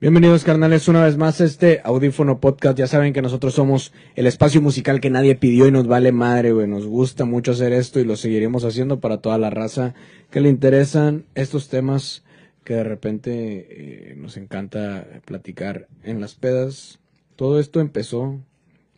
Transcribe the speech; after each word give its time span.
Bienvenidos 0.00 0.44
carnales 0.44 0.88
una 0.88 1.04
vez 1.04 1.18
más 1.18 1.40
a 1.40 1.44
este 1.44 1.82
audífono 1.84 2.40
podcast. 2.40 2.78
Ya 2.78 2.86
saben 2.86 3.12
que 3.12 3.20
nosotros 3.20 3.52
somos 3.54 3.92
el 4.14 4.26
espacio 4.26 4.62
musical 4.62 4.98
que 5.00 5.10
nadie 5.10 5.34
pidió 5.34 5.66
y 5.66 5.72
nos 5.72 5.86
vale 5.86 6.10
madre, 6.10 6.52
güey. 6.52 6.66
Nos 6.66 6.86
gusta 6.86 7.26
mucho 7.26 7.52
hacer 7.52 7.72
esto 7.74 8.00
y 8.00 8.04
lo 8.04 8.16
seguiremos 8.16 8.64
haciendo 8.64 9.00
para 9.00 9.18
toda 9.18 9.36
la 9.36 9.50
raza 9.50 9.94
que 10.30 10.40
le 10.40 10.48
interesan 10.48 11.24
estos 11.34 11.68
temas 11.68 12.24
que 12.64 12.74
de 12.74 12.84
repente 12.84 13.66
eh, 14.12 14.14
nos 14.16 14.38
encanta 14.38 15.06
platicar 15.26 15.86
en 16.02 16.20
las 16.22 16.34
pedas. 16.34 16.98
Todo 17.36 17.60
esto 17.60 17.80
empezó 17.80 18.40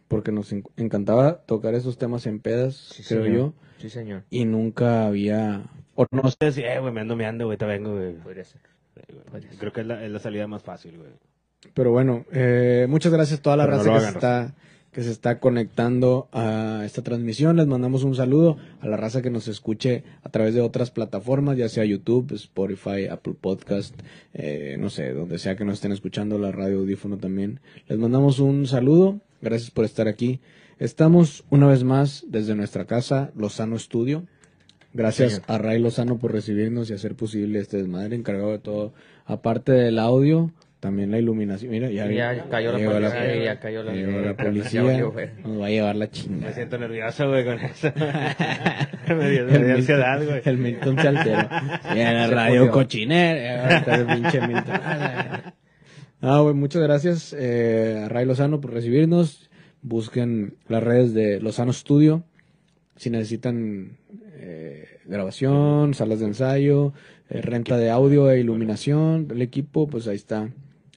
porque 0.07 0.31
nos 0.31 0.53
en- 0.53 0.63
encantaba 0.77 1.39
tocar 1.47 1.75
esos 1.75 1.99
temas 1.99 2.27
en 2.27 2.39
pedas, 2.39 2.77
Sí, 2.77 3.03
creo 3.09 3.25
señor. 3.25 3.37
yo, 3.39 3.53
Sí, 3.79 3.91
señor. 3.91 4.23
y 4.31 4.45
nunca 4.45 5.07
había 5.07 5.65
o 5.97 6.07
no 6.13 6.23
sé, 6.23 6.29
Ustedes, 6.29 6.59
eh, 6.59 6.79
güey, 6.81 6.93
me 6.93 7.01
ando 7.01 7.17
meando, 7.17 7.47
güey, 7.47 7.59
te 7.59 7.65
vengo, 7.67 7.97
güey. 7.97 8.13
Podría 8.15 8.45
ser. 8.45 8.61
Creo 9.59 9.73
que 9.73 9.81
es 9.81 9.87
la, 9.87 10.05
es 10.05 10.11
la 10.11 10.19
salida 10.19 10.47
más 10.47 10.63
fácil, 10.63 10.99
güey. 10.99 11.11
Pero 11.75 11.93
bueno, 11.93 12.25
eh, 12.33 12.87
muchas 12.89 13.13
gracias 13.13 13.39
a 13.41 13.43
toda 13.43 13.57
la 13.57 13.67
Pero 13.67 13.79
raza 13.79 13.93
que, 13.93 14.01
se 14.01 14.09
está, 14.09 14.55
que 14.91 15.03
se 15.03 15.11
está 15.11 15.39
conectando 15.39 16.29
a 16.33 16.83
esta 16.85 17.03
transmisión. 17.03 17.57
Les 17.57 17.67
mandamos 17.67 18.05
un 18.05 18.15
saludo 18.15 18.57
a 18.81 18.89
la 18.89 18.97
raza 18.97 19.23
que 19.23 19.31
nos 19.31 19.49
escuche 19.49 20.03
a 20.23 20.29
través 20.29 20.55
de 20.55 20.61
otras 20.61 20.91
plataformas, 20.91 21.57
ya 21.57 21.69
sea 21.69 21.85
YouTube, 21.85 22.33
Spotify, 22.33 23.07
Apple 23.07 23.35
Podcast, 23.41 23.95
eh, 24.35 24.77
no 24.79 24.91
sé, 24.91 25.13
donde 25.13 25.39
sea 25.39 25.57
que 25.57 25.65
nos 25.65 25.75
estén 25.75 25.93
escuchando, 25.93 26.39
la 26.39 26.53
radio 26.53 26.81
audífono 26.81 27.17
también. 27.17 27.61
Les 27.89 27.99
mandamos 27.99 28.39
un 28.41 28.67
saludo. 28.67 29.21
Gracias 29.41 29.71
por 29.71 29.85
estar 29.85 30.09
aquí. 30.09 30.41
Estamos 30.79 31.45
una 31.49 31.69
vez 31.69 31.85
más 31.85 32.25
desde 32.29 32.55
nuestra 32.57 32.87
casa, 32.87 33.31
Lozano 33.37 33.79
Studio. 33.79 34.27
Gracias 34.95 35.33
Señor. 35.35 35.45
a 35.51 35.59
Ray 35.59 35.79
Lozano 35.81 36.19
por 36.19 36.33
recibirnos 36.33 36.91
y 36.91 36.95
hacer 36.95 37.15
posible 37.15 37.59
este 37.61 37.79
desmadre, 37.79 38.15
encargado 38.17 38.53
de 38.53 38.59
todo. 38.59 38.93
Aparte 39.25 39.73
del 39.73 39.99
audio, 39.99 40.51
también 40.81 41.11
la 41.11 41.19
iluminación. 41.19 41.71
Mira, 41.71 41.91
ya, 41.91 42.11
Y 42.11 42.17
ya 42.17 42.45
cayó 42.51 42.73
la 42.77 42.91
policía, 42.91 43.37
y 43.37 43.45
ya 43.45 43.61
cayó 43.61 43.83
la- 43.85 43.93
llegó 43.95 44.13
la 44.21 44.33
ya 44.33 44.37
policía. 44.37 44.83
nos 44.83 45.61
va 45.61 45.67
a 45.67 45.71
llevar 45.71 45.97
la 45.97 46.07
Me 46.07 46.11
chingada. 46.11 46.53
siento 46.53 46.77
nervioso, 46.79 47.29
güey, 47.29 47.45
con 47.45 47.59
eso. 47.61 47.89
me 49.17 49.31
dio, 49.31 49.47
me 49.47 49.59
dio 49.65 49.75
ansiedad, 49.77 50.25
güey. 50.25 50.43
El 50.45 50.59
Milton 50.59 50.99
se 50.99 51.09
alteró. 51.09 51.41
Sí, 51.93 51.99
en 52.01 52.15
la 52.15 52.27
Se 52.29 52.35
radio. 52.35 52.73
Ahorita 52.73 53.95
el 53.95 54.07
pinche 54.07 54.41
Milton. 54.47 54.81
Ah, 56.25 56.41
güey, 56.41 56.55
muchas 56.55 56.83
gracias 56.83 57.35
eh, 57.39 58.03
a 58.05 58.09
Ray 58.09 58.27
Lozano 58.27 58.61
por 58.61 58.73
recibirnos. 58.73 59.51
Busquen 59.83 60.55
las 60.69 60.83
redes 60.83 61.15
de 61.15 61.41
Lozano 61.41 61.73
Studio. 61.73 62.23
Si 62.97 63.11
necesitan 63.11 63.97
eh, 64.45 64.99
grabación, 65.07 65.95
salas 65.95 66.19
de 66.21 66.27
ensayo, 66.27 66.93
eh, 67.31 67.41
renta 67.43 67.77
de 67.77 67.91
audio 67.91 68.31
e 68.31 68.41
iluminación, 68.41 69.29
el 69.31 69.41
equipo, 69.43 69.87
pues 69.89 70.09
ahí 70.09 70.17
está 70.17 70.49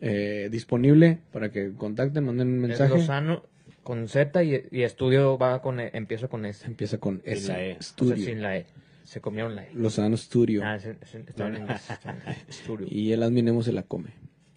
eh, 0.02 0.50
disponible 0.52 1.20
para 1.32 1.52
que 1.52 1.72
contacten, 1.74 2.26
manden 2.26 2.48
un 2.50 2.56
Es 2.64 2.70
mensaje. 2.70 2.96
Lozano 2.96 3.44
con 3.84 4.08
Z 4.08 4.44
y, 4.44 4.64
y 4.72 4.82
estudio 4.82 5.38
va 5.38 5.62
con 5.62 5.80
E- 5.80 5.92
empieza 5.94 6.28
con 6.28 6.46
S. 6.46 6.66
Empieza 6.66 6.98
con 6.98 7.22
Sin 7.24 7.34
S. 7.34 7.48
la 7.52 7.62
E. 7.64 7.72
O 7.72 7.74
sea, 7.74 7.82
Studio. 7.84 8.18
sin 8.26 8.42
la 8.42 8.58
E. 8.58 8.66
Se 9.04 9.22
comieron 9.22 9.56
la 9.56 9.64
E. 9.64 9.70
Lozano 9.76 10.18
Studio. 10.18 10.62
Ah, 10.66 10.76
en 10.78 11.56
inglés, 11.56 11.88
en. 12.06 12.16
Estudio. 12.50 12.88
Y 12.90 13.12
el 13.12 13.22
adminemo 13.22 13.62
se 13.62 13.72
la 13.74 13.84
come. 13.84 14.10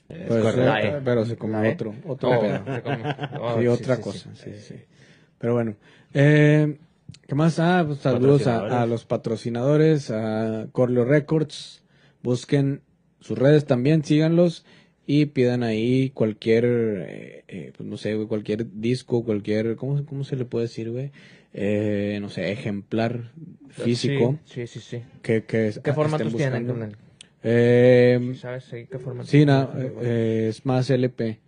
Es 0.09 0.27
Pero, 0.27 0.53
La 0.57 0.81
E. 0.81 1.01
pero 1.05 1.27
se 1.27 1.37
come 1.37 1.53
La 1.53 1.69
E. 1.69 1.73
otro, 1.75 1.95
otro 2.07 2.31
Oh, 2.31 2.41
pedo. 2.41 2.65
se 2.75 2.83
come- 2.83 3.05
oh, 3.41 3.55
Sí, 3.57 3.61
sí, 3.61 3.67
otra 3.69 3.97
sí, 3.97 4.03
cosa. 4.03 4.35
sí. 4.35 4.51
Sí, 4.55 4.59
sí. 4.59 4.75
Pero 5.39 5.53
bueno. 5.53 5.75
Eh, 6.15 6.79
¿Qué 7.27 7.35
más? 7.35 7.59
Ah, 7.59 7.85
pues 7.87 8.01
saludos 8.01 8.47
a, 8.47 8.87
los 8.87 9.05
patrocinadores, 9.05 10.11
a 10.11 10.69
Corleo 10.73 11.05
Records. 11.05 11.83
Busquen 12.23 12.83
sus 13.21 13.39
redes 13.39 13.65
también, 13.67 14.05
síganlos 14.05 14.65
y 15.07 15.27
pidan 15.27 15.63
ahí 15.63 16.11
cualquier, 16.11 16.65
eh, 16.67 17.45
eh, 17.49 17.73
pues 17.77 17.89
no 17.89 17.97
sé, 17.97 18.15
güey, 18.15 18.27
cualquier 18.29 18.67
disco, 18.81 19.25
cualquier, 19.25 19.77
¿cómo, 19.77 20.05
cómo 20.05 20.25
se 20.25 20.37
le 20.37 20.45
puede 20.45 20.67
decir, 20.67 20.91
güey? 20.91 21.11
Eh, 21.55 22.19
no 22.21 22.29
sé, 22.29 22.53
ejemplar 22.53 23.33
físico 23.71 24.39
Sí, 24.45 24.67
sí, 24.67 24.81
sí. 24.81 24.99
sí. 24.99 25.03
que, 25.23 25.45
que 25.45 25.73
¿Qué 25.83 25.93
formatos 25.95 26.35
tienen? 26.37 26.67
carnal? 26.67 26.97
Eh, 27.43 28.33
¿Sabes? 28.39 28.65
Sí, 28.65 28.87
¿qué 28.91 28.99
formatos 28.99 29.31
Sí, 29.31 29.45
eh, 29.49 30.47
es 30.51 30.67
más 30.67 30.91
LP, 30.91 31.39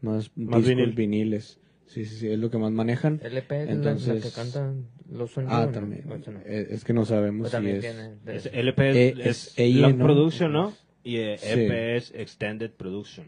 más, 0.00 0.30
Más 0.36 0.64
discos, 0.64 0.64
vinil. 0.66 0.92
viniles. 0.94 1.58
Sí, 1.86 2.04
sí, 2.04 2.16
sí, 2.16 2.28
es 2.28 2.38
lo 2.38 2.50
que 2.50 2.58
más 2.58 2.72
manejan. 2.72 3.20
LP 3.22 3.62
es 3.64 3.68
Entonces- 3.70 4.24
la, 4.24 4.30
que 4.30 4.34
cantan 4.34 4.86
los 5.12 5.30
sonidos. 5.32 5.54
Ah, 5.56 5.66
¿no? 5.66 5.72
también. 5.72 6.02
No. 6.06 6.14
Eh, 6.46 6.68
Es 6.70 6.84
que 6.84 6.92
no 6.92 7.04
sabemos 7.04 7.50
Pues 7.50 7.62
si 7.62 7.70
es... 7.70 7.80
tiene. 7.80 8.10
Es 8.26 8.46
LP 8.52 8.90
Eh, 8.90 9.08
es, 9.10 9.18
es 9.18 9.26
es 9.48 9.58
EIE, 9.58 9.80
Long 9.80 9.96
¿no? 9.98 10.04
Production, 10.04 10.52
¿no? 10.52 10.72
Y 11.02 11.16
eh, 11.18 11.36
Sí. 11.38 11.48
EP 11.50 11.96
es 11.96 12.12
Extended 12.14 12.70
Production. 12.70 13.26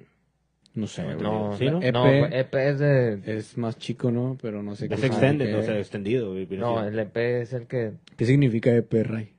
No 0.74 0.86
sé. 0.86 1.02
No, 1.16 1.56
¿Sí, 1.58 1.66
no? 1.66 1.80
EP 1.82 1.92
no, 1.94 2.06
EP 2.26 2.54
es 2.54 2.78
de. 2.78 3.20
es 3.24 3.56
más 3.56 3.78
chico, 3.78 4.10
¿no? 4.10 4.36
Pero 4.42 4.62
no 4.62 4.76
sé 4.76 4.86
Es 4.90 5.00
qué 5.00 5.06
Extended, 5.06 5.46
significa. 5.46 5.58
o 5.58 5.62
sea, 5.62 5.78
extendido. 5.78 6.34
No, 6.58 6.86
el 6.86 6.98
EP 6.98 7.16
es 7.16 7.52
el 7.54 7.66
que. 7.66 7.92
¿Qué 8.16 8.26
significa 8.26 8.74
EP, 8.74 8.92
Ray? 9.02 9.32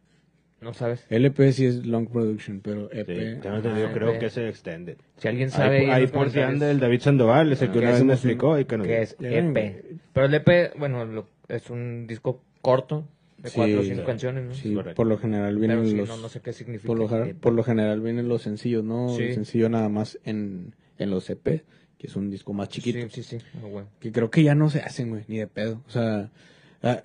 No 0.62 0.74
sabes. 0.74 1.06
LP 1.12 1.52
sí 1.54 1.66
es 1.68 1.86
Long 1.86 2.08
Production, 2.10 2.62
pero 2.62 2.90
EP... 2.92 3.06
Sí, 3.08 3.40
tengo 3.44 3.58
entendido, 3.58 3.88
Ah, 3.90 3.92
creo 3.94 4.14
EP. 4.14 4.20
que 4.20 4.26
es 4.26 4.38
Extended. 4.38 4.98
Si 5.18 5.28
alguien 5.28 5.52
sabe. 5.52 5.92
Ahí, 5.92 6.08
por 6.08 6.32
si 6.32 6.40
anda 6.40 6.72
el 6.72 6.80
David 6.80 7.02
Sandoval, 7.02 7.52
es 7.52 7.62
el 7.62 7.68
que 7.68 7.74
Que 7.74 7.80
una 7.80 7.92
vez 7.92 8.04
me 8.04 8.14
explicó 8.14 8.58
y 8.60 8.66
que 8.66 9.02
es 9.04 9.16
EP. 9.20 9.84
Pero 10.14 10.26
el 10.26 10.34
EP, 10.34 10.74
bueno, 10.80 11.06
lo- 11.06 11.28
es 11.48 11.70
un 11.70 12.08
disco 12.08 12.42
corto 12.62 13.08
de 13.38 13.50
Sí, 13.50 13.56
cuatro 13.56 13.80
o 13.80 13.84
cinco 13.84 14.00
sí. 14.02 14.06
canciones, 14.06 14.44
¿no? 14.46 14.54
Sí, 14.54 14.74
Correcto. 14.74 14.96
por 14.96 15.08
lo 15.08 15.18
general 15.18 15.58
vienen 15.58 15.78
Pero 15.80 15.90
sí, 15.90 15.96
los... 15.98 16.10
no, 16.10 16.18
no 16.18 16.30
sé 16.30 16.42
qué 16.42 16.54
significa. 16.54 16.88
por, 16.88 16.98
lo, 17.00 17.36
por 17.40 17.54
lo 17.54 17.64
general 17.64 18.02
vienen 18.02 18.28
los 18.28 18.42
sencillos, 18.42 18.84
¿no? 18.84 19.10
Sí. 19.10 19.24
El 19.24 19.34
sencillo 19.36 19.70
nada 19.70 19.90
más 19.90 20.20
en, 20.24 20.74
en 20.98 21.10
los 21.12 21.30
EP, 21.30 21.64
que 21.98 22.08
es 22.08 22.16
un 22.16 22.30
disco 22.30 22.54
más 22.54 22.70
chiquito. 22.70 23.00
Sí, 23.10 23.22
sí, 23.24 23.38
sí. 23.40 23.46
Ah, 23.56 23.68
bueno. 23.68 23.88
que 24.00 24.12
creo 24.12 24.30
que 24.32 24.44
ya 24.44 24.56
no 24.56 24.70
se 24.70 24.80
hacen, 24.82 25.10
güey, 25.10 25.24
ni 25.28 25.38
de 25.38 25.48
pedo. 25.48 25.84
O 25.88 25.92
sea, 25.92 26.32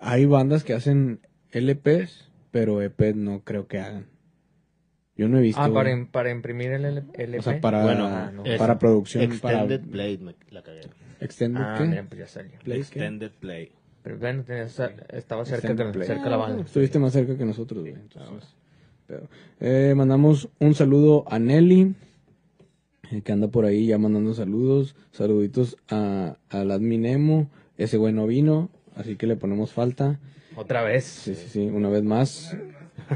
hay 0.01 0.25
bandas 0.25 0.65
que 0.65 0.73
hacen 0.73 1.21
LPs, 1.53 2.31
pero 2.51 2.81
EP 2.83 3.15
no 3.15 3.41
creo 3.45 3.67
que 3.67 3.79
hagan. 3.81 4.07
Yo 5.17 5.29
no 5.29 5.39
he 5.39 5.43
visto. 5.43 5.61
Ah, 5.61 5.71
para, 5.73 5.91
im- 5.93 6.11
para 6.11 6.31
imprimir 6.31 6.73
el 6.73 6.85
LP. 6.87 7.39
o 7.39 7.43
sea, 7.43 7.61
para, 7.61 7.83
Bueno, 7.85 8.07
Ah, 8.07 8.31
no. 8.35 8.45
para 8.59 8.79
producción, 8.79 9.23
Extended 9.25 9.81
para 9.81 9.91
Play, 9.91 10.17
me 10.19 10.35
la 10.51 10.63
cagué. 10.63 10.81
extended 11.21 11.61
Ah, 11.63 11.75
¿qué? 11.79 11.85
mira, 11.85 12.05
pues 12.09 12.19
ya 12.21 12.27
salió. 12.27 12.59
Play, 12.65 12.79
¿qué? 12.79 12.81
Extended 12.83 13.31
Play. 13.33 13.73
Pero 14.03 14.19
bueno, 14.19 14.43
tenía- 14.43 14.65
estaba 14.65 15.45
cerca, 15.45 15.93
play. 15.93 16.07
cerca 16.07 16.29
la 16.29 16.37
banda. 16.37 16.63
Estuviste 16.65 16.99
más 16.99 17.13
cerca 17.13 17.37
que 17.37 17.45
nosotros, 17.45 17.81
güey. 17.83 17.95
entonces, 17.95 18.55
pero, 19.07 19.29
eh, 19.61 19.95
mandamos 19.97 20.49
un 20.59 20.75
saludo 20.75 21.25
a 21.29 21.39
Nelly, 21.39 21.95
eh, 23.11 23.21
que 23.23 23.33
anda 23.33 23.49
por 23.49 23.65
ahí 23.65 23.87
ya 23.87 23.99
mandando 23.99 24.35
saludos. 24.35 24.97
Saluditos 25.13 25.77
a, 25.89 26.37
al 26.51 26.71
admin 26.71 27.07
Emo. 27.07 27.49
Ese 27.79 27.97
güey 27.97 28.13
no 28.13 28.27
vino, 28.27 28.71
así 28.97 29.17
que 29.17 29.27
le 29.27 29.37
ponemos 29.37 29.73
falta. 29.73 30.19
Otra 30.57 30.83
vez. 30.83 31.05
Sí, 31.05 31.35
sí, 31.35 31.49
sí, 31.49 31.61
una 31.67 31.89
vez 31.89 32.03
más. 32.03 32.57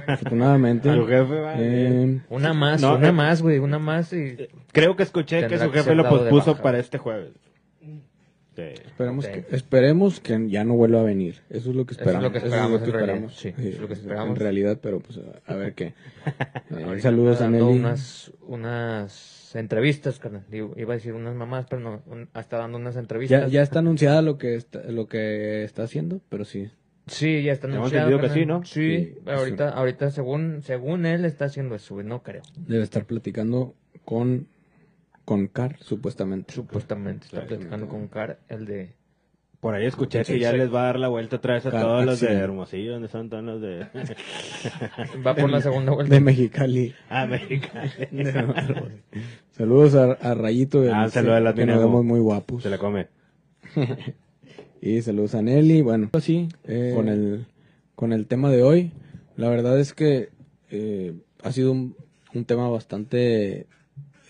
Afortunadamente. 0.07 0.91
Tu 0.95 1.07
jefe 1.07 1.35
Eh, 1.57 2.21
Una 2.31 2.53
más, 2.53 2.81
No, 2.81 2.97
una 2.97 3.09
eh, 3.09 3.13
más, 3.13 3.43
güey, 3.43 3.59
una 3.59 3.79
más 3.79 4.13
y... 4.13 4.37
Creo 4.73 4.97
que 4.97 5.03
escuché 5.03 5.47
que 5.47 5.59
su 5.59 5.71
jefe 5.71 5.95
lo 5.95 6.09
pospuso 6.09 6.57
para 6.57 6.79
este 6.79 6.99
jueves. 6.99 7.31
Sí. 8.57 8.63
esperemos, 8.87 9.27
que, 9.27 9.45
esperemos 9.51 10.21
que 10.21 10.49
ya 10.49 10.65
no 10.65 10.75
vuelva 10.75 11.01
a 11.01 11.03
venir. 11.03 11.43
Eso 11.51 11.71
es 11.71 11.77
lo 11.77 11.85
que 11.85 11.93
Eso 11.93 12.01
es 12.03 12.07
esperamos. 12.09 12.23
lo 12.23 12.33
que 12.33 12.39
esperamos, 12.39 12.83
en 12.83 12.93
realidad. 12.93 13.29
Sí, 13.35 13.55
es 13.59 13.79
lo 13.79 13.87
que 13.87 13.93
esperamos. 13.95 14.29
En 14.31 14.37
realidad, 14.37 14.79
pero 14.83 15.01
pues 15.01 15.21
a, 15.47 15.55
ver 15.55 15.75
qué. 15.75 15.93
Eh, 16.71 17.01
saludos 17.01 17.41
a 17.43 17.49
Nelly. 17.51 17.63
Unas, 17.65 18.33
unas 18.47 19.55
entrevistas, 19.55 20.19
carnal. 20.19 20.45
Iba 20.51 20.95
a 20.95 20.97
decir 20.97 21.13
unas 21.13 21.35
mamás, 21.35 21.67
pero 21.69 21.81
no, 21.83 22.03
un- 22.07 22.29
está 22.35 22.59
dando 22.59 22.79
unas 22.79 22.97
entrevistas. 22.97 23.43
Ya, 23.43 23.49
ya 23.49 23.63
está 23.63 23.79
anunciada 23.81 24.23
lo 24.23 24.39
que 24.39 24.55
está, 24.57 24.83
lo 24.91 25.07
que 25.07 25.63
está 25.65 25.83
haciendo, 25.85 26.21
pero 26.29 26.45
sí. 26.45 26.71
Sí, 27.07 27.43
ya 27.45 27.53
está 27.53 27.69
anunciado. 27.69 28.09
entendido 28.11 28.21
que 28.35 28.41
sí, 28.41 28.47
¿no? 28.47 28.65
Sí, 28.65 29.15
Sí, 29.15 29.31
ahorita, 29.31 29.69
ahorita 29.71 30.11
según, 30.11 30.63
según 30.63 31.07
él 31.07 31.25
está 31.25 31.45
haciendo 31.45 31.77
eso, 31.77 32.03
no 32.03 32.23
creo. 32.23 32.43
Debe 32.67 32.83
estar 32.83 33.05
platicando 33.05 33.75
con, 34.05 34.49
con 35.27 35.47
Car, 35.49 35.77
supuestamente. 35.81 36.55
Supuestamente 36.55 37.27
está 37.27 37.45
platicando 37.47 37.87
con 37.89 38.09
Car, 38.09 38.39
el 38.49 38.65
de... 38.65 38.95
Por 39.61 39.75
ahí 39.75 39.87
escuché 39.87 40.23
que 40.23 40.39
ya 40.39 40.53
les 40.53 40.73
va 40.73 40.83
a 40.83 40.87
dar 40.87 40.99
la 41.01 41.09
vuelta 41.09 41.37
otra 41.37 41.55
vez 41.55 41.67
a 41.67 41.71
Car- 41.71 41.83
todos 41.83 42.05
los 42.05 42.21
de. 42.21 42.29
Hermosillo, 42.33 42.93
donde 42.93 43.09
son 43.09 43.29
todos 43.29 43.43
los 43.43 43.61
de... 43.61 43.81
Va 45.27 45.35
por 45.35 45.51
la 45.51 45.61
segunda 45.61 45.93
vuelta. 45.93 46.15
De 46.15 46.21
Mexicali. 46.21 46.95
América. 47.09 47.83
Saludos 49.51 49.95
a, 49.95 50.13
a 50.13 50.35
Rayito. 50.35 50.83
que 50.83 50.91
Ah, 50.91 51.09
saludos 51.09 51.37
a 51.37 51.41
la 51.41 51.55
que 51.55 51.67
nos 51.67 51.79
vemos 51.79 52.05
muy 52.05 52.21
guapos. 52.21 52.63
Se 52.63 52.71
la 52.71 52.79
come. 52.79 53.09
Y 54.81 55.01
saludos 55.03 55.35
a 55.35 55.43
Nelly. 55.43 55.81
Bueno, 55.81 56.11
así, 56.13 56.49
con, 56.95 57.09
el, 57.09 57.47
con 57.97 58.13
el 58.13 58.27
tema 58.27 58.51
de 58.51 58.63
hoy. 58.63 58.93
La 59.35 59.49
verdad 59.49 59.81
es 59.81 59.95
que 59.95 60.29
eh, 60.71 61.15
ha 61.43 61.51
sido 61.51 61.73
un, 61.73 61.97
un 62.35 62.45
tema 62.45 62.69
bastante, 62.69 63.67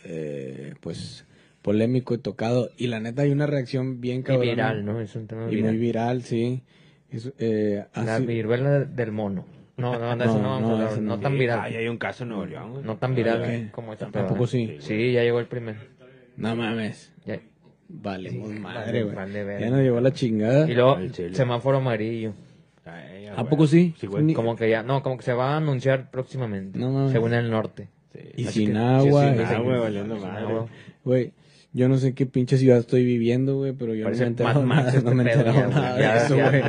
eh, 0.09 0.75
pues, 0.81 1.27
polémico 1.63 2.15
y 2.15 2.19
tocado. 2.19 2.71
Y 2.77 2.87
la 2.87 3.01
neta 3.01 3.23
hay 3.23 3.31
una 3.33 3.47
reacción 3.47 4.01
bien 4.01 4.21
Y 4.21 4.23
cabrona. 4.23 4.51
viral, 4.51 4.85
¿no? 4.85 5.01
Es 5.01 5.15
un 5.17 5.27
tema 5.27 5.47
Y 5.51 5.57
viral. 5.57 5.71
muy 5.73 5.81
viral, 5.81 6.23
sí. 6.23 6.63
Es, 7.11 7.33
eh, 7.39 7.85
La 7.95 8.19
viruela 8.19 8.81
del 8.81 9.13
mono. 9.13 9.45
No, 9.77 9.99
no, 9.99 10.17
de 10.17 10.25
eso 10.25 10.35
No, 10.39 10.43
no 10.43 10.51
vamos 10.51 10.79
no, 10.81 10.87
a 10.87 10.91
ese 10.91 11.01
No, 11.01 11.17
no. 11.17 11.21
tan 11.21 11.39
viral. 11.39 11.61
Ay, 11.63 11.75
hay 11.77 11.89
un 11.89 11.99
caso 11.99 12.25
en 12.25 12.31
Nuevo 12.31 12.47
León. 12.47 12.81
No 12.85 12.97
tan 12.97 13.15
viral 13.15 13.43
Ok. 13.43 13.71
como 13.73 13.93
esta. 13.93 14.11
Tampoco 14.11 14.47
sí. 14.47 14.77
Sí, 14.81 15.13
ya 15.13 15.23
llegó 15.23 15.39
el 15.41 15.47
primero. 15.47 15.79
No 16.37 16.55
mames. 16.57 17.13
Ya, 17.25 17.41
Valemos 17.89 18.51
Sí, 18.51 18.59
madre, 18.59 18.81
vale, 18.85 19.03
güey. 19.05 19.15
vale, 19.15 19.45
verga. 19.45 19.61
ya 19.61 19.71
nos 19.71 19.81
llevó 19.81 20.01
la 20.01 20.13
chingada. 20.13 20.69
Y 20.69 20.75
luego, 20.75 20.99
semáforo 21.33 21.77
amarillo. 21.79 22.33
Ay, 22.85 23.27
¿A 23.29 23.35
güey. 23.35 23.47
poco 23.49 23.67
sí? 23.67 23.95
Sí, 23.99 24.07
Como 24.35 24.57
que 24.57 24.69
ya, 24.69 24.83
no, 24.83 25.03
como 25.03 25.17
que 25.19 25.23
se 25.23 25.33
va 25.33 25.55
a 25.55 25.57
anunciar 25.59 26.11
próximamente. 26.11 26.79
No 26.79 27.09
según 27.11 27.33
el 27.35 27.49
norte. 27.51 27.89
Sí. 28.13 28.21
Y 28.37 28.45
sin 28.47 28.73
que- 28.73 28.79
agua. 28.79 29.23
sí, 29.35 29.35
y- 29.43 29.47
sin 29.47 29.57
agua, 29.57 29.79
valiendo 29.81 30.15
sin 30.17 30.25
madre. 30.27 30.45
agua. 30.47 30.67
Güey, 31.05 31.33
yo 31.73 31.89
no 31.91 31.99
sé 31.99 32.15
qué 32.15 32.25
pinche 32.25 32.57
ciudad 32.57 32.79
estoy 32.79 33.05
viviendo, 33.05 33.57
güey, 33.59 33.73
pero 33.75 33.95
yo 33.95 34.05
Parece 34.05 34.23
no 34.25 34.25
me 34.25 34.29
he 34.29 34.31
enterado 34.31 34.63
Mad 34.63 34.67
Max 34.67 34.79
nada, 34.87 34.97
este 34.97 35.05
no 35.11 35.15
me 35.15 35.25
nada. 35.25 36.01
Ya, 36.01 36.15
de 36.15 36.25
eso, 36.25 36.35
güey. 36.37 36.63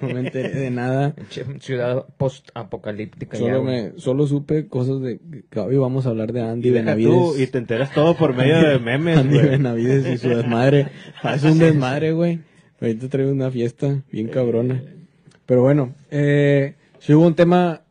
No 0.02 0.08
me 0.08 0.20
enteré 0.20 0.48
de 0.50 0.70
nada. 0.70 1.14
Ciudad 1.60 2.04
post-apocalíptica. 2.16 3.36
Solo 3.36 3.62
me, 3.62 3.92
solo 3.96 4.26
supe 4.26 4.66
cosas 4.66 5.00
de 5.00 5.20
que 5.48 5.60
hoy 5.60 5.76
vamos 5.76 6.06
a 6.06 6.10
hablar 6.10 6.32
de 6.32 6.42
Andy 6.42 6.68
Y 6.68 6.72
deja 6.72 6.92
tú, 6.92 6.98
Benavides. 6.98 7.40
y 7.40 7.46
te 7.52 7.58
enteras 7.58 7.92
todo 7.92 8.16
por 8.16 8.34
medio 8.36 8.60
de 8.68 8.78
memes, 8.78 9.16
Andy. 9.18 9.38
Benavides 9.38 10.06
y 10.12 10.18
su 10.18 10.28
desmadre. 10.28 10.88
Es 11.34 11.44
un 11.44 11.58
desmadre, 11.58 12.12
güey. 12.12 12.40
Ahorita 12.80 13.08
traigo 13.08 13.30
una 13.30 13.50
fiesta 13.50 14.02
bien 14.10 14.28
cabrona. 14.28 14.82
Pero 15.46 15.62
bueno, 15.62 15.94
eh, 16.10 16.74
si 16.98 17.14
hubo 17.14 17.26
un 17.26 17.34
tema 17.34 17.82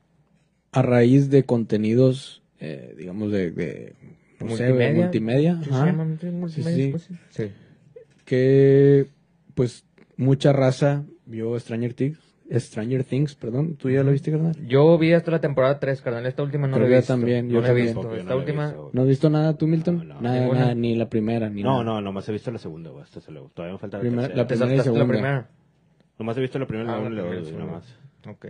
a 0.73 0.81
raíz 0.81 1.29
de 1.29 1.43
contenidos, 1.43 2.41
eh, 2.59 2.93
digamos, 2.97 3.31
de, 3.31 3.51
de 3.51 3.93
no 4.39 4.55
sé, 4.57 4.73
multimedia. 4.93 5.57
¿Sí 5.63 5.69
se 5.69 5.75
ajá, 5.75 5.85
llaman 5.85 6.17
multimedia? 6.39 6.97
sí. 6.99 7.15
sí. 7.29 7.43
Sí. 7.45 7.51
que 8.25 9.07
pues 9.53 9.85
mucha 10.17 10.51
raza 10.53 11.03
vio 11.25 11.57
Stranger 11.59 11.93
Things, 11.93 12.19
Stranger 12.51 13.03
Things, 13.03 13.35
perdón. 13.35 13.75
¿Tú 13.77 13.89
ya 13.89 14.03
lo 14.03 14.11
viste, 14.11 14.31
carnal? 14.31 14.55
Yo 14.67 14.97
vi 14.97 15.13
hasta 15.13 15.31
la 15.31 15.39
temporada 15.41 15.79
3, 15.79 16.01
carnal. 16.01 16.25
Esta 16.25 16.43
última 16.43 16.67
no 16.67 16.75
Creo 16.75 16.87
la 16.87 16.95
he 16.95 16.97
visto. 16.99 17.13
también, 17.13 17.47
yo 17.49 17.55
no 17.55 17.61
la 17.61 17.67
he 17.67 17.69
también. 17.69 17.85
visto. 17.87 18.01
Esta 18.01 18.23
no 18.23 18.29
la 18.29 18.35
he 18.35 18.37
última... 18.37 18.65
visto. 18.67 18.89
¿No 18.93 19.01
has 19.01 19.07
visto 19.07 19.29
nada 19.29 19.57
tú, 19.57 19.67
Milton? 19.67 19.97
No, 19.99 20.03
no. 20.15 20.21
nada, 20.21 20.39
Ninguna. 20.39 20.59
nada, 20.59 20.75
ni 20.75 20.95
la 20.95 21.09
primera, 21.09 21.49
ni 21.49 21.63
No, 21.63 21.71
nada. 21.81 21.83
no, 21.85 22.01
nomás 22.01 22.27
he 22.29 22.31
visto 22.31 22.51
la 22.51 22.59
segunda, 22.59 22.89
güey. 22.91 23.03
Hasta 23.03 23.21
se 23.21 23.31
lo- 23.31 23.49
Todavía 23.53 23.73
me 23.73 23.79
falta 23.79 23.97
la 23.97 24.01
Primera- 24.01 24.21
tercera. 24.27 24.37
la 24.43 24.47
¿Te 24.47 24.55
primera 24.55 24.65
y 24.73 24.77
saltaste 24.77 24.89
la 24.89 25.05
segunda. 25.05 25.13
primera? 25.13 25.49
Nomás 26.19 26.37
he 26.37 26.41
visto 26.41 26.59
la 26.59 26.67
primera 26.67 26.93
Ah, 26.95 27.01
la 27.01 27.09
la 27.09 27.09
y 27.09 27.15
segunda, 27.23 27.45
segunda. 27.45 27.65
nomás. 27.65 27.97
Ok. 28.27 28.45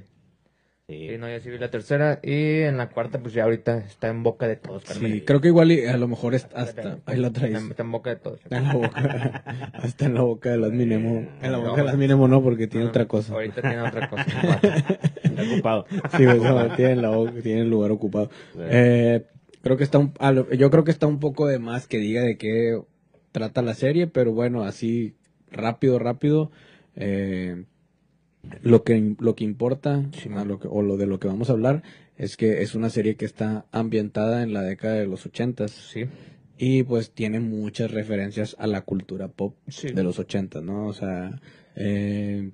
Sí. 0.88 1.07
Sí, 1.09 1.18
no, 1.18 1.30
ya 1.30 1.39
sí 1.39 1.50
vi 1.50 1.57
la 1.57 1.71
tercera. 1.71 2.19
Y 2.21 2.62
en 2.62 2.77
la 2.77 2.89
cuarta, 2.89 3.18
pues 3.19 3.33
ya 3.33 3.44
ahorita 3.45 3.77
está 3.80 4.09
en 4.09 4.21
boca 4.21 4.47
de 4.47 4.57
todos, 4.57 4.83
carnal. 4.83 5.12
Sí, 5.13 5.21
creo 5.21 5.39
que 5.39 5.47
igual 5.47 5.71
y 5.71 5.85
a 5.85 5.95
lo 5.97 6.07
mejor 6.09 6.35
es 6.35 6.47
hasta... 6.53 7.00
Ahí 7.06 7.18
la 7.19 7.31
traes. 7.31 7.56
Está 7.63 7.83
en 7.83 7.91
boca 7.91 8.09
de 8.09 8.15
todos. 8.18 8.41
Está 8.44 8.57
en 8.57 8.63
la 8.65 8.74
boca. 8.74 9.44
Hasta 9.74 10.06
en 10.06 10.13
la 10.13 10.21
boca 10.21 10.50
de 10.51 10.57
las 10.57 10.71
Minemo. 10.71 11.25
En 11.41 11.51
la 11.53 11.57
boca 11.57 11.77
de 11.81 11.83
las 11.85 11.97
Minemo 11.97 12.27
no, 12.27 12.44
porque 12.44 12.68
tiene 12.68 12.83
No, 12.83 12.89
otra 12.89 13.06
cosa. 13.07 13.33
Ahorita 13.33 13.62
tiene 13.62 13.80
otra 13.81 14.09
cosa. 14.09 14.25
Está 15.24 15.44
ocupado. 15.44 15.85
Sí, 16.18 16.25
güey, 16.25 16.39
no, 16.41 16.75
tiene, 16.75 16.95
la 16.97 17.09
boca, 17.09 17.31
tiene 17.41 17.62
el 17.62 17.69
lugar 17.69 17.91
ocupado. 17.91 18.30
Eh, 18.59 19.24
creo 19.62 19.77
que 19.77 19.83
está 19.85 19.97
un, 20.00 20.13
a 20.19 20.31
lo- 20.33 20.51
yo 20.51 20.69
creo 20.69 20.83
que 20.83 20.91
está 20.91 21.07
un 21.07 21.19
poco 21.21 21.47
de 21.47 21.59
más 21.59 21.88
que 21.88 21.97
diga 21.97 22.21
de 22.24 22.38
qué 22.38 22.80
trata 23.31 23.62
la 23.62 23.74
serie, 23.74 24.07
pero 24.07 24.33
bueno, 24.33 24.63
así 24.63 25.15
rápido, 25.50 25.97
rápido. 25.97 26.51
eh, 26.97 27.63
lo 28.62 28.84
que 28.84 29.16
lo 29.19 29.36
que 29.36 29.44
importa 29.44 30.04
a 30.36 30.45
lo 30.45 30.60
que- 30.60 30.68
o 30.69 30.81
lo 30.81 30.98
de 30.98 31.06
lo 31.07 31.19
que 31.19 31.28
vamos 31.28 31.50
a 31.50 31.54
hablar 31.54 31.84
es 32.18 32.38
que 32.38 32.62
es 32.62 32.75
una 32.75 32.90
serie 32.90 33.16
que 33.16 33.25
está 33.25 33.66
ambientada 33.72 34.44
en 34.44 34.54
la 34.54 34.62
década 34.62 34.95
de 34.95 35.07
los 35.07 35.25
ochentas 35.25 35.72
Sí. 35.72 36.06
y 36.57 36.84
pues 36.84 37.12
tiene 37.12 37.40
muchas 37.40 37.92
referencias 37.92 38.56
a 38.60 38.68
la 38.68 38.81
cultura 38.81 39.28
pop 39.30 39.56
Sí. 39.68 39.92
de 39.92 40.04
los 40.04 40.19
ochentas, 40.19 40.62
¿no? 40.63 40.86
O 40.88 40.94
sea, 40.94 41.42
eh, 41.75 42.51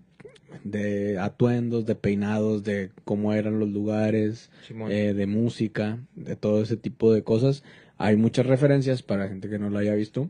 de 0.63 1.17
atuendos, 1.19 1.85
de 1.85 1.95
peinados, 1.95 2.63
de 2.63 2.91
cómo 3.03 3.33
eran 3.33 3.59
los 3.59 3.69
lugares, 3.69 4.49
eh, 4.89 5.13
de 5.13 5.27
música, 5.27 5.99
de 6.15 6.35
todo 6.35 6.61
ese 6.63 6.77
tipo 6.77 7.13
de 7.13 7.23
cosas. 7.23 7.63
Hay 7.97 8.15
muchas 8.15 8.45
referencias 8.47 9.03
para 9.03 9.27
gente 9.27 9.49
que 9.49 9.59
no 9.59 9.69
lo 9.69 9.77
haya 9.77 9.93
visto. 9.93 10.29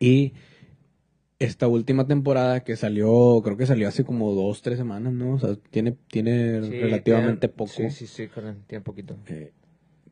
Y 0.00 0.32
esta 1.38 1.68
última 1.68 2.06
temporada 2.06 2.60
que 2.64 2.76
salió, 2.76 3.40
creo 3.44 3.56
que 3.56 3.66
salió 3.66 3.88
hace 3.88 4.04
como 4.04 4.32
dos, 4.32 4.62
tres 4.62 4.78
semanas, 4.78 5.12
¿no? 5.12 5.34
O 5.34 5.38
sea, 5.38 5.54
tiene, 5.70 5.94
tiene 6.08 6.62
Sí, 6.62 6.80
relativamente 6.80 7.48
tiene- 7.48 7.54
poco. 7.54 7.70
Sí, 7.72 7.90
sí, 7.90 8.06
sí, 8.06 8.28
tiene 8.66 8.82
poquito. 8.82 9.16
Eh, 9.28 9.52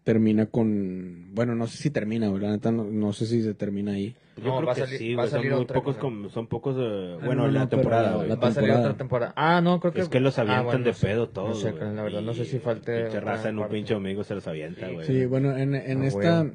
termina 0.03 0.45
con, 0.47 1.35
bueno, 1.35 1.55
no 1.55 1.67
sé 1.67 1.79
si 1.79 1.91
termina, 1.91 2.29
la 2.29 2.51
neta 2.51 2.71
no, 2.71 2.85
no 2.85 3.15
sé 3.15 3.25
si 3.25 3.43
se 3.43 3.55
termina 3.55 3.93
ahí. 3.93 4.15
Yo 4.37 4.45
No, 4.45 4.57
creo 4.57 4.67
va 4.67 4.73
a 4.73 4.75
que 4.75 4.81
salir- 4.83 4.99
sí, 4.99 5.15
va 5.15 5.23
a 5.23 5.25
güey. 5.27 5.31
Son 5.31 5.39
salir 5.39 5.53
muy 5.53 5.63
otra 5.63 5.75
pocos, 5.81 5.97
son 6.33 6.47
pocos, 6.49 6.77
eh, 6.79 7.17
Ah, 7.19 7.25
bueno, 7.25 7.47
no, 7.47 7.53
la 7.53 7.61
no, 7.61 7.69
pero 7.71 7.81
temporada, 7.83 8.11
la- 8.11 8.17
Va 8.17 8.49
a 8.49 8.53
salir 8.53 8.55
temporada. 8.55 8.81
otra 8.81 8.97
temporada. 8.99 9.33
Ah, 9.37 9.61
no, 9.63 9.81
creo 9.81 9.93
que. 9.95 10.01
Es 10.03 10.09
que 10.11 10.21
los 10.21 10.39
avientan 10.39 10.61
ah, 10.61 10.65
bueno, 10.65 10.85
de 10.85 10.93
pedo 10.93 11.29
todos, 11.31 11.49
No 11.65 11.71
sé, 11.71 11.73
la 11.95 12.03
verdad, 12.03 12.21
no 12.21 12.35
sé 12.35 12.45
si 12.45 12.59
falte. 12.59 13.03
Pinche 13.05 13.21
raza 13.21 13.49
en 13.49 13.55
un 13.57 13.63
parte. 13.63 13.77
pinche 13.77 13.95
amigo 13.95 14.25
se 14.25 14.35
los 14.35 14.47
avienta, 14.47 14.89
Sí. 14.89 14.93
güey. 14.95 15.07
Sí, 15.07 15.25
bueno, 15.25 15.57
en, 15.57 15.75
en 15.75 16.03
Ah, 16.03 16.07
esta 16.07 16.47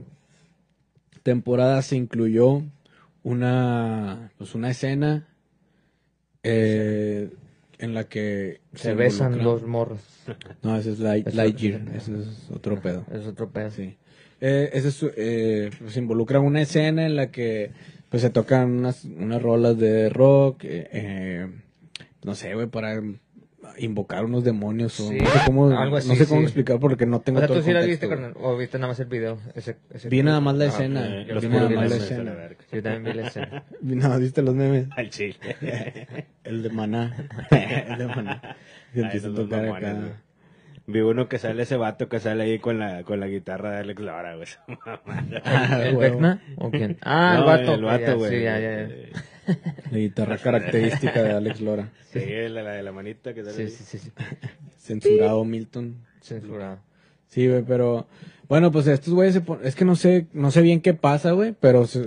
temporada 1.24 1.82
se 1.82 1.96
incluyó 1.96 2.62
una, 3.24 4.32
pues 4.38 4.56
una 4.56 4.70
escena 4.70 5.28
eh, 6.44 7.30
en 7.78 7.94
la 7.94 8.06
que 8.06 8.62
Se 8.74 8.94
besan 8.94 9.34
involucran- 9.34 9.44
dos 9.44 9.64
morros. 9.64 10.00
No, 10.64 10.78
ese 10.78 10.92
es 10.92 11.00
Light, 11.00 11.28
Eso- 11.28 11.38
Lightyear, 11.38 11.82
ese 11.96 12.20
es 12.20 12.50
otro 12.54 12.80
pedo. 12.82 13.06
Es 13.12 13.26
otro 13.26 13.50
pedo. 13.50 13.72
Sí. 13.72 13.98
Eh, 14.42 14.70
ese 14.74 14.90
es, 14.90 15.06
eh, 15.18 15.70
pues 15.80 15.98
involucra 15.98 16.40
una 16.40 16.62
escena 16.62 17.06
en 17.06 17.16
la 17.16 17.32
que 17.32 17.72
pues 18.10 18.22
se 18.22 18.30
tocan 18.30 18.72
unas, 18.72 19.04
unas 19.06 19.42
rolas 19.42 19.78
de 19.78 20.10
rock, 20.10 20.64
eh, 20.64 20.88
eh, 20.92 21.48
no 22.24 22.34
sé, 22.36 22.54
güey, 22.56 22.68
para 22.68 23.02
invocar 23.78 24.26
unos 24.26 24.44
demonios 24.44 25.00
o 25.00 25.10
Sí, 25.10 25.18
no 25.20 25.26
sé 25.30 25.40
cómo, 25.46 25.70
algo 25.78 25.98
así, 25.98 26.10
no 26.10 26.16
sé 26.16 26.26
cómo 26.26 26.42
sí. 26.42 26.46
explicar 26.46 26.80
porque 26.80 27.06
no 27.06 27.20
tengo 27.22 27.38
O 27.38 27.42
sea, 27.42 27.48
todo 27.48 27.58
tú 27.58 27.60
el 27.62 27.66
sí 27.66 27.74
la 27.74 27.86
viste, 27.86 28.08
carnal. 28.10 28.34
O 28.42 28.58
viste 28.58 28.78
nada 28.78 28.88
más 28.88 29.00
el 29.00 29.06
video. 29.08 29.38
Ese, 29.56 29.76
ese 29.94 30.10
Vi 30.10 30.24
nada 30.24 30.40
más 30.42 30.56
la 30.56 30.66
Ah, 30.66 30.68
escena. 30.70 31.22
Eh, 31.22 31.26
yo 31.28 31.36
los 31.36 31.44
vi 31.44 31.50
nada 31.50 31.70
más 31.70 31.90
la 31.90 31.96
escena. 31.98 32.50
Yo 32.72 32.84
también 32.84 33.04
vi 33.04 33.14
la 33.22 33.28
escena. 33.28 33.64
No, 33.82 34.20
¿viste 34.20 34.42
los 34.42 34.54
memes? 34.56 34.88
Al 34.96 35.10
chile. 35.10 35.38
El 36.44 36.64
de 36.64 36.70
Maná. 36.70 37.16
el 37.52 37.98
de 37.98 38.08
Maná. 38.08 38.56
Que 38.94 39.02
empieza 39.02 39.28
a 39.30 39.34
tocar 39.34 39.66
acá. 39.66 40.22
Vi 40.88 41.02
uno 41.02 41.30
que 41.30 41.38
sale 41.38 41.64
ese 41.64 41.78
vato 41.78 42.10
que 42.10 42.20
sale 42.20 42.44
ahí 42.44 42.58
con 42.60 42.80
la, 42.80 43.04
con 43.04 43.20
la 43.20 43.28
guitarra 43.28 43.72
de 43.74 43.78
Alex 43.82 44.02
Laura, 44.02 44.36
güey. 44.36 44.48
Ah, 45.46 45.80
¿El. 45.84 45.98
Vecna? 45.98 46.42
¿O 46.58 46.72
quién? 46.72 46.98
Ah, 47.02 47.34
el 47.36 47.40
No, 47.42 47.46
vato. 47.46 47.74
El 47.76 47.84
vato, 47.84 48.18
güey. 48.18 48.32
Sí, 48.38 48.44
ya, 48.44 48.60
ya. 48.60 48.88
ya. 48.88 49.56
La 49.92 49.98
guitarra 49.98 50.38
característica 50.38 51.22
de 51.22 51.34
Alex 51.34 51.62
Lora. 51.62 51.90
Sí, 52.12 52.20
la, 52.50 52.64
la 52.64 52.72
de 52.72 52.82
la 52.84 52.92
manita 52.92 53.34
que 53.36 53.44
sale 53.44 53.56
Sí, 53.56 53.62
ahí. 53.64 53.70
sí, 53.70 53.84
sí, 53.84 53.98
sí. 54.00 54.12
Censurado 54.78 55.46
Milton. 55.46 55.96
Censurado. 56.22 56.80
Sí, 57.30 57.48
güey, 57.48 57.64
pero 57.64 58.08
bueno, 58.48 58.72
pues 58.72 58.86
estos 58.88 59.14
güeyes 59.14 59.34
se 59.36 59.42
pon- 59.42 59.60
es 59.64 59.76
que 59.76 59.86
no 59.86 59.96
sé, 59.96 60.28
no 60.34 60.52
sé 60.52 60.62
bien 60.62 60.82
qué 60.82 60.94
pasa, 60.94 61.32
güey, 61.32 61.56
pero 61.60 61.86
se- 61.88 62.04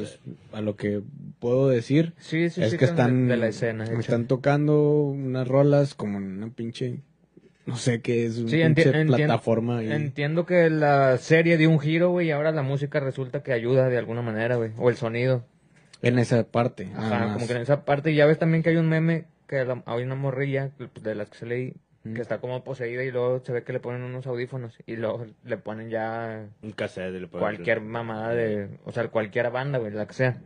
a 0.52 0.60
lo 0.60 0.76
que 0.76 1.00
puedo 1.38 1.68
decir 1.68 2.12
Sí, 2.18 2.50
sí, 2.50 2.62
es 2.62 2.72
sí. 2.72 2.76
que 2.78 2.84
están 2.84 3.26
De 3.28 3.36
la 3.36 3.48
escena. 3.48 3.84
están 3.84 4.26
tocando 4.26 5.02
unas 5.04 5.46
rolas 5.48 5.94
como 5.94 6.18
en 6.18 6.24
una 6.38 6.48
pinche 6.50 7.00
no 7.66 7.76
sé 7.76 8.00
qué 8.00 8.26
es, 8.26 8.38
una 8.38 8.48
Sí, 8.50 8.56
enti- 8.56 8.74
pinche 8.74 8.92
enti- 9.04 9.06
plataforma 9.16 9.84
y 9.84 9.92
Entiendo 9.92 10.44
que 10.46 10.68
la 10.68 11.16
serie 11.18 11.56
dio 11.56 11.70
un 11.70 11.78
giro, 11.78 12.10
güey, 12.10 12.26
y 12.28 12.30
ahora 12.32 12.50
la 12.50 12.62
música 12.62 12.98
resulta 12.98 13.44
que 13.44 13.52
ayuda 13.52 13.88
de 13.88 13.98
alguna 13.98 14.20
manera, 14.22 14.56
güey. 14.56 14.72
O 14.78 14.90
el 14.90 14.96
sonido. 14.96 15.44
en 16.04 16.18
esa 16.18 16.42
parte, 16.42 16.88
Ajá, 16.96 17.32
como 17.34 17.46
que 17.46 17.52
en 17.52 17.60
esa 17.62 17.84
parte. 17.84 18.10
Y 18.10 18.16
ya 18.16 18.26
ves 18.26 18.36
también 18.40 18.64
que 18.64 18.70
hay 18.70 18.76
un 18.76 18.88
meme 18.88 19.26
que 19.46 19.64
la- 19.64 19.84
hay 19.86 20.02
una 20.02 20.16
morrilla 20.16 20.70
pues, 20.76 20.90
de 21.04 21.14
las 21.14 21.30
que 21.30 21.38
se 21.38 21.46
leí 21.46 21.74
Mm. 22.04 22.14
que 22.14 22.20
está 22.22 22.38
como 22.38 22.64
poseída 22.64 23.04
y 23.04 23.10
luego 23.12 23.40
se 23.44 23.52
ve 23.52 23.62
que 23.62 23.72
le 23.72 23.78
ponen 23.80 24.02
unos 24.02 24.26
audífonos 24.26 24.76
y 24.86 24.96
luego 24.96 25.24
le 25.44 25.56
ponen 25.56 25.88
ya 25.88 26.46
Un 26.62 26.72
cassette. 26.72 27.12
le 27.12 27.28
ponen- 27.28 27.38
cualquier 27.40 27.80
mamada 27.80 28.34
de, 28.34 28.68
o 28.84 28.90
sea, 28.92 29.06
cualquier 29.08 29.50
banda, 29.50 29.78
güey, 29.78 29.92
la 29.92 30.06
que 30.06 30.14
sea. 30.14 30.40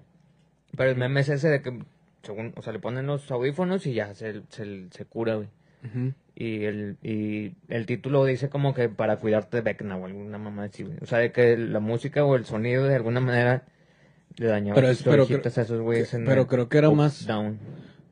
Pero 0.76 0.90
el 0.90 0.96
meme 0.96 1.20
es 1.20 1.30
ese 1.30 1.48
de 1.48 1.62
que, 1.62 1.78
según, 2.22 2.52
o 2.56 2.62
sea, 2.62 2.72
le 2.75 2.78
ponen 2.78 3.06
los 3.06 3.30
audífonos 3.30 3.86
y 3.86 3.94
ya 3.94 4.14
se, 4.14 4.42
se, 4.50 4.86
se 4.90 5.04
cura, 5.06 5.36
güey. 5.36 5.48
Y 6.34 6.64
el, 6.64 6.96
y 7.02 7.54
el 7.68 7.86
título 7.86 8.25
dice 8.25 8.48
como 8.50 8.75
que 8.75 8.88
para 8.88 9.16
cuidarte 9.18 9.58
de 9.58 9.62
Vecna 9.62 9.96
o 9.96 10.04
alguna 10.04 10.36
mamá 10.36 10.64
así, 10.64 10.82
güey. 10.82 10.98
O 11.00 11.06
sea, 11.06 11.18
de 11.20 11.30
que 11.32 11.56
la 11.56 11.78
música 11.80 12.25
o 12.25 12.34
el 12.36 12.44
sonido 12.44 12.84
de 12.84 12.96
alguna 12.96 13.20
manera 13.20 13.62
le 14.36 14.46
dañaba 14.48 14.75
Pero 14.75 14.88
es- 14.88 15.02
pero 15.02 15.22
orejitas 15.22 15.52
creo- 15.54 15.62
a 15.62 15.64
esos 15.64 15.80
güeyes. 15.80 16.12
en 16.12 16.25
pero 16.26 16.46
creo 16.48 16.68
que 16.68 16.78
era 16.78 16.90
más- 16.90 17.25
Down. 17.26 17.58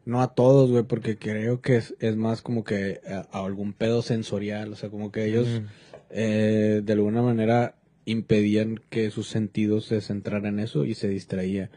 No 0.04 0.20
a 0.22 0.34
todos, 0.34 0.70
güey, 0.70 0.82
porque 0.84 1.16
creo 1.16 1.60
que 1.60 1.76
es, 1.76 1.94
es 2.00 2.16
más 2.16 2.42
como 2.42 2.62
que 2.64 3.00
a, 3.08 3.26
a 3.32 3.44
algún 3.44 3.72
pedo 3.72 4.02
sensorial, 4.02 4.72
o 4.72 4.76
sea, 4.76 4.90
como 4.90 5.10
que 5.10 5.24
ellos 5.26 5.48
Mm. 5.48 5.64
eh, 6.10 6.82
de 6.84 6.92
alguna 6.92 7.22
manera 7.22 7.74
impedían 8.06 8.80
que 8.90 9.10
sus 9.10 9.28
sentidos 9.28 9.86
se 9.86 10.00
centraran 10.02 10.44
en 10.46 10.58
eso 10.60 10.84
y 10.84 10.94
se 10.94 11.08
distraía. 11.08 11.70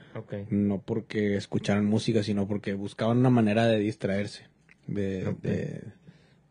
No 0.49 0.81
porque 0.81 1.37
escucharan 1.37 1.85
música, 1.85 2.21
sino 2.21 2.47
porque 2.47 2.73
buscaban 2.73 3.17
una 3.19 3.29
manera 3.29 3.65
de 3.65 3.79
distraerse, 3.79 4.43
de, 4.87 5.33
de, 5.41 5.83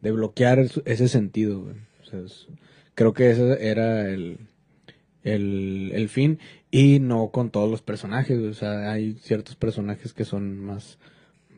de 0.01 0.11
bloquear 0.13 0.59
ese 0.87 1.09
sentido. 1.09 1.61
güey. 1.63 1.75
O 2.01 2.05
sea, 2.07 2.21
es- 2.21 2.47
creo 2.95 3.13
que 3.13 3.31
ese 3.31 3.69
era 3.69 4.09
el, 4.09 4.39
el, 5.25 5.91
el 5.95 6.09
fin 6.09 6.39
y 6.71 6.99
no 7.01 7.29
con 7.31 7.51
todos 7.51 7.71
los 7.71 7.83
personajes. 7.83 8.39
O 8.39 8.55
sea, 8.55 8.91
hay 8.93 9.15
ciertos 9.21 9.57
personajes 9.57 10.15
que 10.15 10.25
son 10.25 10.59
más 10.59 10.99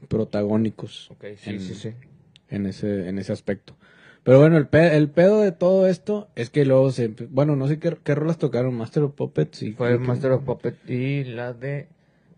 protagónicos 0.09 1.11
sí, 1.37 1.51
en, 1.51 1.61
sí, 1.61 1.75
sí. 1.75 1.93
en 2.49 2.67
ese 2.67 3.09
en 3.09 3.19
ese 3.19 3.33
aspecto. 3.33 3.77
Pero 4.23 4.41
bueno, 4.41 4.57
el, 4.59 4.67
pe- 4.67 4.97
el 4.97 5.09
pedo 5.09 5.41
de 5.41 5.53
todo 5.53 5.87
esto 5.87 6.29
es 6.37 6.51
que 6.51 6.67
luego 6.67 6.91
se... 6.91 7.09
Bueno, 7.31 7.57
no 7.57 7.67
sé 7.67 7.79
qué, 7.79 7.97
qué 8.05 8.15
rolas 8.15 8.37
tocaron, 8.37 8.75
Master 8.75 9.05
of 9.05 9.15
Puppets 9.15 9.63
y... 9.63 9.73
Fue 9.73 9.97
Master 9.99 10.33
of 10.33 10.45
Puppet 10.45 10.75
y 10.91 11.25
la 11.25 11.55
de 11.55 11.89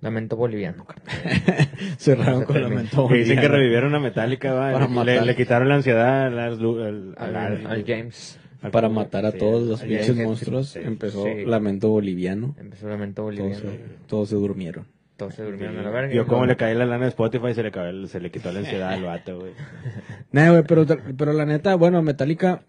Lamento 0.00 0.36
Boliviano. 0.36 0.86
Cerraron 1.98 2.40
se 2.40 2.46
con 2.46 2.54
termina. 2.54 2.76
Lamento 2.76 3.08
Que 3.08 3.14
dicen 3.14 3.40
que 3.40 3.48
Boliviano. 3.48 3.56
revivieron 3.56 3.94
a 3.94 4.00
Metallica, 4.00 4.52
va, 4.54 4.72
le- 4.78 4.88
matar. 4.88 5.04
le, 5.20 5.26
le 5.26 5.36
quitaron 5.36 5.68
la 5.68 5.76
ansiedad 5.76 6.26
al, 6.26 6.38
al, 6.38 7.14
Al, 7.16 7.36
al- 7.36 7.66
al 7.66 7.84
James. 7.84 8.38
al- 8.62 8.70
Para 8.70 8.88
matar 8.88 9.26
a 9.26 9.32
sí, 9.32 9.38
todos 9.38 9.66
los 9.66 9.80
pinches 9.82 10.14
monstruos, 10.16 10.68
sí. 10.68 10.80
empezó 10.82 11.24
Sí. 11.24 11.44
Lamento 11.44 11.88
Boliviano. 11.88 12.54
Empezó 12.60 12.88
Lamento 12.88 13.22
Todos 13.22 13.36
Boliviano. 13.36 13.60
se, 13.62 13.78
todos 14.06 14.28
se 14.28 14.36
durmieron. 14.36 14.86
Todos 15.20 15.34
se 15.34 15.42
durmieron 15.42 15.78
a 15.78 15.82
la 15.82 15.90
verga. 15.90 16.14
Yo 16.14 16.26
como 16.26 16.46
le 16.46 16.56
caí 16.56 16.74
la 16.74 16.86
lana 16.86 17.04
de 17.04 17.10
Spotify 17.10 17.52
se 17.54 17.62
le, 17.62 17.70
cayó- 17.70 18.06
se 18.06 18.20
le 18.20 18.30
quitó 18.30 18.50
la 18.52 18.60
ansiedad 18.60 18.88
al 18.94 19.02
vato, 19.04 19.38
güey. 19.38 19.52
Nah, 20.32 20.50
güey, 20.50 20.62
pero, 20.66 20.86
pero 21.16 21.32
la 21.34 21.44
neta, 21.44 21.74
bueno, 21.74 22.00
Metallica 22.02 22.62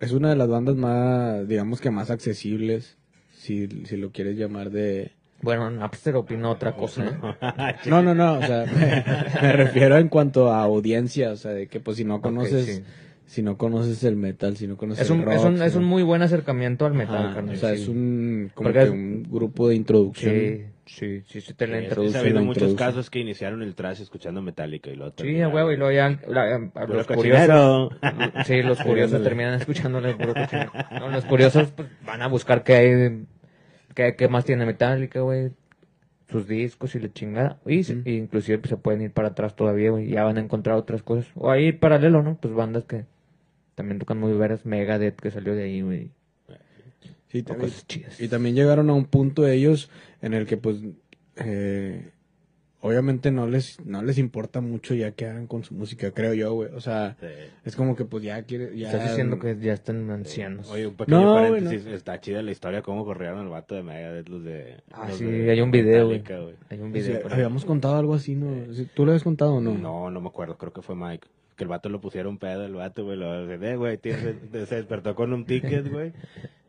es 0.00 0.12
una 0.12 0.30
de 0.30 0.36
las 0.36 0.48
bandas 0.48 0.76
más, 0.76 1.46
digamos 1.46 1.80
que 1.82 1.90
más 1.90 2.10
accesibles, 2.10 2.96
si, 3.36 3.68
si 3.84 3.96
lo 3.98 4.12
quieres 4.12 4.38
llamar 4.38 4.70
de... 4.70 5.12
Bueno, 5.42 5.70
Napster 5.70 6.16
opina 6.16 6.48
otra 6.50 6.72
cosa. 6.74 7.04
¿eh? 7.06 7.74
No, 7.90 8.02
no, 8.02 8.14
no, 8.14 8.34
o 8.38 8.42
sea, 8.42 8.64
me, 8.66 9.04
me 9.42 9.52
refiero 9.52 9.98
en 9.98 10.08
cuanto 10.08 10.50
a 10.52 10.62
audiencia, 10.62 11.32
o 11.32 11.36
sea, 11.36 11.50
de 11.52 11.66
que 11.66 11.80
pues 11.80 11.96
si 11.98 12.04
no 12.04 12.20
conoces, 12.22 12.64
sí. 12.76 12.82
Si 13.30 13.42
no 13.42 13.56
conoces 13.56 14.02
el 14.02 14.16
metal, 14.16 14.56
si 14.56 14.66
no 14.66 14.76
conoces 14.76 15.04
Es 15.04 15.10
un, 15.10 15.20
el 15.20 15.26
rock, 15.26 15.34
es, 15.36 15.44
un, 15.44 15.62
es 15.62 15.74
un 15.76 15.84
muy 15.84 16.02
buen 16.02 16.20
acercamiento 16.20 16.84
al 16.84 16.94
metal, 16.94 17.26
Ajá, 17.26 17.34
carnal, 17.36 17.54
o 17.54 17.58
sea, 17.58 17.76
sí. 17.76 17.82
es 17.82 17.88
un, 17.88 18.50
como 18.54 18.64
Porque 18.66 18.78
que 18.80 18.84
es- 18.86 18.90
un 18.90 19.22
grupo 19.30 19.68
de 19.68 19.76
introducción. 19.76 20.34
Sí, 20.34 20.64
sí, 20.86 21.22
sí, 21.28 21.40
sí 21.40 21.54
te 21.54 21.68
la 21.68 21.78
He 21.78 21.84
introduce. 21.84 22.12
sabido 22.18 22.40
la 22.40 22.42
muchos 22.42 22.74
casos 22.74 23.08
que 23.08 23.20
iniciaron 23.20 23.62
el 23.62 23.76
trash 23.76 24.00
escuchando 24.02 24.42
Metallica 24.42 24.90
y 24.90 24.96
luego 24.96 25.12
Sí, 25.16 25.22
a 25.22 25.24
terminaron- 25.46 25.54
huevo, 25.54 25.70
y 25.72 25.76
luego 25.76 25.92
ya 25.92 26.20
la- 26.28 26.56
a 26.56 26.86
Puro 26.86 26.94
los 26.94 27.06
curiosos, 27.06 27.92
sí, 28.46 28.62
los 28.62 28.80
curiosos 28.82 29.22
terminan 29.22 29.54
escuchándole 29.54 30.14
puro 30.14 30.34
cochinero. 30.34 30.72
No, 30.98 31.08
los 31.10 31.24
curiosos 31.24 31.70
pues, 31.70 31.88
van 32.04 32.22
a 32.22 32.26
buscar 32.26 32.64
qué 32.64 32.74
hay, 32.74 33.24
qué, 33.94 34.16
qué 34.16 34.28
más 34.28 34.44
tiene 34.44 34.66
Metallica, 34.66 35.20
güey, 35.20 35.52
sus 36.28 36.48
discos 36.48 36.96
y 36.96 36.98
la 36.98 37.12
chingada. 37.12 37.58
Y, 37.64 37.84
se- 37.84 38.02
y 38.04 38.16
inclusive 38.16 38.58
pues, 38.58 38.70
se 38.70 38.76
pueden 38.76 39.02
ir 39.02 39.12
para 39.12 39.28
atrás 39.28 39.54
todavía, 39.54 39.90
güey, 39.92 40.06
y 40.08 40.10
ya 40.14 40.24
van 40.24 40.36
a 40.36 40.40
encontrar 40.40 40.74
otras 40.76 41.04
cosas. 41.04 41.26
O 41.36 41.48
ahí 41.52 41.70
paralelo, 41.70 42.22
¿no? 42.24 42.36
Pues 42.40 42.52
bandas 42.54 42.84
que 42.86 43.04
también 43.80 43.98
tocan 43.98 44.18
muy 44.18 44.34
veras, 44.34 44.66
Megadeth 44.66 45.16
que 45.18 45.30
salió 45.30 45.54
de 45.54 45.62
ahí, 45.64 45.80
güey. 45.80 46.10
Sí, 47.28 47.42
también- 47.42 47.70
cosas 47.70 47.86
chidas. 47.86 48.20
Y 48.20 48.28
también 48.28 48.54
llegaron 48.54 48.90
a 48.90 48.92
un 48.92 49.06
punto 49.06 49.46
ellos 49.46 49.88
en 50.20 50.34
el 50.34 50.46
que 50.46 50.56
pues 50.58 50.76
eh, 51.36 52.10
obviamente 52.80 53.30
no 53.30 53.46
les 53.46 53.78
no 53.86 54.02
les 54.02 54.18
importa 54.18 54.60
mucho 54.60 54.94
ya 54.94 55.12
que 55.12 55.26
hagan 55.26 55.46
con 55.46 55.62
su 55.64 55.74
música, 55.74 56.10
creo 56.10 56.34
yo, 56.34 56.52
güey. 56.54 56.70
O 56.74 56.80
sea, 56.80 57.16
Sí. 57.20 57.26
es 57.64 57.76
como 57.76 57.94
que 57.96 58.04
pues 58.04 58.24
ya 58.24 58.42
quiere 58.42 58.76
ya 58.76 58.90
Estás 58.90 59.10
diciendo 59.10 59.38
que 59.38 59.56
ya 59.60 59.72
están 59.72 60.10
ancianos. 60.10 60.68
Oye, 60.70 60.88
un 60.88 60.94
pequeño 60.96 61.20
No, 61.20 61.34
paréntesis, 61.36 61.86
está 61.86 62.20
chida 62.20 62.42
la 62.42 62.50
historia 62.50 62.82
cómo 62.82 63.04
corrieron 63.04 63.38
al 63.38 63.48
vato 63.48 63.74
de 63.76 63.82
Megadeth 63.84 64.28
los 64.28 64.42
de... 64.44 64.76
Ah, 64.90 65.06
los 65.08 65.16
sí, 65.18 65.24
de 65.24 65.50
hay 65.52 65.60
un 65.60 65.70
video, 65.70 66.06
güey. 66.08 66.22
Hay 66.68 66.80
un 66.80 66.92
video. 66.92 67.20
habíamos 67.30 67.64
contado 67.64 67.96
algo 67.96 68.14
así, 68.14 68.34
¿no? 68.34 68.50
¿Tú 68.94 69.04
lo 69.06 69.12
habías 69.12 69.22
contado 69.22 69.54
o 69.54 69.60
no? 69.60 69.72
No, 69.78 70.10
no 70.10 70.20
me 70.20 70.28
acuerdo, 70.28 70.58
creo 70.58 70.72
que 70.72 70.82
fue 70.82 70.96
Mike. 70.96 71.28
Que 71.60 71.64
el 71.64 71.68
vato 71.68 71.90
lo 71.90 72.00
pusieron 72.00 72.38
pedo, 72.38 72.64
el 72.64 72.72
vato, 72.72 73.04
güey, 73.04 73.18
lo 73.18 73.46
de, 73.46 73.76
güey, 73.76 73.98
se 74.02 74.74
despertó 74.76 75.14
con 75.14 75.34
un 75.34 75.44
ticket, 75.44 75.92
güey. 75.92 76.10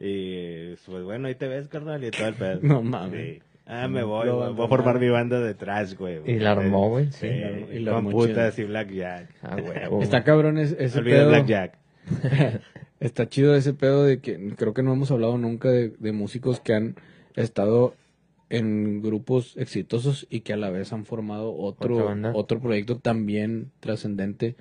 Y 0.02 0.76
pues 0.86 1.04
bueno, 1.06 1.30
ahí 1.30 1.36
te 1.36 1.48
ves, 1.48 1.70
carnal, 1.70 2.04
y 2.04 2.12
todo 2.12 2.28
el 2.28 2.34
pedo. 2.34 2.60
No 2.62 2.82
mames. 2.84 3.36
Sí. 3.38 3.42
Ah, 3.66 3.88
me 3.88 4.04
voy, 4.04 4.26
Lo 4.28 4.54
voy 4.54 4.66
a 4.66 4.68
formar 4.68 5.00
mi 5.00 5.08
banda 5.08 5.40
de 5.40 5.54
trash, 5.54 5.96
güey. 5.96 6.20
Y 6.30 6.40
la 6.40 6.52
armó, 6.52 6.90
güey, 6.90 7.06
sí. 7.06 7.30
Sí, 7.30 7.40
la 7.40 7.48
armó- 7.48 7.72
y 7.72 7.80
la 7.80 7.92
con 7.92 7.98
armó 8.00 8.12
putas 8.12 8.60
y 8.60 8.64
blackjack. 8.66 9.30
Ah. 9.44 9.58
Está 10.02 10.26
cabrón 10.26 10.58
es- 10.58 10.76
ese 10.78 11.00
Olvida 11.00 11.20
pedo. 11.20 11.30
blackjack. 11.30 11.78
Está 13.00 13.30
chido 13.30 13.56
ese 13.56 13.74
pedo 13.74 14.04
de 14.04 14.20
que 14.20 14.56
creo 14.58 14.74
que 14.74 14.84
no 14.84 14.92
hemos 14.92 15.10
hablado 15.10 15.38
nunca 15.38 15.70
de, 15.70 15.94
de 16.00 16.12
músicos 16.12 16.60
que 16.60 16.74
han 16.74 16.96
estado 17.38 17.96
en 18.50 19.02
grupos 19.02 19.56
exitosos 19.56 20.28
y 20.30 20.42
que 20.42 20.52
a 20.52 20.58
la 20.58 20.70
vez 20.70 20.92
han 20.92 21.06
formado 21.06 21.56
otro 21.56 22.14
otro 22.34 22.60
proyecto 22.60 22.98
también 22.98 23.72
trascendente. 23.80 24.58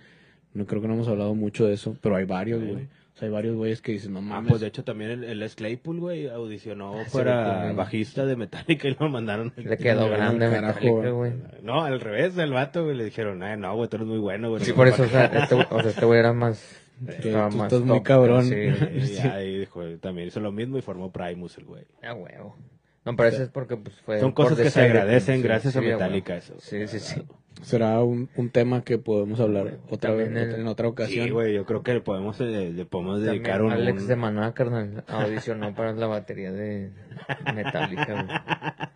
No 0.54 0.66
creo 0.66 0.82
que 0.82 0.88
no 0.88 0.94
hemos 0.94 1.08
hablado 1.08 1.34
mucho 1.34 1.66
de 1.66 1.74
eso, 1.74 1.96
pero 2.00 2.16
hay 2.16 2.24
varios, 2.24 2.60
Sí. 2.60 2.66
güey. 2.66 2.84
O 2.84 3.16
sea, 3.20 3.26
hay 3.28 3.32
varios 3.34 3.54
güeyes 3.56 3.82
que 3.82 3.92
dicen, 3.92 4.12
no 4.14 4.20
Ah, 4.20 4.22
mames. 4.22 4.48
pues 4.48 4.60
de 4.62 4.66
hecho 4.68 4.82
también 4.82 5.10
el, 5.10 5.24
el 5.42 5.50
Claypool, 5.50 6.00
güey, 6.00 6.28
audicionó 6.28 6.94
sí, 7.04 7.10
para 7.12 7.64
güey. 7.64 7.74
bajista 7.76 8.24
de 8.24 8.34
Metallica 8.36 8.88
y 8.88 8.96
lo 8.98 9.08
mandaron. 9.10 9.52
Le 9.56 9.76
quedó 9.76 10.08
No, 10.08 10.10
grande 10.10 10.48
carajo, 10.48 10.80
Metallica, 10.80 11.10
güey. 11.10 11.32
No, 11.62 11.84
al 11.84 12.00
revés, 12.00 12.36
el 12.38 12.52
vato, 12.52 12.84
güey, 12.84 12.96
le 12.96 13.04
dijeron, 13.04 13.42
"Ay, 13.42 13.58
no, 13.58 13.74
güey, 13.76 13.88
tú 13.90 13.96
eres 13.96 14.08
muy 14.08 14.18
bueno, 14.18 14.48
güey. 14.50 14.64
Sí, 14.64 14.70
no 14.70 14.76
por 14.76 14.88
eso, 14.88 15.02
o 15.02 15.06
sea, 15.06 15.26
este, 15.26 15.54
güey- 15.54 15.66
o 15.70 15.80
sea, 15.82 15.90
este 15.90 16.04
güey 16.06 16.18
era 16.18 16.32
más... 16.32 16.76
Que 17.06 17.28
estaba 17.28 17.48
tú 17.48 17.56
más 17.56 17.72
estás 17.72 17.86
muy 17.86 18.02
cabrón. 18.02 18.44
Sí, 18.44 18.54
Y 19.14 19.26
ahí 19.26 19.58
dijo, 19.58 19.82
también 20.00 20.28
hizo 20.28 20.40
lo 20.40 20.52
mismo 20.52 20.78
y 20.78 20.82
formó 20.82 21.10
Primus, 21.12 21.56
el 21.58 21.64
güey. 21.64 21.84
a 22.02 22.12
huevo. 22.14 22.56
No, 23.04 23.16
pero 23.16 23.28
eso 23.30 23.42
es 23.42 23.48
porque 23.48 23.76
pues 23.76 23.96
fue... 24.00 24.20
Son 24.20 24.32
cosas 24.32 24.58
que 24.58 24.68
se 24.70 24.82
agradecen 24.82 25.36
sí, 25.38 25.42
gracias 25.42 25.76
a 25.76 25.80
sí. 25.80 25.86
Metallica, 25.86 26.36
eso. 26.36 26.54
Sí, 26.58 26.86
sí, 26.88 26.98
sí. 27.00 27.22
Será 27.62 28.00
un, 28.00 28.30
un 28.36 28.48
tema 28.50 28.82
que 28.84 28.96
podemos 28.98 29.38
hablar 29.38 29.78
otra 29.90 30.12
vez, 30.12 30.28
el- 30.30 30.60
en 30.60 30.66
otra 30.66 30.88
ocasión. 30.88 31.26
Sí, 31.26 31.30
güey, 31.30 31.52
yo 31.54 31.66
creo 31.66 31.82
que 31.82 31.92
le 31.94 32.00
podemos, 32.00 32.40
eh, 32.40 32.72
le 32.74 32.84
podemos 32.86 33.20
dedicar 33.20 33.62
un... 33.62 33.70
Alex 33.72 34.06
de 34.08 34.16
Maná, 34.16 34.52
carnal, 34.54 35.04
audicionó 35.08 35.74
para 35.74 35.92
la 35.92 36.06
batería 36.06 36.52
de 36.52 36.90
Metallica, 37.54 38.12
güey. 38.24 38.90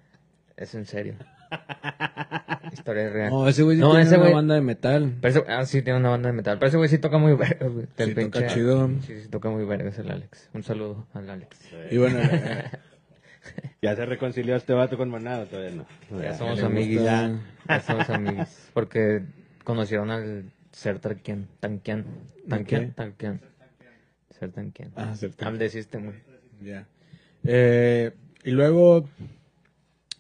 Es 0.57 0.75
en 0.75 0.87
serio. 0.87 1.15
Historia 2.73 3.11
real. 3.11 3.31
no, 3.31 3.47
ese 3.49 3.63
güey 3.63 3.77
sí 3.77 3.81
No, 3.83 3.91
tiene 3.91 4.05
ese 4.05 4.17
una 4.17 4.27
güey- 4.29 4.35
banda 4.35 4.55
de 4.55 4.61
metal. 4.63 5.13
Pero 5.21 5.41
ese- 5.41 5.53
ah, 5.53 5.67
sí, 5.67 5.83
tiene 5.83 5.99
una 5.99 6.11
banda 6.11 6.29
de 6.31 6.33
metal. 6.33 6.59
Pero 6.59 6.69
ese 6.69 6.77
güey 6.79 6.89
sí 6.89 6.99
toca 6.99 7.19
muy 7.19 7.35
verga, 7.35 7.67
Sí, 7.69 8.15
toca 8.15 8.21
pinche- 8.41 8.47
chido. 8.55 8.89
Sí, 9.03 9.21
sí, 9.23 9.29
toca 9.29 9.51
muy 9.51 9.65
verga, 9.65 9.91
es 9.91 9.99
el 9.99 10.11
Alex. 10.11 10.49
Un 10.55 10.63
saludo 10.63 11.07
al 11.13 11.29
Alex. 11.29 11.59
Y 11.91 11.99
bueno, 11.99 12.19
¿Ya 13.83 13.95
se 13.97 14.07
reconcilió 14.07 14.57
este 14.57 14.73
vato 14.73 14.97
con 14.97 15.11
Manado? 15.11 15.47
Todavía 15.47 15.71
no. 15.73 15.87
Ya 16.19 16.25
Ya. 16.31 16.35
somos 16.35 16.63
amiguis. 16.63 16.99
gusta- 16.99 17.41
Ya 17.69 17.81
somos 17.81 18.11
amiguis. 18.11 18.71
Porque 18.73 19.23
conocieron 19.65 20.11
al 20.11 20.45
Ser 20.73 20.99
Tanquian. 20.99 21.47
Tanquian. 21.61 22.05
Tanquian. 22.49 22.87
qué? 22.87 22.93
Tanquian. 22.93 23.41
Ser 24.39 24.51
Tanquian. 24.53 24.93
Ah, 24.97 25.15
Ser 25.15 25.31
Tanquian. 25.31 25.53
Al 25.53 25.59
de 25.59 25.69
System, 25.71 26.05
güey. 26.07 26.17
Ya. 26.63 26.87
Eh, 27.45 28.13
y 28.45 28.51
luego, 28.51 29.09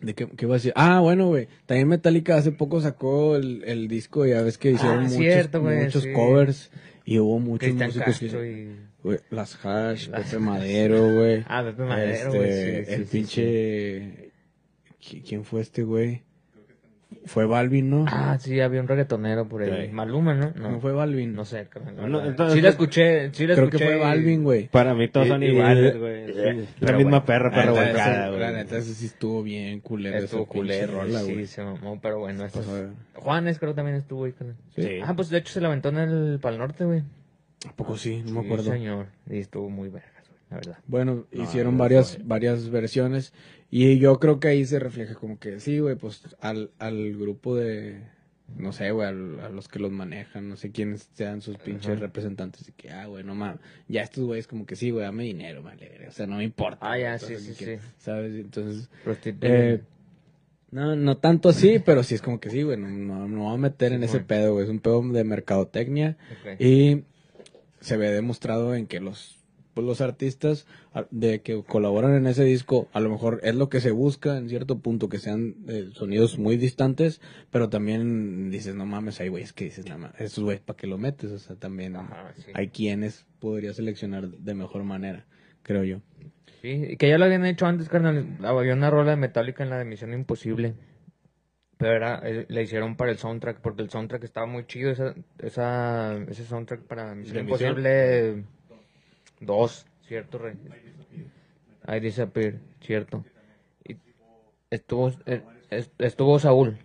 ¿de 0.00 0.14
qué, 0.14 0.26
qué 0.28 0.44
iba 0.44 0.54
a 0.54 0.58
decir? 0.58 0.72
Ah, 0.76 1.00
bueno, 1.00 1.28
güey. 1.28 1.48
También 1.66 1.88
Metallica 1.88 2.36
hace 2.36 2.52
poco 2.52 2.80
sacó 2.80 3.36
el, 3.36 3.64
el 3.64 3.88
disco, 3.88 4.26
ya 4.26 4.42
ves 4.42 4.58
que 4.58 4.72
hicieron 4.72 4.98
Ah, 4.98 5.02
muchos, 5.02 5.16
cierto, 5.16 5.62
muchos 5.62 6.02
sí. 6.02 6.12
covers 6.12 6.70
y 7.04 7.18
hubo 7.18 7.38
muchos 7.38 7.68
Cristian 7.68 7.88
músicos 7.88 8.18
que... 8.18 8.26
Y... 8.50 8.93
las 9.30 9.64
Hash, 9.64 10.08
Las- 10.08 10.24
Pepe 10.30 10.38
Madero, 10.38 11.12
güey. 11.14 11.44
Ah, 11.48 11.62
Pepe 11.64 11.82
Madero, 11.84 12.12
Este, 12.32 12.38
güey. 12.38 12.84
sí, 12.84 12.92
el 12.92 13.06
sí, 13.06 13.10
pinche... 13.12 14.30
¿qui- 15.00 15.22
¿Quién 15.28 15.44
fue 15.44 15.60
este 15.60 15.82
güey? 15.82 16.22
Fue 17.26 17.46
Balvin, 17.46 17.88
¿no? 17.88 18.04
Ah, 18.08 18.36
sí, 18.40 18.60
había 18.60 18.80
un 18.80 18.88
reggaetonero 18.88 19.48
por 19.48 19.62
ahí. 19.62 19.86
Sí. 19.86 19.92
Maluma, 19.92 20.34
¿no? 20.34 20.52
¿No 20.56 20.80
fue 20.80 20.92
Balvin? 20.92 21.32
No 21.34 21.44
sé, 21.44 21.68
No, 22.06 22.22
entonces- 22.24 22.54
sí 22.54 22.60
la 22.60 22.70
escuché, 22.70 23.30
sí 23.32 23.46
la 23.46 23.54
Creo 23.54 23.66
escuché. 23.66 23.84
que 23.84 23.90
fue 23.92 24.00
Balvin, 24.00 24.42
güey. 24.42 24.68
Para 24.68 24.94
mí 24.94 25.08
todos 25.08 25.28
son 25.28 25.42
iguales, 25.42 25.96
güey. 25.98 26.26
Sí, 26.26 26.68
la 26.80 26.92
misma 26.92 27.10
bueno. 27.20 27.24
perra, 27.24 27.50
perra 27.50 27.70
volcada, 27.72 28.28
güey. 28.28 28.40
La 28.40 28.52
neta, 28.52 28.76
ese 28.78 28.94
sí 28.94 29.06
estuvo 29.06 29.42
bien 29.42 29.80
culero. 29.80 30.18
Estuvo 30.18 30.44
culero, 30.46 31.00
rola, 31.00 31.20
sí, 31.20 31.46
se 31.46 31.62
mamó, 31.62 31.98
pero 32.02 32.18
bueno. 32.18 32.46
Pues, 32.52 32.68
a 32.68 32.72
ver. 32.72 32.88
Juanes 33.14 33.58
creo 33.58 33.74
también 33.74 33.96
estuvo 33.96 34.24
ahí. 34.24 34.34
Sí. 34.76 34.98
Ah, 35.02 35.14
pues 35.14 35.30
de 35.30 35.38
hecho 35.38 35.52
se 35.52 35.60
la 35.60 35.68
aventó 35.68 35.90
en 35.90 35.98
el 35.98 36.38
Pal 36.40 36.58
Norte, 36.58 36.84
güey. 36.84 37.02
¿A 37.68 37.72
poco 37.74 37.96
sí? 37.96 38.22
No 38.24 38.32
me 38.32 38.40
Sí, 38.40 38.46
acuerdo. 38.46 38.72
señor. 38.72 39.06
Y 39.28 39.38
estuvo 39.38 39.68
muy 39.70 39.88
vergas, 39.88 40.28
güey, 40.28 40.40
la 40.50 40.56
verdad. 40.56 40.78
Bueno, 40.86 41.26
No, 41.32 41.42
hicieron 41.42 41.74
no 41.74 41.78
varias, 41.80 42.18
varias 42.26 42.68
versiones 42.70 43.32
y 43.70 43.98
yo 43.98 44.18
creo 44.20 44.40
que 44.40 44.48
ahí 44.48 44.64
se 44.64 44.78
refleja 44.78 45.14
como 45.14 45.38
que 45.38 45.60
sí, 45.60 45.78
güey, 45.78 45.96
pues 45.96 46.22
al, 46.40 46.70
al 46.78 47.16
grupo 47.16 47.56
de, 47.56 48.00
no 48.58 48.72
sé, 48.72 48.90
güey, 48.90 49.08
al- 49.08 49.40
a 49.40 49.48
los 49.48 49.68
que 49.68 49.78
los 49.78 49.90
manejan, 49.90 50.48
no 50.48 50.56
sé 50.56 50.70
quiénes 50.70 51.08
sean 51.14 51.40
sus 51.40 51.56
pinches 51.58 51.92
Ajá. 51.92 52.00
representantes 52.00 52.68
y 52.68 52.72
que, 52.72 52.90
ah, 52.90 53.06
güey, 53.06 53.24
no 53.24 53.34
mames, 53.34 53.58
ya 53.88 54.02
estos 54.02 54.24
güeyes 54.24 54.46
como 54.46 54.66
que 54.66 54.76
sí, 54.76 54.90
güey, 54.90 55.04
dame 55.04 55.24
dinero, 55.24 55.62
vale, 55.62 56.06
o 56.06 56.12
sea, 56.12 56.26
no 56.26 56.36
me 56.36 56.44
importa. 56.44 56.78
Ah, 56.92 56.98
ya, 56.98 57.18
sí, 57.18 57.36
sí, 57.38 57.54
que- 57.54 57.78
sí. 57.78 57.84
¿Sabes? 57.98 58.34
Entonces, 58.34 58.88
eh, 59.40 59.80
no, 60.70 60.96
no 60.96 61.16
tanto 61.16 61.48
así, 61.48 61.78
pero 61.84 62.02
sí 62.02 62.14
es 62.14 62.22
como 62.22 62.38
que 62.40 62.50
sí, 62.50 62.62
güey, 62.62 62.76
no, 62.76 62.88
no, 62.88 63.20
no 63.20 63.28
me 63.28 63.36
voy 63.38 63.54
a 63.54 63.58
meter 63.58 63.92
en 63.92 64.04
ese 64.04 64.20
pedo, 64.20 64.52
güey, 64.52 64.64
es 64.64 64.70
un 64.70 64.80
pedo 64.80 65.02
de 65.02 65.24
mercadotecnia. 65.24 66.16
Ok. 66.30 66.60
Y 66.60 67.04
se 67.84 67.96
ve 67.98 68.10
demostrado 68.10 68.74
en 68.74 68.86
que 68.86 68.98
los, 68.98 69.38
pues, 69.74 69.86
los 69.86 70.00
artistas 70.00 70.66
de 71.10 71.42
que 71.42 71.62
colaboran 71.62 72.14
en 72.14 72.26
ese 72.26 72.44
disco, 72.44 72.88
a 72.92 73.00
lo 73.00 73.10
mejor 73.10 73.40
es 73.42 73.54
lo 73.54 73.68
que 73.68 73.80
se 73.80 73.90
busca 73.90 74.38
en 74.38 74.48
cierto 74.48 74.78
punto, 74.78 75.08
que 75.10 75.18
sean 75.18 75.54
eh, 75.68 75.90
sonidos 75.92 76.38
muy 76.38 76.56
distantes, 76.56 77.20
pero 77.50 77.68
también 77.68 78.50
dices, 78.50 78.74
no 78.74 78.86
mames, 78.86 79.20
hay 79.20 79.28
güeyes 79.28 79.52
que 79.52 79.66
dices, 79.66 79.84
nada 79.84 79.98
más, 79.98 80.20
esos 80.20 80.42
güeyes, 80.42 80.62
¿para 80.62 80.76
qué 80.76 80.86
lo 80.86 80.96
metes? 80.96 81.30
O 81.30 81.38
sea, 81.38 81.56
también 81.56 81.96
Ajá, 81.96 82.32
sí. 82.36 82.50
hay 82.54 82.68
quienes 82.68 83.26
podría 83.38 83.74
seleccionar 83.74 84.28
de 84.28 84.54
mejor 84.54 84.84
manera, 84.84 85.26
creo 85.62 85.84
yo. 85.84 86.00
Sí, 86.62 86.96
que 86.96 87.10
ya 87.10 87.18
lo 87.18 87.26
habían 87.26 87.44
hecho 87.44 87.66
antes, 87.66 87.90
carnal. 87.90 88.38
Había 88.42 88.72
una 88.72 88.88
rola 88.88 89.10
de 89.10 89.16
Metallica 89.18 89.62
en 89.62 89.68
la 89.68 89.78
de 89.78 89.84
Misión 89.84 90.14
Imposible. 90.14 90.72
Pero 91.84 91.96
era, 91.96 92.18
eh, 92.24 92.46
le 92.48 92.62
hicieron 92.62 92.96
para 92.96 93.10
el 93.10 93.18
soundtrack, 93.18 93.58
porque 93.60 93.82
el 93.82 93.90
soundtrack 93.90 94.24
estaba 94.24 94.46
muy 94.46 94.64
chido. 94.64 94.90
Esa, 94.90 95.14
esa, 95.38 96.16
ese 96.30 96.46
soundtrack 96.46 96.80
para 96.84 97.14
Misión. 97.14 97.40
Imposible 97.40 98.42
2, 99.40 99.86
¿cierto, 100.08 100.38
Rey? 100.38 100.54
I 101.86 102.00
Disappear, 102.00 102.54
cierto. 102.80 103.22
Y 103.86 103.98
estuvo, 104.70 105.12
eh, 105.26 105.42
est- 105.68 105.92
estuvo 106.00 106.38
Saúl. 106.38 106.78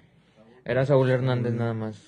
Era 0.66 0.86
Saúl 0.86 1.10
Hernández 1.10 1.54
nada 1.54 1.74
más. 1.74 2.04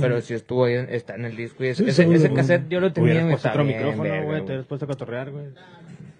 Pero 0.00 0.22
sí 0.22 0.32
estuvo 0.32 0.64
ahí, 0.64 0.76
está 0.88 1.16
en 1.16 1.26
el 1.26 1.36
disco. 1.36 1.62
Y 1.62 1.66
ese, 1.68 1.86
ese, 1.86 2.10
ese 2.10 2.32
cassette 2.32 2.70
yo 2.70 2.80
lo 2.80 2.90
tenía. 2.90 3.20
Güey, 3.20 3.32
puesto 3.32 3.50
otro 3.50 3.64
bien, 3.64 3.76
micrófono, 3.76 4.22
güey. 4.24 4.38
Te 4.38 4.44
hubieras 4.46 4.64
puesto 4.66 4.86
a 4.86 4.88
cotorrear, 4.88 5.30
güey. 5.30 5.48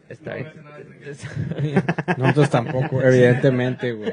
Está 0.07 0.35
ahí. 0.35 0.47
Nosotros 2.19 2.51
tampoco, 2.51 3.01
evidentemente, 3.01 3.93
güey. 3.93 4.13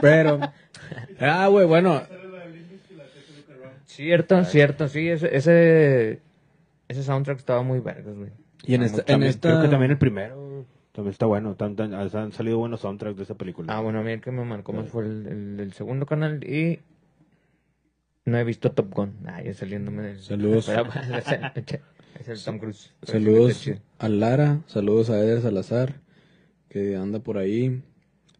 Pero, 0.00 0.40
ah, 1.20 1.46
güey, 1.48 1.66
bueno, 1.66 2.02
Cierto, 3.86 4.44
cierto, 4.44 4.86
sí, 4.88 5.08
ese, 5.08 5.34
ese, 5.36 6.20
ese 6.86 7.02
soundtrack 7.02 7.38
estaba 7.38 7.62
muy 7.62 7.80
vergas, 7.80 8.14
güey. 8.16 8.30
y 8.64 8.74
en 8.74 8.82
Estaba 8.82 9.00
esta, 9.00 9.12
en 9.12 9.14
También- 9.14 9.30
esta, 9.30 9.48
Creo 9.48 9.62
que 9.62 9.68
también 9.68 9.90
el 9.90 9.98
primero 9.98 10.66
también 10.92 11.12
está 11.12 11.26
bueno. 11.26 11.54
Tan- 11.56 11.74
tan- 11.76 11.94
han 11.94 12.32
salido 12.32 12.58
buenos 12.58 12.80
soundtracks 12.80 13.16
de 13.16 13.22
esa 13.24 13.34
película. 13.34 13.76
Ah, 13.76 13.80
bueno, 13.80 13.98
a 14.00 14.02
mí 14.02 14.12
el 14.12 14.20
que 14.20 14.30
me 14.30 14.44
marcó 14.44 14.72
más 14.72 14.88
fue 14.88 15.04
el, 15.04 15.26
el- 15.26 15.60
el 15.60 15.72
segundo 15.72 16.06
canal 16.06 16.44
y 16.44 16.80
no 18.24 18.38
he 18.38 18.44
visto 18.44 18.70
Top 18.72 18.92
Gun. 18.94 19.14
Ah, 19.26 19.42
ya 19.42 19.52
saliéndome 19.54 20.02
del... 20.02 20.20
Saludos. 20.22 20.68
Es, 22.20 22.26
el, 22.28 22.42
Tom 22.44 22.58
Cruise. 22.58 22.92
Saludos 23.04 23.70
a 23.98 24.08
Lara, 24.08 24.60
saludos 24.66 25.08
a 25.10 25.18
Eder 25.20 25.40
Salazar, 25.40 25.94
que 26.68 26.96
anda 26.96 27.20
por 27.20 27.38
ahí, 27.38 27.80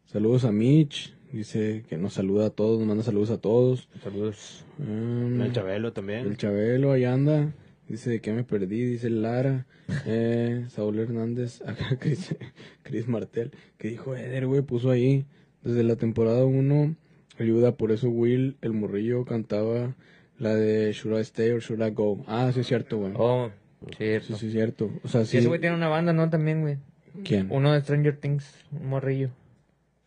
saludos 0.07 0.45
a 0.45 0.50
Mitch, 0.50 1.15
dice 1.32 1.85
que 1.88 1.97
nos 1.99 2.14
saluda 2.14 2.47
a 2.47 2.50
todos, 2.50 2.78
nos 2.78 2.88
manda 2.88 3.02
saludos 3.04 3.30
a 3.30 3.38
todos. 3.38 3.88
Saludos. 4.02 4.64
Mm, 4.78 5.40
El 5.42 5.52
Chabelo 5.52 5.92
también. 5.92 6.26
El 6.26 6.37
Chabelo, 6.37 6.92
ahí 6.92 7.04
anda. 7.04 7.52
Dice 7.88 8.11
de 8.11 8.20
qué 8.20 8.32
me 8.32 8.44
perdí, 8.44 8.85
dice 8.85 9.08
Lara. 9.11 9.66
Eh, 10.06 10.66
Saúl 10.68 10.99
Hernández, 10.99 11.62
acá 11.66 11.97
dice 12.02 12.37
Chris 12.82 13.08
Martel, 13.08 13.52
que 13.78 13.88
dijo 13.88 14.14
Eder, 14.14 14.47
güey, 14.47 14.62
puso 14.62 14.90
ahí. 14.90 15.25
Desde 15.62 15.82
la 15.82 15.97
temporada 15.97 16.44
1, 16.44 16.94
ayuda, 17.38 17.73
por 17.76 17.90
eso 17.92 18.08
Will, 18.11 18.56
el 18.61 18.73
morrillo, 18.75 19.25
cantaba 19.25 19.94
la 20.38 20.54
de 20.54 20.92
Should 20.92 21.18
I 21.18 21.23
Stay 21.23 21.50
or 21.50 21.61
Should 21.61 21.82
I 21.85 21.90
Go. 21.90 22.23
Ah, 22.26 22.50
sí 22.54 22.61
es 22.61 22.66
cierto, 22.66 22.99
güey. 22.99 23.12
Oh, 23.16 23.50
sí, 23.90 23.94
cierto. 23.97 24.37
sí 24.37 24.47
es 24.47 24.52
cierto. 24.52 24.90
O 25.02 25.08
sea, 25.08 25.25
Sí, 25.25 25.32
sí. 25.32 25.38
ese 25.38 25.49
güey 25.49 25.61
tiene 25.61 25.75
una 25.75 25.88
banda, 25.88 26.12
¿no? 26.12 26.28
También, 26.30 26.61
güey. 26.61 26.76
¿Quién? 27.25 27.49
Uno 27.50 27.73
de 27.73 27.80
Stranger 27.80 28.16
Things, 28.18 28.64
un 28.70 28.88
morrillo. 28.88 29.30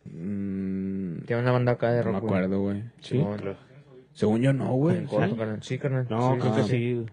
Mm, 0.04 1.20
Tiene 1.26 1.42
una 1.42 1.52
banda 1.52 1.72
acá 1.72 1.92
de 1.92 2.04
no 2.04 2.12
rock. 2.12 2.14
me 2.14 2.20
güey. 2.20 2.30
acuerdo, 2.40 2.60
güey. 2.60 2.82
Sí. 3.00 3.24
Según 4.12 4.42
yo 4.42 4.52
no, 4.52 4.74
güey. 4.74 5.06
Sí, 5.62 5.78
carnal. 5.78 6.06
No, 6.10 6.34
Sí, 6.34 6.38
creo 6.40 6.54
que 6.56 6.62
sí. 6.64 7.06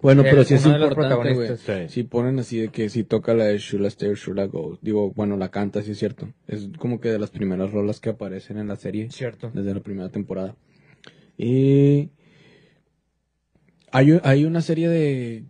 Bueno, 0.00 0.22
pero 0.22 0.44
sí 0.44 0.54
es 0.54 0.64
importante, 0.64 1.34
güey. 1.34 1.56
Sí. 1.56 1.72
Si 1.88 2.02
ponen 2.04 2.38
así 2.38 2.60
de 2.60 2.68
que 2.68 2.88
si 2.88 3.02
toca 3.02 3.34
la 3.34 3.46
de 3.46 3.58
Should 3.58 3.84
I 3.84 3.88
Stay 3.88 4.08
or 4.10 4.16
Should 4.16 4.38
I 4.38 4.46
Go. 4.46 4.78
Digo, 4.80 5.10
bueno, 5.12 5.36
la 5.36 5.50
canta, 5.50 5.82
sí 5.82 5.90
es 5.90 5.98
cierto. 5.98 6.28
Es 6.46 6.68
como 6.78 7.00
que 7.00 7.08
de 7.10 7.18
las 7.18 7.30
primeras 7.30 7.72
rolas 7.72 7.98
que 8.00 8.10
aparecen 8.10 8.58
en 8.58 8.68
la 8.68 8.76
serie. 8.76 9.10
Cierto. 9.10 9.50
Desde 9.52 9.74
la 9.74 9.80
primera 9.80 10.08
temporada. 10.10 10.54
Y 11.36 12.10
hay, 13.90 14.20
hay 14.22 14.44
una 14.44 14.60
serie 14.60 14.88
de 14.88 15.44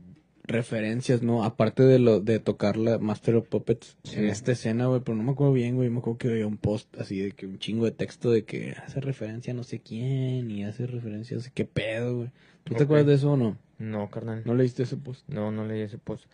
referencias, 0.49 1.23
¿no? 1.23 1.45
Aparte 1.45 1.83
de 1.85 1.99
lo 1.99 2.21
de 2.21 2.41
tocar 2.41 2.77
la 2.77 2.99
Master 2.99 3.37
of 3.37 3.47
Puppets 3.49 3.97
Sí. 4.03 4.17
en 4.19 4.25
esta 4.27 4.53
escena, 4.53 4.87
güey, 4.87 5.01
pero 5.05 5.17
no 5.17 5.23
me 5.23 5.33
acuerdo 5.33 5.53
bien, 5.53 5.77
güey, 5.77 5.91
me 5.91 5.99
acuerdo 5.99 6.19
que 6.19 6.29
había 6.31 6.47
un 6.47 6.57
post 6.57 6.99
así 6.99 7.21
de 7.21 7.33
que 7.33 7.47
un 7.47 7.59
chingo 7.59 7.85
de 7.85 7.93
texto 7.93 8.31
de 8.31 8.45
que 8.45 8.75
hace 8.85 9.01
referencia 9.01 9.53
a 9.53 9.57
no 9.57 9.63
sé 9.63 9.79
quién 9.81 10.51
y 10.51 10.65
hace 10.65 10.87
referencia 10.87 11.37
a 11.37 11.39
no 11.39 11.43
sé 11.45 11.51
qué 11.55 11.65
pedo, 11.65 12.17
güey. 12.17 12.31
¿Tú 12.65 12.75
te 12.75 12.83
acuerdas 12.85 13.07
de 13.07 13.15
eso 13.15 13.33
o 13.33 13.37
no? 13.37 13.57
No, 13.79 14.11
carnal. 14.11 14.43
¿No 14.45 14.55
leíste 14.55 14.83
ese 14.83 14.97
post? 14.97 15.29
No, 15.29 15.51
no 15.53 15.65
leí 15.67 15.83
ese 15.83 15.99
post. 15.99 16.25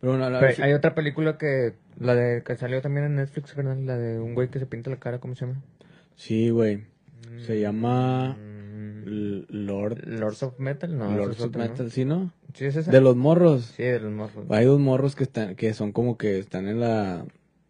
Pero 0.00 0.14
bueno, 0.14 0.28
la- 0.28 0.40
Pero 0.40 0.64
hay 0.64 0.72
otra 0.72 0.94
película 0.94 1.38
que, 1.38 1.74
la 2.00 2.14
de 2.16 2.42
que 2.42 2.56
salió 2.56 2.82
también 2.82 3.06
en 3.06 3.16
Netflix, 3.16 3.52
carnal, 3.52 3.86
la 3.86 3.96
de 3.96 4.18
un 4.18 4.34
güey 4.34 4.48
que 4.48 4.58
se 4.58 4.66
pinta 4.66 4.90
la 4.90 4.96
cara, 4.98 5.20
¿cómo 5.20 5.34
se 5.36 5.46
llama? 5.46 5.62
Sí, 6.16 6.50
güey. 6.50 6.84
Se 7.46 7.60
llama 7.60 8.36
Mm, 8.36 9.44
Lord 9.48 10.04
Lords 10.06 10.42
of 10.42 10.58
Metal, 10.58 10.96
no, 10.96 11.16
Lords 11.16 11.40
of 11.40 11.46
otra, 11.48 11.64
¿no? 11.64 11.70
Metal, 11.70 11.90
¿sí, 11.90 12.04
no? 12.04 12.32
Sí, 12.54 12.66
es 12.66 12.76
esa. 12.76 12.90
De 12.90 13.00
los 13.00 13.16
morros. 13.16 13.72
Sí, 13.76 13.82
de 13.82 14.00
los 14.00 14.12
morros. 14.12 14.44
Hay 14.50 14.64
dos 14.66 14.78
morros 14.80 15.16
que 15.16 15.24
están, 15.24 15.54
que 15.56 15.72
son 15.74 15.92
como 15.92 16.16
que 16.18 16.38
están 16.38 16.68
en 16.68 16.80
la, 16.80 17.24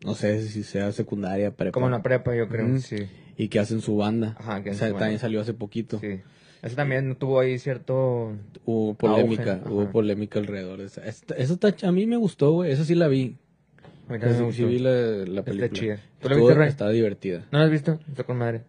no 0.05 0.15
sé 0.15 0.43
si 0.43 0.63
sea 0.63 0.93
secundaria, 0.93 1.51
prepa. 1.53 1.73
Como 1.73 1.87
en 1.87 1.93
la 1.93 2.03
prepa, 2.03 2.35
yo 2.35 2.49
creo, 2.49 2.79
sí. 2.79 2.97
Y 3.37 3.49
que 3.49 3.59
hacen 3.61 3.81
su 3.81 3.97
banda. 3.97 4.37
Ajá, 4.39 4.63
que 4.63 4.71
O 4.71 4.73
hacen 4.73 4.79
sea, 4.79 4.89
su 4.89 4.95
banda. 4.95 4.99
también 5.01 5.19
salió 5.21 5.41
hace 5.41 5.55
poquito. 5.55 5.99
Sí. 6.01 6.21
Ese 6.63 6.77
también 6.77 7.17
tuvo 7.17 7.41
ahí 7.41 7.59
cierto... 7.59 8.37
Hubo 8.65 8.95
polémica, 8.95 9.55
Auge, 9.55 9.69
hubo 9.69 9.83
ajá. 9.83 9.91
polémica 9.91 10.39
alrededor 10.39 10.79
de 10.79 10.85
esa. 10.87 11.05
Esta- 11.05 11.35
Eso 11.35 11.55
está, 11.55 11.75
a 11.89 11.91
mí 11.93 12.07
me 12.07 12.17
gustó, 12.17 12.53
güey. 12.53 12.71
Esa 12.71 12.85
sí 12.85 12.95
la 12.95 13.09
vi. 13.09 13.37
Me 14.09 14.21
Sí, 14.21 14.53
sí 14.53 14.65
vi 14.65 14.79
la, 14.79 14.91
la 15.27 15.43
película. 15.43 15.71
chida. 15.71 15.99
¿Tú 16.21 16.29
la 16.29 16.37
viste? 16.37 16.65
Está 16.67 16.89
divertida. 16.91 17.47
¿No 17.51 17.59
la 17.59 17.65
has 17.65 17.71
visto? 17.71 17.99
Está 18.09 18.23
con 18.23 18.39
madre. 18.39 18.63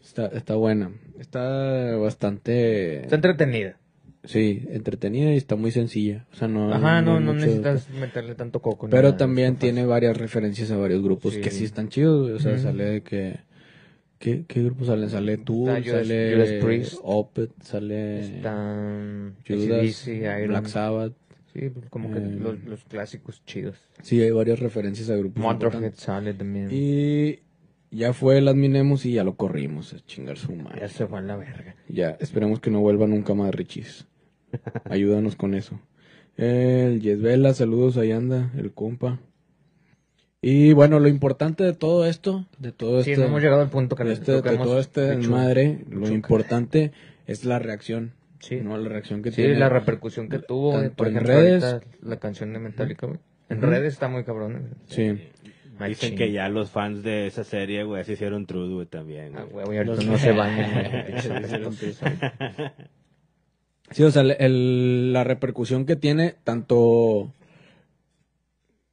Está, 0.00 0.26
está 0.26 0.54
buena. 0.54 0.92
Está 1.18 1.96
bastante... 1.96 3.00
Está 3.02 3.16
entretenida. 3.16 3.76
Sí, 4.24 4.64
entretenida 4.68 5.32
y 5.32 5.36
está 5.36 5.56
muy 5.56 5.70
sencilla. 5.70 6.26
O 6.32 6.36
sea, 6.36 6.46
no... 6.46 6.72
Ajá, 6.72 7.00
no, 7.00 7.20
no 7.20 7.32
necesitas 7.32 7.88
meterle 7.90 8.34
tanto 8.34 8.60
coco. 8.60 8.88
Pero 8.90 9.02
nada, 9.08 9.16
también 9.16 9.56
tiene 9.56 9.86
varias 9.86 10.16
referencias 10.16 10.70
a 10.70 10.76
varios 10.76 11.02
grupos 11.02 11.34
Sí. 11.34 11.40
que 11.40 11.50
sí 11.50 11.64
están 11.64 11.88
chidos. 11.88 12.30
O 12.30 12.38
sea, 12.38 12.58
sale 12.58 12.84
de 12.84 13.02
que... 13.02 13.40
¿Qué, 14.18 14.44
qué 14.46 14.62
grupos 14.62 14.88
salen? 14.88 15.08
Sale 15.08 15.38
Tool, 15.38 15.70
Judas- 15.82 16.06
sale 16.06 16.34
Judas 16.34 16.52
Priest. 16.62 16.98
Opeth, 17.02 17.62
sale 17.62 18.20
Están... 18.36 19.36
Judas, 19.48 19.70
AC/DC, 19.80 20.16
Iron... 20.16 20.48
Black 20.48 20.66
Sabbath. 20.66 21.14
Sí, 21.54 21.70
pues 21.70 21.88
como 21.88 22.12
que 22.12 22.18
Eh, 22.18 22.36
los, 22.38 22.62
los 22.64 22.84
clásicos 22.84 23.42
chidos. 23.46 23.78
Sí, 24.02 24.20
hay 24.20 24.30
varias 24.30 24.60
referencias 24.60 25.08
a 25.08 25.16
grupos 25.16 25.42
Motorhead 25.42 25.94
sale 25.94 26.34
también. 26.34 26.68
Y 26.70 27.38
ya 27.90 28.12
fue 28.12 28.36
el 28.38 28.46
Adminemos 28.48 29.06
y 29.06 29.14
ya 29.14 29.24
lo 29.24 29.34
corrimos 29.36 29.94
a 29.94 30.00
chingar 30.00 30.36
su 30.36 30.54
madre. 30.54 30.82
Ya 30.82 30.88
se 30.88 31.06
fue 31.06 31.18
a 31.18 31.22
la 31.22 31.36
verga. 31.36 31.74
Ya, 31.88 32.10
esperemos 32.20 32.60
que 32.60 32.70
no 32.70 32.80
vuelva 32.80 33.06
nunca 33.06 33.32
más 33.34 33.52
Richis. 33.54 34.06
Ayúdanos 34.84 35.36
con 35.36 35.54
eso. 35.54 35.80
El 36.36 37.00
Yesvela, 37.00 37.52
saludos, 37.54 37.96
ahí 37.96 38.12
anda, 38.12 38.50
el 38.56 38.72
compa. 38.72 39.18
Y 40.42 40.72
bueno, 40.72 41.00
lo 41.00 41.08
importante 41.08 41.64
de 41.64 41.74
todo 41.74 42.06
esto, 42.06 42.46
de 42.58 42.72
todo 42.72 43.02
Sí, 43.02 43.10
esto, 43.12 43.22
no 43.22 43.28
hemos 43.28 43.42
llegado 43.42 43.60
al 43.60 43.68
punto 43.68 43.94
que 43.94 44.04
de, 44.04 44.12
este- 44.14 44.32
de 44.32 44.56
todo 44.56 44.80
este 44.80 45.02
desmadre, 45.02 45.80
lo 45.90 46.00
mucho 46.00 46.14
importante 46.14 46.92
es 47.26 47.44
la 47.44 47.58
reacción. 47.58 48.12
Sí. 48.38 48.58
¿no? 48.62 48.78
La 48.78 48.88
reacción 48.88 49.20
que 49.22 49.30
Sí, 49.32 49.36
tiene. 49.42 49.56
la 49.58 49.68
repercusión 49.68 50.30
que 50.30 50.38
tuvo, 50.38 50.72
por 50.96 51.08
en 51.08 51.16
ejemplo, 51.16 51.20
redes. 51.34 51.62
ahorita 51.62 51.86
la 52.00 52.16
canción 52.18 52.54
de 52.54 52.58
Metallica, 52.58 53.06
güey. 53.06 53.18
En 53.50 53.58
Ujú. 53.58 53.66
redes 53.66 53.92
está 53.92 54.08
muy 54.08 54.24
cabrón. 54.24 54.52
güey. 54.52 54.72
Sí. 54.86 55.28
Dicen 55.86 56.14
que 56.16 56.32
ya 56.32 56.48
los 56.48 56.70
fans 56.70 57.02
de 57.02 57.26
esa 57.26 57.44
serie, 57.44 57.84
güey, 57.84 58.02
se 58.04 58.12
hicieron 58.14 58.46
true, 58.46 58.72
güey, 58.72 58.86
también. 58.86 59.36
Ah, 59.36 59.44
güey. 59.50 59.66
güey, 59.66 59.78
ahorita 59.78 59.96
Los- 59.96 60.06
no 60.06 60.16
se 60.18 60.32
bañan, 60.32 60.70
güey, 60.90 61.06
pinches 61.06 61.22
Se 61.24 61.40
hicieron 61.40 61.74
vatos. 61.74 62.72
Sí, 63.90 64.02
o 64.04 64.10
sea, 64.10 64.22
el- 64.22 64.36
el- 64.38 65.12
la 65.12 65.24
repercusión 65.24 65.84
que 65.86 65.96
tiene, 65.96 66.34
tanto, 66.44 67.32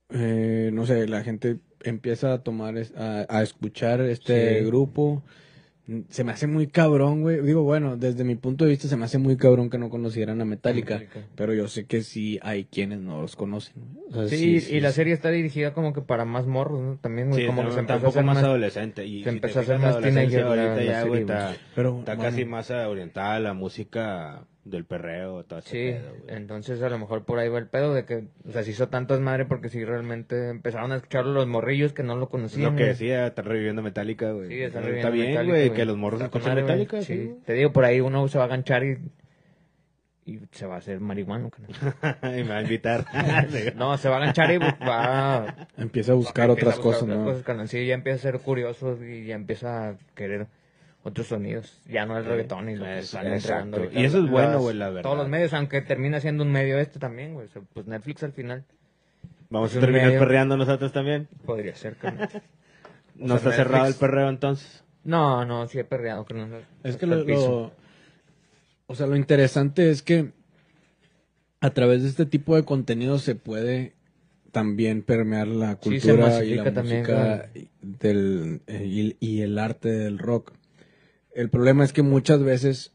eh, 0.09 0.69
no 0.73 0.85
sé, 0.85 1.07
la 1.07 1.23
gente 1.23 1.57
empieza 1.83 2.33
a 2.33 2.43
tomar, 2.43 2.77
es- 2.77 2.93
a, 2.95 3.25
a 3.29 3.43
escuchar 3.43 4.01
este 4.01 4.59
Sí. 4.59 4.65
grupo. 4.65 5.23
Se 6.09 6.25
me 6.25 6.33
hace 6.33 6.47
muy 6.47 6.67
cabrón, 6.67 7.21
güey. 7.21 7.41
Digo, 7.41 7.63
bueno, 7.63 7.95
desde 7.95 8.25
mi 8.25 8.35
punto 8.35 8.65
de 8.65 8.71
vista 8.71 8.89
se 8.89 8.97
me 8.97 9.05
hace 9.05 9.19
muy 9.19 9.37
cabrón 9.37 9.69
que 9.69 9.77
no 9.77 9.89
conocieran 9.89 10.41
a 10.41 10.45
Metallica. 10.45 10.95
Metallica. 10.99 11.27
Pero 11.35 11.53
yo 11.53 11.69
sé 11.69 11.85
que 11.85 12.01
sí 12.01 12.39
hay 12.41 12.65
quienes 12.65 12.99
no 12.99 13.21
los 13.21 13.37
conocen. 13.37 13.75
güey. 14.09 14.25
O 14.25 14.27
sea, 14.27 14.37
Sí, 14.37 14.57
y 14.69 14.81
la 14.81 14.91
serie 14.91 15.13
está 15.13 15.29
dirigida 15.29 15.73
como 15.73 15.93
que 15.93 16.01
para 16.01 16.25
más 16.25 16.45
morros, 16.45 16.81
¿no? 16.81 16.97
También, 16.97 17.29
güey, 17.29 17.41
Sí, 17.41 17.47
como 17.47 17.61
que 17.61 17.69
está, 17.69 17.75
se 17.79 17.81
está 17.83 17.93
empezó 17.93 18.07
a 18.07 18.09
hacer 18.09 18.23
más 18.25 18.43
adolescente. 18.43 19.05
Y 19.05 19.23
se 19.23 19.29
si 19.29 19.35
empezó 19.37 19.59
a 19.59 19.61
hacer 19.61 19.79
más 19.79 20.01
teenager 20.01 20.43
ahorita 20.43 20.75
la 20.75 20.83
ya, 20.83 20.93
serie, 20.95 21.07
güey, 21.09 21.23
güey. 21.23 21.37
está, 21.37 21.55
Pero, 21.73 21.99
está 21.99 22.15
bueno. 22.15 22.29
casi 22.31 22.45
más 22.45 22.69
orientada 22.71 23.35
a 23.35 23.39
la 23.39 23.53
música 23.53 24.45
del 24.69 24.85
perreo, 24.85 25.43
todo 25.43 25.59
ese 25.59 25.69
Sí, 25.69 25.91
pedo, 25.99 26.15
güey. 26.23 26.35
entonces 26.37 26.81
a 26.81 26.89
lo 26.89 26.97
mejor 26.99 27.23
por 27.25 27.39
ahí 27.39 27.49
va 27.49 27.57
el 27.59 27.67
pedo 27.67 27.93
de 27.93 28.05
que, 28.05 28.25
o 28.47 28.51
sea, 28.51 28.63
se 28.63 28.71
hizo 28.71 28.89
tanto 28.89 29.13
desmadre 29.13 29.45
porque 29.45 29.69
sí 29.69 29.83
realmente 29.85 30.49
empezaron 30.49 30.91
a 30.91 30.97
escucharlo 30.97 31.33
los 31.33 31.47
morrillos 31.47 31.93
que 31.93 32.03
no 32.03 32.15
lo 32.15 32.29
conocían. 32.29 32.71
lo 32.71 32.77
que 32.77 32.85
decía, 32.85 33.27
está 33.27 33.41
reviviendo 33.41 33.81
Metallica, 33.81 34.31
güey. 34.31 34.49
Sí, 34.49 34.61
está 34.61 34.79
Está 34.79 34.81
reviviendo 34.81 35.11
bien, 35.11 35.27
Metallica, 35.29 35.53
güey, 35.53 35.73
que 35.73 35.85
los 35.85 35.97
morros 35.97 36.21
Está 36.21 36.31
con 36.31 36.41
escuchan 36.41 36.55
madre. 36.63 36.63
Metallica, 36.83 37.01
sí. 37.01 37.15
Sí, 37.15 37.35
te 37.45 37.53
digo, 37.53 37.71
por 37.71 37.85
ahí 37.85 37.99
uno 38.01 38.27
se 38.27 38.37
va 38.37 38.43
a 38.45 38.47
ganchar 38.47 38.83
y, 38.83 38.97
y 40.25 40.39
se 40.51 40.65
va 40.65 40.75
a 40.75 40.77
hacer 40.79 40.99
marihuano. 40.99 41.49
carnal. 41.49 42.13
y 42.39 42.43
me 42.43 42.49
va 42.49 42.57
a 42.57 42.61
invitar. 42.61 43.05
no, 43.75 43.97
se 43.97 44.09
va 44.09 44.17
a 44.17 44.19
ganchar 44.19 44.51
y 44.51 44.57
va 44.57 45.67
Empieza 45.77 46.11
a 46.11 46.15
buscar 46.15 46.49
empieza 46.49 46.67
a 46.71 46.73
otras 46.73 46.75
buscar 46.75 46.83
cosas, 46.83 47.03
otras 47.03 47.17
¿no? 47.47 47.55
cosas. 47.55 47.69
Sí, 47.69 47.85
ya 47.85 47.93
empieza 47.93 48.17
a 48.27 48.31
ser 48.31 48.39
curioso 48.41 48.97
y 49.03 49.25
ya 49.25 49.35
empieza 49.35 49.89
a 49.89 49.95
querer 50.15 50.47
otros 51.07 51.27
sonidos. 51.27 51.79
Ya 51.87 52.05
no 52.05 52.17
el 52.17 52.25
reggaetón 52.25 52.69
y 52.69 52.75
lo 52.75 52.85
que 52.85 52.99
Es- 52.99 53.05
están 53.05 53.27
entregando 53.27 53.85
Y 53.91 54.03
eso 54.05 54.23
es 54.23 54.29
bueno, 54.29 54.59
güey, 54.59 54.75
la 54.75 54.87
verdad. 54.89 55.03
Todos 55.03 55.17
los 55.17 55.29
medios, 55.29 55.53
aunque 55.53 55.81
termina 55.81 56.19
siendo 56.19 56.43
un 56.43 56.51
medio 56.51 56.77
este 56.79 56.99
también, 56.99 57.33
güey. 57.33 57.47
O 57.47 57.49
sea, 57.49 57.61
Pues 57.73 57.87
Netflix 57.87 58.23
al 58.23 58.33
final 58.33 58.63
Vamos 59.49 59.71
Es 59.71 59.77
a 59.77 59.79
terminar 59.79 60.07
medio. 60.07 60.19
perreando 60.19 60.57
nosotros 60.57 60.91
también. 60.91 61.27
podría 61.45 61.73
ser, 61.75 61.95
carnal. 62.01 62.29
¿No 63.15 63.37
sea, 63.39 63.49
está 63.49 63.51
cerrado 63.63 63.87
el 63.87 63.93
perreo 63.95 64.27
entonces? 64.29 64.83
No, 65.05 65.45
no, 65.45 65.65
sí 65.69 65.79
he 65.79 65.85
perreado. 65.85 66.25
Es 66.83 66.97
que 66.97 67.05
lo, 67.05 67.71
o 68.87 68.95
sea, 68.95 69.07
lo 69.07 69.15
interesante 69.15 69.89
es 69.89 70.01
que 70.03 70.31
a 71.61 71.69
través 71.69 72.03
de 72.03 72.09
este 72.09 72.25
tipo 72.25 72.55
de 72.57 72.65
contenido 72.65 73.17
se 73.19 73.35
puede 73.35 73.93
también 74.51 75.01
permear 75.03 75.47
la 75.47 75.73
Sí, 75.81 75.89
cultura 75.99 76.43
y 76.43 76.55
la 76.55 76.73
también, 76.73 76.99
música 77.03 77.49
del, 77.81 78.61
eh, 78.67 78.83
y, 78.85 79.15
y 79.19 79.41
el 79.41 79.57
arte 79.59 79.89
del 79.89 80.17
rock. 80.19 80.53
El 81.37 81.49
problema 81.49 81.83
es 81.85 81.93
que 81.93 82.01
muchas 82.01 82.41
veces 82.43 82.91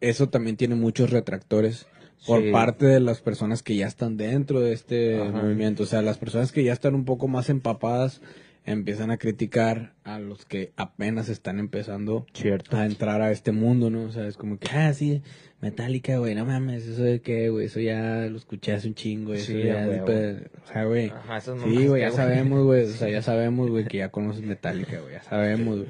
eso 0.00 0.28
también 0.28 0.56
tiene 0.56 0.76
muchos 0.76 1.10
retractores 1.10 1.86
por 2.26 2.42
Sí. 2.42 2.52
parte 2.52 2.86
de 2.86 3.00
las 3.00 3.20
personas 3.20 3.62
que 3.62 3.74
ya 3.76 3.86
están 3.86 4.16
dentro 4.16 4.60
de 4.60 4.72
este 4.72 5.20
Ajá. 5.20 5.32
movimiento. 5.42 5.82
O 5.82 5.86
sea, 5.86 6.00
las 6.00 6.16
personas 6.16 6.52
que 6.52 6.62
ya 6.62 6.72
están 6.72 6.94
un 6.94 7.04
poco 7.04 7.28
más 7.28 7.50
empapadas 7.50 8.20
empiezan 8.66 9.10
a 9.10 9.16
criticar 9.16 9.94
a 10.04 10.18
los 10.18 10.44
que 10.44 10.72
apenas 10.76 11.28
están 11.28 11.58
empezando 11.58 12.26
Cierto. 12.34 12.76
a 12.76 12.86
entrar 12.86 13.20
a 13.22 13.32
este 13.32 13.52
mundo, 13.52 13.90
¿no? 13.90 14.02
O 14.04 14.12
sea, 14.12 14.28
es 14.28 14.36
como 14.36 14.58
que, 14.58 14.68
ah, 14.70 14.92
sí, 14.92 15.22
Metallica, 15.60 16.18
güey, 16.18 16.34
no 16.34 16.44
mames, 16.46 16.86
eso 16.86 17.02
de 17.02 17.20
qué, 17.20 17.48
güey, 17.48 17.66
eso 17.66 17.80
ya 17.80 18.26
lo 18.30 18.36
escuché 18.36 18.72
hace 18.74 18.86
un 18.88 18.94
chingo, 18.94 19.34
eso 19.34 19.46
Sí, 19.46 19.62
ya, 19.64 19.74
a 19.78 19.82
es 19.84 19.88
huevo. 19.88 20.04
pe- 20.06 20.50
o 20.62 20.66
sea, 20.72 20.84
güey, 20.84 21.08
Ajá, 21.08 21.40
sí, 21.40 21.86
güey, 21.86 22.02
ya 22.02 22.10
sabemos, 22.12 22.64
güey, 22.64 22.84
o 22.84 22.88
sea, 22.88 23.08
ya 23.08 23.22
sabemos, 23.22 23.70
güey, 23.70 23.86
que 23.86 23.98
ya 23.98 24.10
conoces 24.10 24.42
Metallica, 24.42 25.00
güey, 25.00 25.14
ya 25.14 25.22
sabemos, 25.22 25.78
güey. 25.80 25.88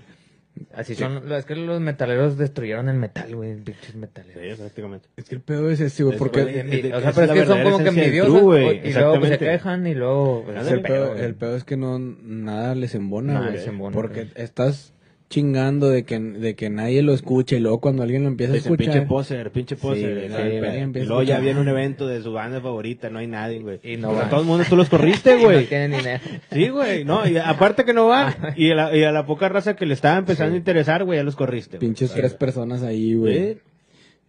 Así 0.75 0.95
son. 0.95 1.29
lo- 1.29 1.37
Es 1.37 1.45
que 1.47 1.55
los 1.57 1.81
metaleros 1.81 2.37
destruyeron 2.37 2.89
el 2.89 2.97
metal, 2.97 3.35
güey. 3.35 3.57
Pinches 3.57 3.95
metaleros. 3.95 4.43
Sí, 4.57 4.61
prácticamente. 4.63 5.09
Es 5.17 5.25
que 5.29 5.35
el 5.37 5.41
pedo 5.41 5.71
es 5.71 5.81
ese, 5.81 6.05
güey, 6.05 6.19
porque 6.19 6.41
es- 6.43 6.93
o 6.93 7.01
sea, 7.01 7.13
pero 7.13 7.33
es 7.33 7.41
que 7.41 7.47
son 7.47 7.63
como 7.63 7.79
que 7.79 7.89
envidiosos. 7.89 8.39
true, 8.41 8.61
y 8.61 8.63
luego 8.63 8.71
pues, 8.75 8.83
se 8.83 8.89
exactamente. 8.89 9.39
quejan 9.39 9.87
y 9.87 9.95
luego. 9.95 10.43
pues, 10.45 10.57
el, 10.57 10.63
es 10.67 10.73
el 10.73 10.83
pedo, 10.83 11.13
pedo, 11.15 11.25
el 11.25 11.35
pedo 11.35 11.57
es 11.57 11.65
que 11.65 11.77
no, 11.77 11.99
nada 11.99 12.75
les 12.75 12.95
embona, 12.95 13.33
Nada 13.35 13.47
güey, 13.47 13.59
les 13.59 13.67
embona, 13.67 13.95
porque 13.95 14.29
estás 14.35 14.93
chingando 15.31 15.89
de 15.89 16.03
que, 16.05 16.19
de 16.19 16.55
que 16.57 16.69
nadie 16.69 17.03
lo 17.03 17.15
escuche 17.15 17.57
y 17.57 17.61
luego 17.61 17.81
cuando 17.81 18.03
alguien 18.03 18.25
lo 18.25 18.29
empieza 18.29 18.53
a 18.53 18.57
Dicen, 18.57 18.73
escuchar... 18.73 18.93
pinche 18.95 19.09
poser, 19.09 19.51
pinche 19.53 19.77
poser. 19.77 20.29
sí, 20.29 20.59
güey, 20.59 21.03
y 21.03 21.07
luego 21.07 21.23
ya 21.23 21.39
viene 21.39 21.61
un 21.61 21.69
evento 21.69 22.07
de 22.09 22.21
su 22.21 22.33
banda 22.33 22.61
favorita, 22.61 23.09
no 23.11 23.21
hay 23.21 23.29
nadie, 23.29 23.61
güey. 23.61 23.79
Y 23.85 23.97
no 23.97 24.11
o 24.11 24.15
sea, 24.17 24.29
todo 24.29 24.41
el 24.41 24.47
mundo 24.47 24.65
tú 24.69 24.75
los 24.77 24.89
corriste, 24.89 25.37
güey. 25.43 25.63
No 25.63 25.69
tienen 25.69 25.93
dinero. 25.93 26.21
Sí, 26.51 26.69
güey, 26.69 27.05
no, 27.05 27.27
y 27.27 27.37
aparte 27.39 27.85
que 27.85 27.95
no 27.95 28.09
van, 28.09 28.35
y 28.57 28.73
a 28.73 28.75
la, 28.75 28.97
y 28.97 29.05
a 29.05 29.13
la 29.13 29.25
poca 29.25 29.49
raza 29.49 29.77
que 29.77 29.87
le 29.87 29.95
estaba 29.95 30.19
empezando 30.19 30.51
Sí. 30.51 30.57
a 30.57 30.59
interesar, 30.59 31.05
güey, 31.05 31.19
ya 31.21 31.23
los 31.25 31.37
corriste. 31.37 31.79
Pinches 31.79 32.11
Sí, 32.11 32.17
tres 32.19 32.35
personas 32.35 32.83
ahí, 32.83 33.15
güey. 33.15 33.55
Sí. 33.55 33.59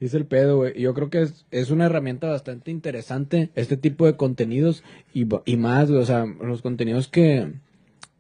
Es 0.02 0.14
el 0.14 0.26
pedo, 0.26 0.58
güey. 0.58 0.80
Yo 0.80 0.94
creo 0.94 1.10
que 1.10 1.22
es, 1.24 1.46
es 1.52 1.70
una 1.72 1.86
herramienta 1.88 2.28
bastante 2.28 2.70
interesante 2.72 3.50
este 3.56 3.76
tipo 3.78 4.06
de 4.06 4.16
contenidos 4.16 4.84
y, 5.14 5.26
y 5.46 5.58
más, 5.58 5.90
güey. 5.90 6.02
O 6.02 6.06
sea, 6.06 6.26
los 6.26 6.62
contenidos 6.64 7.08
que, 7.08 7.48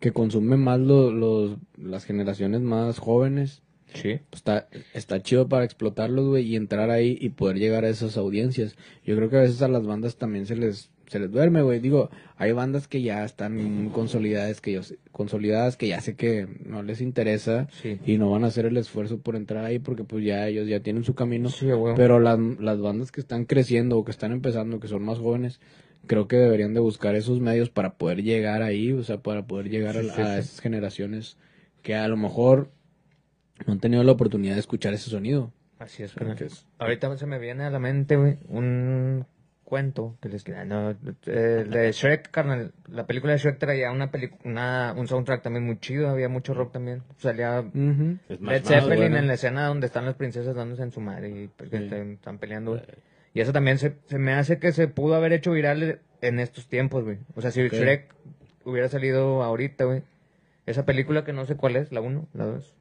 que 0.01 0.11
consumen 0.11 0.59
más 0.59 0.79
lo- 0.81 1.11
los, 1.11 1.57
las 1.81 2.03
generaciones 2.03 2.59
más 2.59 2.99
jóvenes. 2.99 3.61
Sí. 3.93 4.19
pues, 4.29 4.39
está, 4.39 4.69
está 4.93 5.21
chido 5.21 5.49
para 5.49 5.65
explotarlos, 5.65 6.25
güey, 6.29 6.45
y 6.47 6.55
entrar 6.55 6.89
ahí 6.91 7.17
y 7.19 7.27
poder 7.29 7.57
llegar 7.57 7.83
a 7.83 7.89
esas 7.89 8.15
audiencias. 8.15 8.77
Yo 9.05 9.17
creo 9.17 9.29
que 9.29 9.35
a 9.37 9.41
veces 9.41 9.61
a 9.61 9.67
las 9.67 9.85
bandas 9.85 10.15
también 10.15 10.45
se 10.45 10.55
les, 10.55 10.89
se 11.07 11.19
les 11.19 11.29
duerme, 11.29 11.61
güey. 11.61 11.81
Digo, 11.81 12.09
hay 12.37 12.53
bandas 12.53 12.87
que 12.87 13.01
ya 13.01 13.25
están 13.25 13.57
muy 13.57 13.91
consolidadas, 13.91 14.61
que 14.61 14.71
yo 14.71 14.83
sé- 14.83 14.97
consolidadas, 15.11 15.75
que 15.75 15.89
ya 15.89 15.99
sé 15.99 16.15
que 16.15 16.47
no 16.65 16.83
les 16.83 17.01
interesa 17.01 17.67
Sí. 17.81 17.99
y 18.05 18.17
no 18.17 18.31
van 18.31 18.45
a 18.45 18.47
hacer 18.47 18.65
el 18.65 18.77
esfuerzo 18.77 19.19
por 19.19 19.35
entrar 19.35 19.65
ahí 19.65 19.77
porque 19.79 20.05
pues 20.05 20.23
ya 20.23 20.47
ellos 20.47 20.69
ya 20.69 20.79
tienen 20.79 21.03
su 21.03 21.13
camino. 21.13 21.49
Sí, 21.49 21.69
güey. 21.69 21.93
Pero 21.95 22.21
las, 22.21 22.39
las 22.61 22.79
bandas 22.79 23.11
que 23.11 23.19
están 23.19 23.43
creciendo 23.43 23.97
o 23.97 24.05
que 24.05 24.11
están 24.11 24.31
empezando, 24.31 24.79
que 24.79 24.87
son 24.87 25.03
más 25.03 25.17
jóvenes, 25.19 25.59
creo 26.07 26.27
que 26.27 26.35
deberían 26.37 26.73
de 26.73 26.79
buscar 26.79 27.15
esos 27.15 27.39
medios 27.39 27.69
para 27.69 27.93
poder 27.93 28.23
llegar 28.23 28.61
ahí, 28.63 28.91
o 28.91 29.03
sea, 29.03 29.17
para 29.17 29.43
poder 29.45 29.69
llegar 29.69 29.97
a, 29.97 30.01
Sí, 30.03 30.09
a 30.09 30.13
sí. 30.13 30.21
esas 30.39 30.59
generaciones 30.59 31.37
que 31.81 31.95
a 31.95 32.07
lo 32.07 32.17
mejor 32.17 32.69
no 33.65 33.73
han 33.73 33.79
tenido 33.79 34.03
la 34.03 34.11
oportunidad 34.11 34.53
de 34.55 34.59
escuchar 34.59 34.93
ese 34.93 35.09
sonido. 35.09 35.51
Así 35.79 36.03
es, 36.03 36.13
es- 36.39 36.67
Ahorita 36.77 37.15
se 37.17 37.25
me 37.25 37.39
viene 37.39 37.63
a 37.63 37.69
la 37.71 37.79
mente, 37.79 38.15
un 38.17 39.25
cuento 39.63 40.17
que 40.21 40.27
les 40.29 40.43
queda. 40.43 40.65
No, 40.65 40.91
eh, 40.91 41.65
de 41.67 41.91
Shrek, 41.93 42.29
carnal. 42.29 42.73
La 42.89 43.07
película 43.07 43.31
de 43.33 43.39
Shrek 43.39 43.57
traía 43.57 43.89
una 43.91 44.11
una, 44.43 44.93
un 44.97 45.07
soundtrack 45.07 45.41
también 45.41 45.65
muy 45.65 45.79
chido, 45.79 46.09
había 46.09 46.27
mucho 46.27 46.53
rock 46.53 46.73
también. 46.73 47.03
Salía 47.17 47.61
más 47.63 47.71
Led 47.73 48.63
Zeppelin 48.65 48.97
bueno. 48.97 49.17
en 49.17 49.27
la 49.27 49.33
escena 49.35 49.67
donde 49.67 49.87
están 49.87 50.05
las 50.05 50.15
princesas 50.15 50.53
dándose 50.55 50.83
en 50.83 50.91
su 50.91 50.99
madre 50.99 51.29
y 51.29 51.47
pues, 51.47 51.71
están, 51.71 52.11
están 52.11 52.37
peleando, 52.37 52.71
güey. 52.71 52.83
Y 53.33 53.41
eso 53.41 53.53
también 53.53 53.77
se, 53.77 53.95
se 54.07 54.17
me 54.19 54.33
hace 54.33 54.59
que 54.59 54.71
se 54.71 54.87
pudo 54.87 55.15
haber 55.15 55.31
hecho 55.33 55.51
viral 55.51 55.99
en 56.21 56.39
estos 56.39 56.67
tiempos, 56.67 57.03
güey. 57.03 57.17
O 57.35 57.41
sea, 57.41 57.51
si 57.51 57.65
Ok. 57.65 57.73
Shrek 57.73 58.13
hubiera 58.65 58.89
salido 58.89 59.41
ahorita, 59.43 59.85
güey. 59.85 60.03
Esa 60.65 60.85
película 60.85 61.23
que 61.23 61.33
no 61.33 61.45
sé 61.45 61.55
cuál 61.55 61.75
es, 61.75 61.91
la 61.91 62.01
1, 62.01 62.27
la 62.33 62.45
2. 62.45 62.75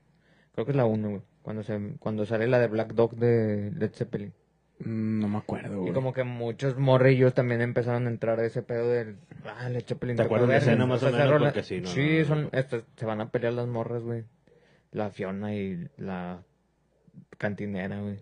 Creo 0.55 0.65
que 0.67 0.73
es 0.73 0.77
la 0.77 0.85
1, 0.87 1.09
güey. 1.09 1.23
Cuando, 1.43 1.63
se, 1.63 1.79
cuando 2.01 2.27
sale 2.27 2.47
la 2.49 2.59
de 2.59 2.67
Black 2.67 2.93
Dog 2.95 3.17
de 3.17 3.73
Led 3.77 3.93
Zeppelin. 3.95 4.33
Mm, 4.81 5.21
No 5.21 5.29
me 5.29 5.39
acuerdo, 5.39 5.75
Y 5.75 5.79
güey. 5.79 5.93
como 5.93 6.13
que 6.13 6.25
muchos 6.25 6.77
morrillos 6.77 7.33
también 7.33 7.61
empezaron 7.63 8.07
a 8.07 8.11
entrar 8.11 8.39
a 8.41 8.45
ese 8.45 8.63
pedo 8.63 8.89
del... 8.91 9.17
Ah, 9.47 9.69
Led 9.69 9.85
Zeppelin. 9.87 10.17
¿Te 10.17 10.23
acuerdas 10.23 10.49
de 10.49 10.57
escena 10.57 10.85
más 10.87 11.03
o 11.03 11.11
menos? 11.11 11.31
rola- 11.31 11.47
Porque 11.49 11.63
sí, 11.63 11.81
no, 11.81 11.89
Sí, 11.89 12.19
no, 12.21 12.25
son, 12.27 12.43
no. 12.45 12.49
estas- 12.53 12.83
se 12.97 13.07
van 13.07 13.21
a 13.21 13.31
pelear 13.31 13.53
las 13.55 13.67
morras, 13.69 14.03
güey. 14.03 14.25
La 14.93 15.11
Fiona 15.11 15.55
y 15.55 15.89
la 15.97 16.43
cantinera, 17.39 18.01
güey. 18.01 18.19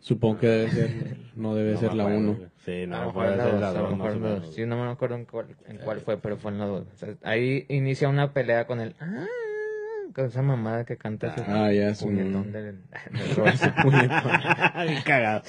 Supongo 0.00 0.38
que 0.40 0.46
debe 0.48 0.70
ser, 0.70 0.90
no 1.36 1.54
debe 1.54 1.72
No 1.74 1.78
ser 1.80 1.94
la 1.94 2.02
acuerdo, 2.04 2.20
1. 2.20 2.34
güey. 2.34 2.48
Sí, 2.64 2.82
a 2.82 2.86
no, 2.86 3.04
lo 3.04 3.12
puede 3.12 3.30
mejor 3.30 3.32
en 3.32 3.38
la 3.38 3.44
ser 3.44 3.52
dos, 3.52 3.60
la 3.60 3.68
a 3.68 3.72
lo 3.72 3.80
dos, 3.80 3.90
mejor 3.90 3.98
más 3.98 4.12
o 4.12 4.16
en 4.16 4.22
la 4.22 4.28
dos. 4.30 4.40
menos. 4.40 4.54
Sí, 4.54 4.66
no 4.66 4.84
me 4.84 4.90
acuerdo 4.90 5.14
en 5.16 5.24
cuál, 5.24 5.46
en 5.68 5.76
cuál 5.78 6.00
fue, 6.00 6.16
pero 6.18 6.36
fue 6.36 6.50
en 6.52 6.58
la 6.58 6.66
2. 6.66 6.86
O 6.94 6.96
sea, 6.96 7.14
ahí 7.22 7.66
inicia 7.68 8.08
una 8.08 8.32
pelea 8.32 8.66
con 8.66 8.80
el... 8.80 8.94
Ah, 9.00 9.26
con 10.14 10.26
esa 10.26 10.42
mamada 10.42 10.84
que 10.84 10.96
canta 10.98 11.28
ese 11.28 11.42
Ah, 11.48 11.72
ya, 11.72 11.92
puñetón 11.94 12.32
no. 12.32 12.42
del, 12.52 12.76
del 13.12 13.34
Robert. 13.36 13.56
Bien 14.86 15.02
cagado. 15.04 15.42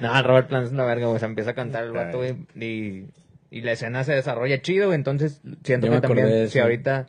No, 0.00 0.22
Robert 0.22 0.48
Plant 0.48 0.66
es 0.66 0.72
una 0.72 0.84
verga, 0.84 1.06
güey. 1.06 1.18
Se 1.20 1.26
empieza 1.26 1.50
a 1.52 1.54
cantar 1.54 1.84
el 1.84 1.92
vato, 1.92 2.18
güey. 2.18 2.36
Y, 2.54 3.06
y 3.50 3.60
la 3.62 3.72
escena 3.72 4.04
se 4.04 4.12
desarrolla 4.12 4.60
chido, 4.60 4.86
güey. 4.88 4.96
Entonces, 4.96 5.40
siento 5.64 5.86
me 5.88 5.94
que 5.96 6.00
también, 6.02 6.48
si 6.48 6.58
ahorita, 6.58 7.06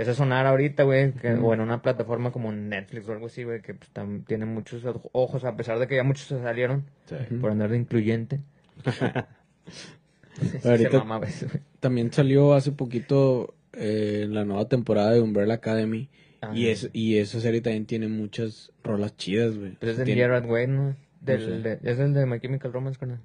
eso 0.00 0.14
sonar 0.14 0.46
ahorita, 0.46 0.84
güey, 0.84 1.12
que- 1.12 1.32
o 1.34 1.52
en 1.52 1.60
una 1.60 1.82
plataforma 1.82 2.30
como 2.32 2.52
Netflix 2.52 3.08
o 3.08 3.12
algo 3.12 3.26
así, 3.26 3.44
güey, 3.44 3.60
que 3.62 3.74
pues, 3.74 3.92
tam- 3.92 4.24
tiene 4.26 4.44
muchos 4.46 4.84
oj- 4.84 5.08
ojos, 5.12 5.44
a 5.44 5.56
pesar 5.56 5.78
de 5.78 5.86
que 5.88 5.96
ya 5.96 6.04
muchos 6.04 6.26
se 6.26 6.40
salieron, 6.40 6.84
Sí. 7.06 7.16
por 7.40 7.50
andar 7.50 7.70
de 7.70 7.76
incluyente. 7.78 8.40
Ahorita- 10.64 10.98
mama 10.98 11.18
güey. 11.18 11.32
También 11.80 12.12
salió 12.12 12.54
hace 12.54 12.72
poquito 12.72 13.54
eh, 13.72 14.26
la 14.28 14.44
nueva 14.44 14.68
temporada 14.68 15.12
de 15.12 15.20
Umbrella 15.20 15.54
Academy. 15.54 16.08
Ah, 16.40 16.52
y, 16.54 16.68
es, 16.68 16.88
y 16.92 17.18
esa 17.18 17.40
serie 17.40 17.60
también 17.60 17.86
tiene 17.86 18.08
muchas 18.08 18.72
rolas 18.84 19.16
chidas, 19.16 19.56
güey. 19.56 19.72
Pues 19.72 19.92
es 19.92 19.96
del 19.98 20.06
Tiene- 20.06 20.20
Gerard 20.22 20.46
Way, 20.46 20.66
¿no? 20.68 20.96
Del, 21.20 21.40
sé. 21.44 21.50
de- 21.76 21.78
es 21.90 21.98
el 21.98 22.14
de 22.14 22.26
My 22.26 22.38
Chemical 22.40 22.72
Romance, 22.72 22.98
carnal. 22.98 23.20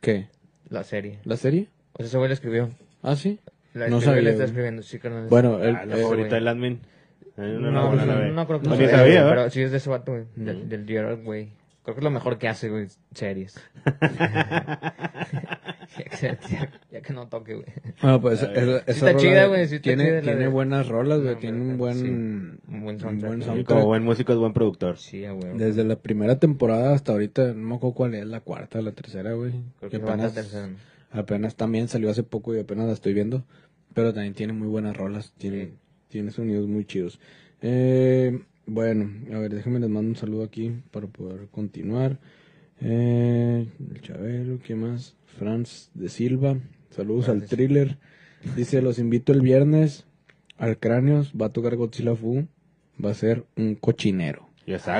¿Qué? 0.00 0.28
La 0.68 0.84
serie. 0.84 1.18
¿La 1.24 1.36
serie? 1.36 1.68
O 1.94 1.98
sea, 1.98 2.06
ese 2.06 2.16
güey 2.18 2.28
la 2.28 2.34
escribió. 2.34 2.70
Ah, 3.02 3.16
sí. 3.16 3.38
La 3.74 3.88
No 3.88 4.00
sabía, 4.00 4.22
la 4.22 4.30
está 4.30 4.44
escribiendo, 4.44 4.82
sí, 4.82 4.98
carnal. 4.98 5.26
Bueno, 5.28 5.62
el, 5.62 5.76
Ah, 5.76 5.84
la 5.84 5.98
eh, 5.98 6.02
favorita 6.02 6.34
del 6.36 6.48
admin. 6.48 6.80
Eh, 7.36 7.58
No, 7.60 7.70
no, 7.72 7.92
no, 7.94 8.06
la 8.06 8.14
ve. 8.14 8.30
no 8.30 8.46
creo 8.46 8.60
que 8.60 8.68
No, 8.68 8.74
no 8.76 8.80
ni 8.80 8.86
sea, 8.86 8.98
sabía, 8.98 9.24
¿verdad? 9.24 9.30
pero 9.42 9.50
sí 9.50 9.60
es 9.62 9.70
de 9.72 9.76
ese 9.78 9.90
vato, 9.90 10.12
güey, 10.12 10.24
del, 10.36 10.56
Ujú. 10.58 10.68
del 10.68 10.86
Gerard, 10.86 11.22
güey. 11.24 11.52
Creo 11.82 11.96
que 11.96 12.00
es 12.00 12.04
lo 12.04 12.10
mejor 12.10 12.38
que 12.38 12.48
hace, 12.48 12.70
güey, 12.70 12.86
series. 13.12 13.60
ya, 15.98 16.04
que, 16.10 16.38
ya- 16.50 16.70
ya 16.90 17.00
que 17.02 17.12
no 17.12 17.26
toque, 17.28 17.54
güey. 17.54 17.66
Bueno, 18.00 18.20
pues 18.20 18.42
esa, 18.42 18.52
esa 18.52 18.78
Sí 18.84 18.90
está 18.92 19.06
rola 19.08 19.18
chida, 19.18 19.46
güey, 19.46 19.66
sí 19.68 19.80
tiene, 19.80 20.04
chida 20.04 20.20
tiene 20.22 20.40
de- 20.40 20.48
buenas 20.48 20.88
rolas, 20.88 21.20
güey. 21.20 21.34
No, 21.34 21.40
tiene 21.40 21.60
un 21.60 21.76
buen, 21.78 21.94
sí. 21.94 22.04
Un 22.08 22.84
buen 22.84 23.00
soundtrack, 23.00 23.28
buen 23.28 23.40
sí, 23.40 23.44
Sí, 23.44 23.46
soundtrack. 23.50 23.66
Como 23.66 23.86
buen 23.86 24.02
músico 24.04 24.32
es 24.32 24.38
buen 24.38 24.52
productor. 24.52 24.96
Sí, 24.96 25.26
güey. 25.26 25.58
Desde 25.58 25.84
la 25.84 25.96
primera 25.96 26.38
temporada 26.38 26.94
hasta 26.94 27.12
ahorita, 27.12 27.48
no 27.48 27.54
me 27.68 27.74
acuerdo 27.76 27.94
cuál 27.94 28.14
es, 28.14 28.26
la 28.26 28.40
cuarta 28.40 28.80
la 28.80 28.92
tercera, 28.92 29.32
güey. 29.32 29.52
Creo 29.80 29.90
Que 29.90 29.98
que 29.98 30.04
va 30.04 30.14
a 30.14 30.16
la 30.16 30.24
apenas, 30.24 30.34
tercera. 30.34 30.68
Apenas 31.14 31.56
también 31.56 31.88
salió 31.88 32.10
hace 32.10 32.22
poco 32.22 32.54
y 32.54 32.58
apenas 32.58 32.86
la 32.86 32.92
estoy 32.92 33.14
viendo. 33.14 33.44
Pero 33.94 34.12
también 34.12 34.34
tiene 34.34 34.52
muy 34.52 34.68
buenas 34.68 34.96
rolas, 34.96 35.32
tiene, 35.38 35.66
Sí. 35.66 35.72
tiene 36.08 36.30
sonidos 36.32 36.66
muy 36.66 36.84
chidos. 36.84 37.20
Eh, 37.62 38.40
bueno, 38.66 39.10
a 39.34 39.38
ver, 39.38 39.54
déjenme 39.54 39.78
les 39.80 39.88
mando 39.88 40.10
un 40.10 40.16
saludo 40.16 40.42
aquí 40.44 40.72
para 40.90 41.06
poder 41.06 41.46
continuar. 41.50 42.18
Eh, 42.80 43.66
el 43.92 44.00
Chabelo, 44.00 44.58
¿qué 44.62 44.74
más? 44.74 45.14
Franz 45.38 45.90
de 45.94 46.08
Silva, 46.08 46.58
saludos 46.90 47.28
al 47.28 47.44
thriller. 47.46 47.98
Dice, 48.56 48.82
los 48.82 48.98
invito 48.98 49.32
el 49.32 49.40
viernes 49.40 50.06
al 50.58 50.78
Cráneos, 50.78 51.32
va 51.40 51.46
a 51.46 51.52
tocar 51.52 51.76
Godzilla 51.76 52.14
Fu, 52.14 52.46
va 53.02 53.10
a 53.10 53.14
ser 53.14 53.44
un 53.56 53.74
cochinero. 53.76 54.48
Ya 54.66 54.76
está. 54.76 54.96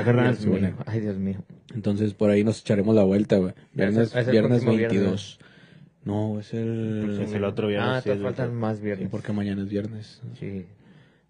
Ay, 0.85 0.99
Dios 1.01 1.17
mío. 1.17 1.43
Entonces 1.73 2.13
por 2.13 2.29
ahí 2.29 2.43
nos 2.43 2.61
echaremos 2.61 2.95
la 2.95 3.03
vuelta, 3.03 3.37
güey. 3.37 3.53
Viernes, 3.73 4.07
Es 4.09 4.13
el- 4.15 4.19
es 4.21 4.27
el 4.27 4.31
viernes 4.31 4.63
próximo 4.63 4.71
22. 4.77 5.39
No, 6.05 6.39
es 6.39 6.53
el... 6.53 7.19
Es 7.23 7.33
el 7.33 7.43
otro 7.43 7.67
viernes. 7.67 7.89
Ah, 7.89 8.01
sí, 8.01 8.09
te 8.09 8.17
faltan 8.17 8.47
otro. 8.49 8.59
más 8.59 8.77
Sí, 8.77 8.83
viernes. 8.83 9.09
porque 9.09 9.33
mañana 9.33 9.61
es 9.63 9.69
viernes. 9.69 10.21
Sí. 10.39 10.65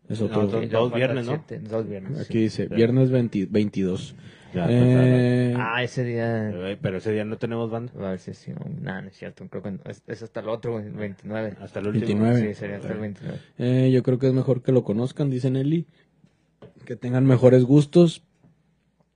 Es 0.10 0.20
No, 0.20 0.28
otro. 0.28 0.48
dos- 0.48 0.64
Y 0.64 0.68
luego 0.68 0.90
falta 0.90 0.98
viernes, 0.98 1.26
¿no? 1.26 1.32
siete, 1.48 1.60
Dos 1.68 1.90
viernes. 1.90 2.20
Aquí 2.20 2.34
sí. 2.34 2.40
dice, 2.40 2.68
viernes 2.68 3.10
20 3.10 3.48
22. 3.50 4.16
Ya, 4.54 4.68
Eh, 4.70 5.56
Ah, 5.58 5.82
ese 5.84 6.04
día... 6.04 6.52
Güey, 6.56 6.78
Pero 6.82 6.98
ese 6.98 7.12
día 7.12 7.26
no 7.26 7.38
tenemos 7.38 7.72
banda. 7.72 7.92
A 8.00 8.10
ver 8.12 8.20
si 8.20 8.34
sí. 8.34 8.52
No, 8.82 9.02
no 9.02 9.08
es 9.08 9.16
cierto. 9.18 9.48
Creo 9.50 9.64
que 9.64 9.72
no. 9.72 9.80
es, 9.86 10.04
es 10.08 10.24
hasta 10.24 10.42
el 10.42 10.50
otro, 10.50 10.74
güey, 10.74 10.86
el 10.86 10.92
29. 10.94 11.54
Hasta 11.62 11.80
el 11.80 11.88
último. 11.88 12.06
29. 12.24 12.48
Sí, 12.54 12.60
sería 12.60 12.76
hasta 12.78 12.92
el 12.94 13.00
29. 13.00 13.40
eh, 13.58 13.92
yo 13.92 14.04
creo 14.04 14.20
que 14.20 14.28
es 14.28 14.34
mejor 14.34 14.62
que 14.62 14.72
lo 14.72 14.84
conozcan, 14.84 15.30
dice 15.30 15.50
Nelly. 15.50 15.86
que 16.86 16.96
tengan 16.96 17.26
mejores 17.26 17.64
gustos, 17.64 18.22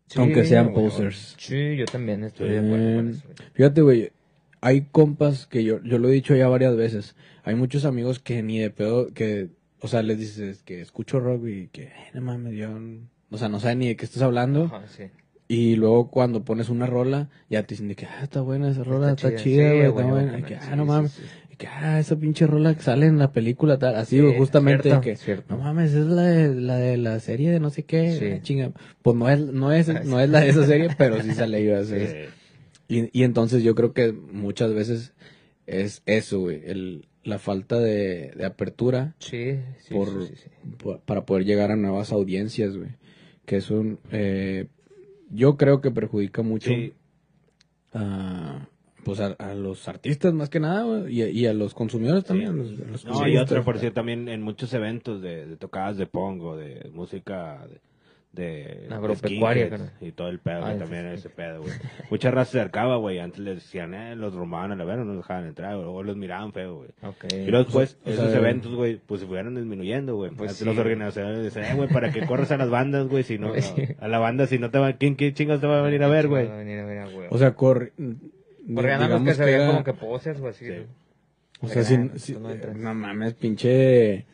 Sí, 0.07 0.19
aunque 0.19 0.43
sean 0.45 0.73
posers. 0.73 1.35
Sí, 1.37 1.75
yo 1.77 1.85
también 1.85 2.23
estoy 2.23 2.47
Sí. 2.47 2.53
de 2.53 2.59
acuerdo 2.59 2.95
con 2.95 3.07
Eh, 3.07 3.11
eso. 3.11 3.23
Fíjate, 3.53 3.81
güey, 3.81 4.11
hay 4.61 4.87
compas 4.91 5.47
que 5.47 5.63
yo, 5.63 5.81
yo 5.83 5.97
lo 5.99 6.09
he 6.09 6.13
dicho 6.13 6.35
ya 6.35 6.47
varias 6.47 6.75
veces. 6.75 7.15
Hay 7.43 7.55
muchos 7.55 7.85
amigos 7.85 8.19
que 8.19 8.43
ni 8.43 8.59
de 8.59 8.69
pedo, 8.69 9.07
que, 9.13 9.49
o 9.79 9.87
sea, 9.87 10.01
les 10.03 10.19
dices 10.19 10.61
que 10.63 10.81
escucho 10.81 11.19
rock 11.19 11.47
y 11.47 11.67
que, 11.67 11.83
"Eh, 11.83 11.93
no 12.13 12.21
mames, 12.21 12.53
yo, 12.55 12.69
o 13.31 13.37
sea, 13.37 13.49
no 13.49 13.59
saben 13.59 13.79
ni 13.79 13.87
de 13.87 13.95
qué 13.95 14.05
estás 14.05 14.21
hablando. 14.21 14.65
Ajá, 14.65 14.83
sí. 14.87 15.03
Y 15.47 15.75
luego 15.77 16.11
cuando 16.11 16.43
pones 16.43 16.69
una 16.69 16.85
rola, 16.85 17.29
ya 17.49 17.63
te 17.63 17.73
dicen 17.73 17.87
de 17.87 17.95
que, 17.95 18.05
ah, 18.05 18.19
está 18.23 18.41
buena 18.41 18.69
esa 18.69 18.83
rola, 18.83 19.11
está, 19.11 19.35
chida. 19.35 19.71
Sí, 19.71 19.77
güey, 19.77 19.81
está 19.87 20.03
buena. 20.03 20.37
Y 20.39 20.43
que, 20.43 20.55
ah, 20.57 20.75
no 20.75 20.85
mames. 20.85 21.11
sí. 21.13 21.23
Y 21.51 21.55
que, 21.55 21.65
ah, 21.65 21.99
esa 21.99 22.15
pinche 22.17 22.45
rola 22.45 22.75
que 22.75 22.83
sale 22.83 23.07
en 23.07 23.17
la 23.17 23.31
película, 23.31 23.79
tal. 23.79 23.95
Así, 23.95 24.19
güey, 24.19 24.37
justamente, 24.37 24.83
cierto, 24.89 25.01
que, 25.01 25.15
cierto. 25.15 25.55
no 25.57 25.63
mames, 25.63 25.93
es 25.95 26.05
la 26.05 26.21
de, 26.21 26.53
la 26.53 26.75
de 26.77 26.97
la 26.97 27.19
serie 27.19 27.49
de 27.49 27.59
no 27.59 27.71
sé 27.71 27.81
qué, 27.83 28.39
chinga. 28.43 28.73
Pues 29.01 29.15
no 29.15 29.27
es, 29.27 29.39
no 29.39 29.71
es, 29.71 29.89
Ah, 29.89 30.01
no 30.05 30.19
es 30.19 30.29
la 30.29 30.41
de 30.41 30.49
esa 30.49 30.67
serie, 30.67 30.89
pero 30.95 31.19
sí 31.23 31.31
sale 31.33 31.65
yo 31.65 31.77
así. 31.79 31.95
Sí. 31.97 32.15
Y, 32.89 33.09
y 33.17 33.23
entonces 33.23 33.63
yo 33.63 33.73
creo 33.75 33.93
que 33.93 34.11
muchas 34.11 34.73
veces 34.73 35.13
es 35.67 36.01
eso, 36.05 36.39
güey, 36.41 36.61
el, 36.65 37.05
la 37.23 37.37
falta 37.39 37.79
de, 37.79 38.31
de 38.35 38.45
apertura 38.45 39.15
Sí, 39.19 39.59
sí, 39.79 39.93
por, 39.93 40.07
sí, 40.27 40.33
sí, 40.35 40.43
sí. 40.43 40.69
por- 40.77 40.99
para 41.01 41.25
poder 41.25 41.45
llegar 41.45 41.71
a 41.71 41.75
nuevas 41.77 42.11
audiencias, 42.11 42.75
güey. 42.75 42.89
Que 43.45 43.57
eso, 43.57 43.83
eh, 44.11 44.67
yo 45.29 45.55
creo 45.55 45.79
que 45.81 45.91
perjudica 45.91 46.41
mucho 46.41 46.69
Sí. 46.71 46.93
a, 47.93 48.67
pues 49.03 49.19
a, 49.19 49.27
a 49.39 49.53
los 49.55 49.87
artistas 49.87 50.33
más 50.33 50.49
que 50.49 50.59
nada, 50.59 50.83
güey, 50.83 51.15
y, 51.15 51.21
a- 51.21 51.29
y 51.29 51.45
a 51.45 51.53
los 51.53 51.73
consumidores 51.73 52.23
también. 52.25 52.57
los- 52.57 52.71
los 52.71 53.05
No, 53.05 53.27
y 53.27 53.37
otra, 53.37 53.63
por 53.63 53.77
cierto, 53.79 53.95
también 53.95 54.27
en 54.29 54.41
muchos 54.41 54.73
eventos 54.73 55.21
de, 55.21 55.45
de 55.45 55.57
tocadas 55.57 55.97
de 55.97 56.05
pongo, 56.07 56.57
de 56.57 56.89
música 56.93 57.65
de, 57.67 57.79
de 58.31 58.87
Agropecuaria, 58.91 59.69
y 60.01 60.11
todo 60.11 60.29
el 60.29 60.37
pedo, 60.39 60.61
güey, 60.61 60.75
Ah, 60.75 60.77
también 60.77 61.07
sí. 61.09 61.15
ese 61.15 61.29
pedo, 61.29 61.61
güey. 61.63 61.73
Mucha 62.11 62.29
raza 62.29 62.51
se 62.51 62.59
acercaba, 62.59 62.97
güey, 62.97 63.17
antes 63.19 63.39
les 63.39 63.55
decían, 63.55 63.93
eh, 63.95 64.15
los 64.15 64.35
romanos, 64.35 64.75
a 64.75 64.77
la 64.77 64.85
verdad, 64.85 65.03
no 65.03 65.13
los 65.13 65.23
dejaban 65.23 65.47
entrar, 65.47 65.75
güey, 65.75 65.87
o 65.87 66.03
los 66.03 66.15
miraban 66.15 66.53
feo, 66.53 66.75
güey. 66.75 66.89
Y 67.31 67.49
luego 67.49 67.65
después, 67.65 67.97
o 68.03 68.05
sea, 68.05 68.13
esos 68.13 68.35
eventos, 68.35 68.73
güey, 68.75 68.97
pues 69.03 69.21
se 69.21 69.27
fueron 69.27 69.55
disminuyendo, 69.55 70.15
güey. 70.15 70.29
Pues 70.31 70.53
sí, 70.53 70.63
los 70.63 70.75
güey. 70.75 70.85
organizadores 70.85 71.43
decían, 71.43 71.65
eh, 71.65 71.75
güey, 71.75 71.89
para 71.89 72.11
que 72.11 72.25
corras 72.27 72.51
a 72.51 72.57
las 72.57 72.69
bandas, 72.69 73.07
güey, 73.07 73.23
si 73.23 73.39
no, 73.39 73.49
Pues 73.53 73.73
a 73.99 74.07
la 74.07 74.19
banda, 74.19 74.45
si 74.45 74.59
no 74.59 74.69
te 74.69 74.77
va, 74.77 74.93
¿quién, 74.93 75.15
quién 75.15 75.33
chingas 75.33 75.59
te 75.59 75.65
va 75.67 75.79
a 75.79 75.81
venir 75.81 76.03
a 76.03 76.07
ver, 76.07 76.27
güey? 76.27 76.47
Va 76.47 76.53
a 76.53 76.57
venir 76.57 76.79
a 76.79 76.85
ver 76.85 76.97
a 76.99 77.07
huevo. 77.07 77.27
O 77.31 77.37
sea, 77.39 77.55
corre, 77.55 77.93
Porque 77.97 78.89
nada 78.91 79.07
más 79.17 79.23
que 79.23 79.33
se 79.33 79.43
veían 79.45 79.61
era- 79.61 79.71
como 79.71 79.83
que 79.83 79.93
poses 79.93 80.39
o 80.39 80.47
así. 80.47 80.65
O 81.61 81.67
sea, 81.67 81.81
Ah, 81.81 81.85
si, 81.85 81.97
pues 81.97 82.21
si- 82.21 82.33
tú 82.33 82.39
no 82.41 82.51
entras. 82.51 82.77
no 82.77 82.93
mames, 82.93 83.33
pinche, 83.33 84.25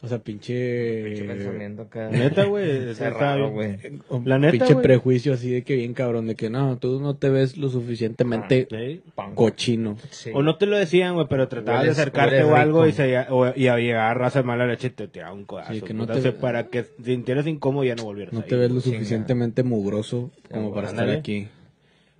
o 0.00 0.06
sea, 0.06 0.18
pinche, 0.18 1.02
Pinche 1.06 1.24
pensamiento 1.24 1.82
acá. 1.82 2.08
Neta, 2.10 2.44
güey, 2.44 2.66
bien. 2.94 3.52
güey. 3.52 3.76
un 4.10 4.28
La 4.28 4.38
neta, 4.38 4.52
pinche 4.52 4.76
prejuicio 4.76 5.32
así 5.32 5.50
de 5.50 5.62
que 5.64 5.74
bien 5.74 5.92
cabrón, 5.92 6.26
de 6.28 6.36
que 6.36 6.50
no, 6.50 6.76
tú 6.78 7.00
no 7.00 7.16
te 7.16 7.28
ves 7.30 7.56
lo 7.56 7.68
suficientemente 7.68 8.68
Sí. 8.70 9.00
Punk. 9.14 9.34
cochino. 9.34 9.96
Sí. 10.10 10.30
O 10.32 10.42
no 10.42 10.56
te 10.56 10.66
lo 10.66 10.76
decían, 10.78 11.14
güey, 11.14 11.26
pero 11.28 11.48
tratabas 11.48 11.84
de 11.84 11.90
acercarte 11.90 12.42
o 12.44 12.54
algo 12.54 12.86
y, 12.86 12.92
se, 12.92 13.18
o, 13.30 13.52
y 13.56 13.66
a 13.66 13.76
llegar 13.78 14.16
raza 14.18 14.40
de 14.40 14.44
mala 14.46 14.66
leche 14.66 14.86
y 14.86 14.90
te 14.90 15.08
tiraba 15.08 15.32
un 15.32 15.44
codazo. 15.44 15.72
Sí, 15.72 15.80
que 15.80 15.94
no 15.94 16.06
te- 16.06 16.30
para 16.32 16.68
que 16.68 16.84
sintieras 17.04 17.46
incómodo 17.48 17.84
y 17.84 17.88
ya 17.88 17.96
no 17.96 18.04
volvieras 18.04 18.32
No 18.32 18.40
ahí, 18.40 18.46
te 18.48 18.56
ves 18.56 18.70
lo 18.70 18.80
chinga. 18.80 18.96
suficientemente 18.98 19.62
mugroso 19.64 20.30
como 20.52 20.68
Ya, 20.68 20.74
para 20.74 20.88
estar 20.90 21.10
aquí. 21.10 21.48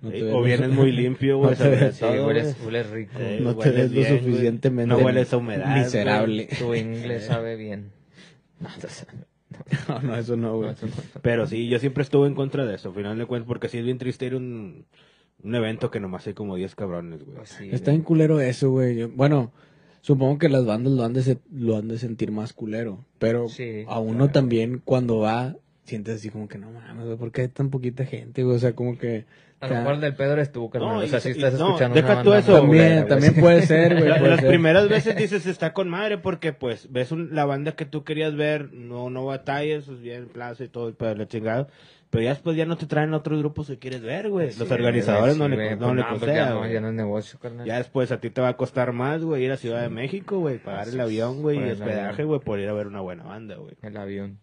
No 0.01 0.11
te 0.11 0.23
ves 0.23 0.33
o 0.33 0.41
vienes 0.41 0.69
muy 0.71 0.91
limpio, 0.93 1.37
güey, 1.39 1.51
No 1.59 1.91
Sí, 1.91 2.05
hueles, 2.05 2.55
hueles 2.65 2.89
rico. 2.89 3.11
Eh, 3.19 3.39
No 3.41 3.55
te 3.55 3.69
hueles 3.69 3.75
ves 3.75 3.91
lo 3.91 3.99
bien, 4.01 4.19
suficientemente 4.23 4.87
No 4.95 4.97
hueles 4.99 5.33
a 5.33 5.37
humedad, 5.37 5.65
güey. 5.71 5.83
miserable. 5.83 6.47
Tu 6.57 6.75
inglés 6.75 7.25
sabe 7.25 7.55
bien. 7.57 7.91
No, 9.87 9.99
no, 10.01 10.15
eso 10.15 10.37
no, 10.37 10.57
güey. 10.57 10.71
Pero 11.21 11.47
sí, 11.47 11.67
yo 11.67 11.79
siempre 11.79 12.03
estuve 12.03 12.27
en 12.27 12.35
contra 12.35 12.65
de 12.65 12.75
eso, 12.75 12.89
al 12.89 12.95
final 12.95 13.17
de 13.17 13.25
cuentas, 13.25 13.47
porque 13.47 13.67
sí 13.67 13.77
es 13.79 13.83
bien 13.85 13.97
triste 13.97 14.25
ir 14.27 14.33
a 14.33 14.37
un, 14.37 14.85
un 15.43 15.55
evento 15.55 15.89
que 15.91 15.99
nomás 15.99 16.25
hay 16.27 16.33
como 16.33 16.55
10 16.55 16.75
cabrones, 16.75 17.23
güey. 17.23 17.37
Pues 17.37 17.49
sí, 17.49 17.69
Está 17.71 17.91
en 17.91 18.01
culero 18.03 18.39
eso, 18.39 18.69
güey. 18.69 18.95
Yo- 18.95 19.09
Bueno, 19.09 19.51
supongo 20.01 20.37
que 20.37 20.49
las 20.49 20.65
bandas 20.65 20.93
lo 20.93 21.03
han 21.03 21.13
de, 21.13 21.23
se- 21.23 21.39
lo 21.51 21.77
han 21.77 21.87
de 21.87 21.97
sentir 21.97 22.31
más 22.31 22.53
culero. 22.53 23.03
Pero 23.17 23.49
Sí, 23.49 23.83
a 23.87 23.99
uno 23.99 24.17
claro. 24.17 24.31
también, 24.31 24.81
cuando 24.85 25.19
va, 25.19 25.55
sientes 25.83 26.15
así 26.17 26.29
como 26.29 26.47
que 26.47 26.57
no 26.59 26.71
mames, 26.71 27.05
güey, 27.05 27.17
¿por 27.17 27.31
qué 27.31 27.41
hay 27.41 27.47
tan 27.47 27.69
poquita 27.71 28.05
gente, 28.05 28.43
güey? 28.43 28.55
O 28.55 28.59
sea, 28.59 28.73
como 28.73 28.97
que. 28.97 29.25
A 29.61 29.67
lo 29.67 29.75
mejor 29.75 29.93
el 29.95 30.01
del 30.01 30.15
pedo 30.15 30.33
eres 30.33 30.51
tú, 30.51 30.69
carnal. 30.69 30.89
No, 30.91 30.97
o 30.99 31.07
sea, 31.07 31.19
y- 31.19 31.21
si 31.21 31.29
y- 31.29 31.31
estás 31.33 31.53
no, 31.59 31.67
escuchando 31.67 31.95
deja 31.95 32.13
una 32.13 32.23
tú 32.23 32.29
banda 32.29 32.39
eso, 32.53 32.63
muy 32.65 32.77
güey. 32.77 32.79
También, 32.89 33.07
también 33.07 33.31
güey. 33.33 33.41
puede 33.43 33.61
ser, 33.65 33.93
güey. 33.95 34.07
La- 34.09 34.17
puede 34.19 34.29
las 34.31 34.39
ser. 34.39 34.49
primeras 34.49 34.87
veces 34.89 35.15
dices 35.17 35.45
está 35.45 35.73
con 35.73 35.89
madre 35.89 36.17
porque 36.17 36.53
pues 36.53 36.91
ves 36.91 37.11
un- 37.11 37.35
la 37.35 37.45
banda 37.45 37.73
que 37.73 37.85
tú 37.85 38.03
querías 38.03 38.35
ver, 38.35 38.71
no 38.73 39.09
no 39.09 39.25
batallas, 39.25 39.83
pues 39.85 39.99
bien 40.01 40.27
plaza 40.29 40.63
y 40.63 40.67
todo 40.69 40.87
el 40.87 40.93
pedo 40.95 41.09
de 41.09 41.15
la 41.17 41.27
chingada. 41.27 41.67
Pero 42.11 42.23
ya 42.23 42.29
después 42.31 42.57
ya 42.57 42.65
no 42.65 42.75
te 42.75 42.87
traen 42.87 43.13
otros 43.13 43.37
grupos 43.37 43.67
que 43.67 43.77
quieres 43.77 44.01
ver, 44.01 44.29
güey. 44.29 44.51
Sí, 44.51 44.59
Los 44.59 44.71
organizadores 44.71 45.37
no 45.37 45.45
sí, 45.45 45.51
le, 45.51 45.55
güey, 45.57 45.69
no 45.71 45.77
pues 45.77 45.95
le 45.95 46.01
no, 46.01 46.07
pues 46.19 46.33
ya 46.33 46.49
no, 46.49 46.67
ya 46.67 46.81
no 46.81 46.87
es 46.87 46.93
negocio, 46.95 47.37
carnal. 47.37 47.67
Ya 47.67 47.77
después 47.77 48.11
a 48.11 48.19
ti 48.19 48.31
te 48.31 48.41
va 48.41 48.47
a 48.47 48.57
costar 48.57 48.93
más, 48.93 49.21
güey, 49.23 49.43
ir 49.43 49.51
a 49.51 49.57
Ciudad 49.57 49.81
de 49.81 49.89
México, 49.89 50.39
güey, 50.39 50.57
pagar 50.57 50.81
Así 50.81 50.91
el 50.91 51.01
es, 51.01 51.05
avión, 51.05 51.41
güey, 51.43 51.59
y 51.59 51.69
hospedaje, 51.71 52.23
güey, 52.23 52.39
por 52.39 52.59
ir 52.59 52.67
a 52.69 52.73
ver 52.73 52.87
una 52.87 53.01
buena 53.01 53.25
banda, 53.25 53.57
güey. 53.57 53.75
El 53.83 53.95
avión. 53.97 54.39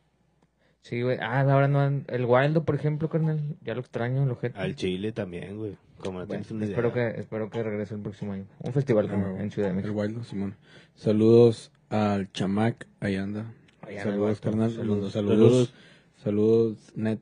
Sí, 0.88 1.02
güey. 1.02 1.18
Ah, 1.20 1.40
ahora 1.40 1.66
no 1.66 1.80
han... 1.80 2.04
El 2.06 2.26
Wildo, 2.26 2.64
por 2.64 2.76
ejemplo, 2.76 3.08
carnal. 3.08 3.40
Ya 3.64 3.74
lo 3.74 3.80
extraño, 3.80 4.24
lo 4.24 4.36
gente. 4.36 4.56
Al 4.60 4.76
Chile 4.76 5.10
también, 5.10 5.56
güey. 5.58 5.76
Como 5.98 6.20
no 6.20 6.26
Bueno, 6.26 6.44
tienes 6.44 6.50
una 6.52 6.64
idea. 6.64 6.76
espero 6.76 6.92
que, 6.92 7.20
espero 7.20 7.50
que 7.50 7.62
regrese 7.62 7.94
el 7.94 8.00
próximo 8.02 8.32
año. 8.34 8.44
Un 8.60 8.72
festival 8.72 9.08
como 9.10 9.26
Ah, 9.36 9.42
en 9.42 9.50
Ciudad 9.50 9.68
de 9.68 9.70
El 9.72 9.82
México. 9.82 10.00
Wildo, 10.00 10.22
Simón. 10.22 10.54
Saludos 10.94 11.72
al 11.88 12.30
chamac, 12.32 12.86
ahí 13.00 13.16
anda. 13.16 13.52
El 13.88 13.98
saludos, 13.98 14.40
carnal. 14.40 14.70
saludos. 14.70 15.12
Saludos. 15.12 15.38
Saludos. 15.38 15.74
Saludos, 16.22 16.92
net. 16.94 17.18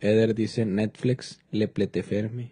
Eder 0.00 0.34
dice 0.34 0.66
Netflix, 0.66 1.40
le 1.52 1.68
pleteferme. 1.68 2.50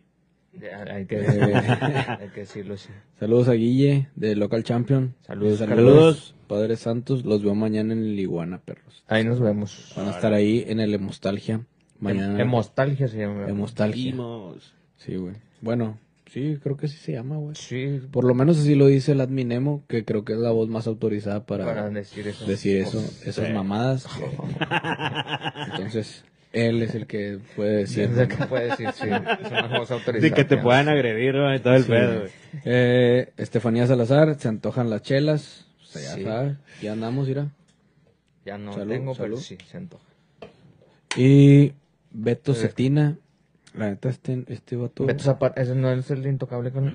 Ya, 0.61 0.83
hay, 0.83 1.07
que, 1.07 1.17
hay 2.21 2.29
que 2.35 2.41
decirlo 2.41 2.75
así. 2.75 2.91
Saludos 3.19 3.49
a 3.49 3.53
Guille, 3.53 4.09
de 4.17 4.37
Local 4.37 4.63
Champion. 4.65 5.15
Saludos, 5.27 5.59
Saludos. 5.61 6.35
Padre 6.47 6.77
Santos, 6.77 7.25
los 7.25 7.43
veo 7.43 7.55
mañana 7.55 7.95
en 7.95 8.01
el 8.05 8.21
Iguana, 8.21 8.59
perros. 8.59 9.03
Ahí 9.09 9.25
nos 9.25 9.41
vemos. 9.41 9.93
Van 9.97 10.09
a 10.09 10.11
estar 10.11 10.33
ahí 10.35 10.65
en 10.69 10.81
el 10.81 10.93
Hemostalgia. 10.93 11.65
Mañana. 11.99 12.41
Hemostalgia 12.41 13.09
se 13.09 13.19
llama. 13.19 13.49
Hemostalgia. 13.49 14.13
Vimos. 14.13 14.75
Sí, 14.99 15.17
güey. 15.17 15.35
Bueno, 15.63 15.99
sí, 16.31 16.59
creo 16.63 16.77
que 16.77 16.89
sí 16.89 16.97
se 16.99 17.13
llama, 17.13 17.37
güey. 17.39 17.55
Sí, 17.55 18.01
Por 18.11 18.25
lo 18.25 18.35
menos 18.35 18.59
así 18.59 18.75
lo 18.75 18.89
dice 18.89 19.13
el 19.13 19.21
admin 19.23 19.49
Nemo, 19.49 19.85
que 19.89 20.05
creo 20.05 20.25
que 20.25 20.35
es 20.35 20.39
la 20.39 20.51
voz 20.51 20.69
más 20.69 20.87
autorizada 20.87 21.47
para, 21.47 21.65
para 21.65 21.89
decir 21.91 22.29
eso. 22.29 22.45
decir 22.45 22.77
eso, 22.77 22.99
Pues, 22.99 23.27
esas 23.27 23.47
sí. 23.47 23.53
mamadas. 23.55 24.07
Entonces, 25.71 26.25
él 26.53 26.83
es 26.83 26.95
el 26.95 27.07
que 27.07 27.39
puede 27.57 27.77
decir. 27.79 28.11
es 28.13 28.19
el 28.19 28.29
que 28.29 28.47
puede 28.47 28.69
decir, 28.71 28.91
sí. 28.93 29.07
Es 29.45 29.51
una 29.51 29.79
voz 29.79 29.91
autorizada. 29.91 30.21
Sí, 30.29 30.31
que 30.35 30.45
te 30.45 30.57
puedan 30.59 30.89
agredir, 30.89 31.39
güey, 31.41 31.61
todo 31.61 31.75
el 31.75 31.83
Sí, 31.85 31.89
pedo, 31.91 32.21
güey. 32.21 32.31
Eh, 32.65 33.33
Estefanía 33.37 33.87
Salazar, 33.87 34.35
se 34.39 34.49
antojan 34.49 34.91
las 34.91 35.03
chelas. 35.03 35.67
O 35.81 35.85
sea, 35.85 36.03
ya 36.03 36.15
Sí. 36.17 36.25
sabes, 36.25 36.57
ya 36.81 36.93
andamos, 36.93 37.29
mira. 37.29 37.49
Ya 38.45 38.59
no 38.59 38.73
Salud, 38.73 38.93
tengo, 38.93 39.13
pero 39.15 39.25
salud. 39.37 39.39
sí, 39.41 39.59
se 39.71 39.77
antoja. 39.77 40.05
Y 41.17 41.73
Beto. 42.11 42.55
Cetina. 42.55 43.17
La 43.75 43.89
neta, 43.91 44.09
este, 44.11 44.45
este 44.49 44.77
vato. 44.77 45.07
Beto 45.07 45.25
Zapata, 45.25 45.61
ese 45.61 45.75
no 45.75 45.91
es 45.93 46.11
el 46.11 46.27
intocable 46.27 46.71
con... 46.73 46.95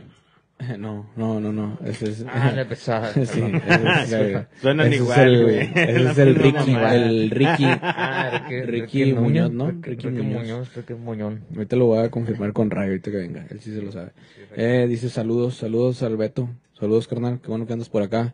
No, 0.79 1.05
no, 1.15 1.39
no, 1.39 1.53
no. 1.53 1.77
Ese 1.85 2.09
es. 2.09 2.25
Ah, 2.27 2.51
le 2.55 2.65
pesaba. 2.71 3.13
Sí, 3.13 3.21
es. 3.21 3.31
Suenan 4.61 4.87
Ese 4.87 4.95
es 4.95 5.01
igual, 5.01 5.19
el- 5.35 5.43
güey. 5.43 5.59
Ese 5.75 5.99
La 5.99 6.11
es 6.11 6.17
el 6.17 6.35
Ricky, 6.35 6.71
el 6.75 7.29
Ricky. 7.29 7.63
Ah, 7.65 8.47
Ricky, 8.49 8.61
Ricky 8.65 9.13
Muñoz, 9.13 9.51
¿no? 9.51 9.71
Ricky, 9.81 10.07
Muñoz. 10.07 10.41
Muñoz, 10.41 10.75
Ricky 10.75 10.93
Muñoz. 10.95 11.35
Ahorita 11.55 11.75
lo 11.75 11.85
voy 11.85 11.99
a 12.05 12.09
confirmar 12.09 12.53
con 12.53 12.71
Ray, 12.71 12.87
ahorita 12.89 13.11
que 13.11 13.17
venga. 13.17 13.45
Él 13.49 13.59
sí 13.59 13.73
se 13.73 13.81
lo 13.81 13.91
sabe. 13.91 14.11
Eh, 14.55 14.87
dice 14.89 15.09
saludos, 15.09 15.55
saludos 15.57 16.01
al 16.01 16.17
Beto. 16.17 16.49
Saludos, 16.79 17.07
carnal. 17.07 17.39
Qué 17.41 17.49
bueno 17.49 17.67
que 17.67 17.73
andas 17.73 17.89
por 17.89 18.01
acá. 18.01 18.33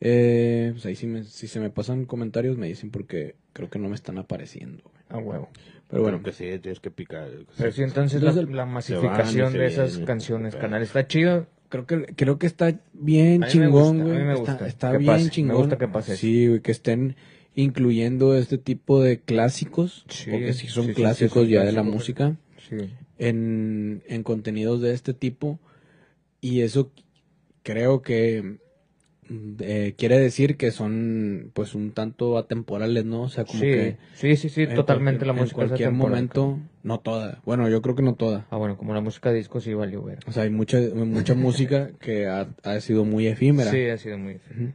Eh, 0.00 0.70
pues 0.72 0.86
ahí 0.86 0.96
sí 0.96 1.06
me, 1.06 1.24
si 1.24 1.46
se 1.46 1.60
me 1.60 1.70
pasan 1.70 2.06
comentarios 2.06 2.56
me 2.56 2.66
dicen 2.66 2.90
porque 2.90 3.36
creo 3.52 3.68
que 3.68 3.78
no 3.78 3.88
me 3.88 3.94
están 3.94 4.18
apareciendo. 4.18 4.82
güey. 4.84 4.96
A 5.08 5.18
huevo. 5.18 5.48
Pero 5.90 6.02
bueno, 6.02 6.22
que 6.22 6.32
sí, 6.32 6.44
tienes 6.60 6.80
que 6.80 6.90
picar. 6.90 7.28
Pero 7.58 7.72
sí, 7.72 7.82
entonces 7.82 8.22
la, 8.22 8.64
masificación 8.66 9.52
de 9.52 9.66
esas 9.66 9.90
vienen. 9.90 10.06
canciones, 10.06 10.54
Pero- 10.54 10.62
canal, 10.62 10.82
está 10.82 11.06
chido. 11.06 11.46
creo 11.68 11.86
que 11.86 12.02
creo 12.16 12.38
que 12.38 12.46
está 12.46 12.78
bien 12.92 13.42
A 13.44 13.46
mí 13.48 13.52
me 13.54 13.66
chingón, 13.66 14.02
güey. 14.02 14.18
mí 14.18 14.24
me 14.24 14.34
Está, 14.34 14.52
gusta 14.52 14.66
está 14.66 14.92
bien 14.92 15.06
pase, 15.06 15.24
me 15.24 15.30
chingón. 15.30 15.56
gusta 15.56 15.78
que 15.78 15.88
pase. 15.88 16.16
Sí, 16.16 16.46
güey, 16.48 16.60
que 16.60 16.72
estén 16.72 17.16
incluyendo 17.54 18.36
este 18.36 18.58
tipo 18.58 19.02
de 19.02 19.20
clásicos, 19.20 20.04
Sí, 20.08 20.30
porque 20.30 20.52
sí 20.52 20.68
son 20.68 20.84
sí, 20.84 20.88
sí, 20.90 20.94
sí, 20.94 21.00
clásicos 21.02 21.48
ya 21.48 21.64
de 21.64 21.72
la 21.72 21.82
música. 21.82 22.36
Sí. 22.68 22.76
en, 23.18 24.02
en 24.06 24.22
contenidos 24.22 24.80
de 24.80 24.92
este 24.94 25.12
tipo 25.12 25.58
y 26.40 26.60
eso 26.60 26.92
creo 27.64 28.00
que 28.02 28.58
eh, 29.60 29.94
quiere 29.96 30.18
decir 30.18 30.56
que 30.56 30.70
son 30.72 31.50
pues 31.54 31.74
un 31.74 31.92
tanto 31.92 32.36
atemporales, 32.36 33.04
¿no? 33.04 33.22
O 33.22 33.28
sea, 33.28 33.44
como 33.44 33.60
Sí, 33.60 33.66
que 33.66 33.96
sí, 34.14 34.36
sí, 34.36 34.48
sí, 34.48 34.62
en 34.62 34.74
totalmente 34.74 35.24
la 35.24 35.32
música 35.32 35.62
en 35.62 35.68
cualquier 35.68 35.92
momento, 35.92 36.58
no 36.82 36.98
toda. 36.98 37.40
Bueno, 37.44 37.68
yo 37.68 37.80
creo 37.80 37.94
que 37.94 38.02
no 38.02 38.14
toda. 38.14 38.46
Ah, 38.50 38.56
bueno, 38.56 38.76
como 38.76 38.92
la 38.92 39.00
música 39.00 39.32
disco 39.32 39.60
sí 39.60 39.72
valió 39.72 40.02
ver. 40.02 40.18
O 40.26 40.32
sea, 40.32 40.42
hay 40.42 40.50
mucha 40.50 40.78
mucha 40.94 41.34
música 41.36 41.90
que 42.00 42.26
ha, 42.26 42.48
ha 42.64 42.80
sido 42.80 43.04
muy 43.04 43.28
efímera. 43.28 43.70
Sí, 43.70 43.86
ha 43.88 43.98
sido 43.98 44.18
muy... 44.18 44.34
Ujú. 44.34 44.72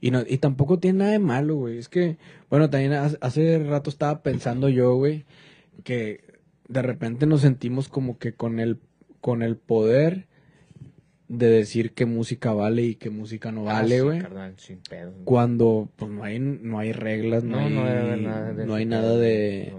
Y, 0.00 0.10
no, 0.10 0.22
y 0.26 0.38
tampoco 0.38 0.78
tiene 0.78 0.98
nada 0.98 1.10
de 1.12 1.18
malo, 1.18 1.56
güey. 1.56 1.78
Es 1.78 1.88
que, 1.88 2.18
bueno, 2.48 2.70
también 2.70 2.92
hace 2.92 3.58
rato 3.58 3.90
estaba 3.90 4.22
pensando 4.22 4.68
yo, 4.68 4.94
güey, 4.94 5.24
que 5.82 6.20
de 6.68 6.82
repente 6.82 7.26
nos 7.26 7.40
sentimos 7.40 7.88
como 7.88 8.18
que 8.18 8.34
con 8.34 8.60
el, 8.60 8.78
con 9.20 9.42
el 9.42 9.56
poder 9.56 10.26
de 11.28 11.48
decir 11.48 11.92
qué 11.92 12.06
música 12.06 12.52
vale 12.52 12.82
y 12.82 12.94
qué 12.94 13.10
música 13.10 13.50
no 13.50 13.62
Ah, 13.68 13.74
vale, 13.82 14.00
güey. 14.00 14.20
cuando 15.24 15.88
pues 15.96 16.10
no 16.10 16.22
hay, 16.24 16.38
no 16.38 16.78
hay 16.78 16.92
reglas, 16.92 17.42
no, 17.42 17.56
No, 17.58 17.64
hay, 17.66 17.72
no 17.72 17.80
nada 17.82 18.52
de 18.52 18.66
no 18.66 18.74
hay 18.74 18.82
eso, 18.84 18.90
nada 18.90 19.16
de, 19.16 19.72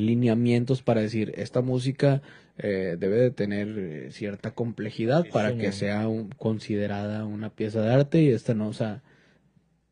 lineamientos 0.00 0.82
para 0.82 1.00
decir 1.00 1.32
esta 1.36 1.60
música 1.62 2.22
eh, 2.58 2.96
debe 2.98 3.16
de 3.16 3.30
tener 3.30 3.68
eh, 3.76 4.08
cierta 4.12 4.52
complejidad 4.52 5.24
Sí, 5.24 5.30
para 5.32 5.50
señor. 5.50 5.64
que 5.64 5.72
sea 5.72 6.08
un- 6.08 6.28
considerada 6.30 7.24
una 7.24 7.50
pieza 7.50 7.82
de 7.82 7.92
arte 7.92 8.22
y 8.22 8.28
esta 8.28 8.54
no, 8.54 8.68
o 8.68 8.72
sea, 8.72 9.02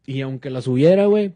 y 0.05 0.21
aunque 0.21 0.51
las 0.51 0.67
hubiera, 0.69 1.07
güey, 1.07 1.33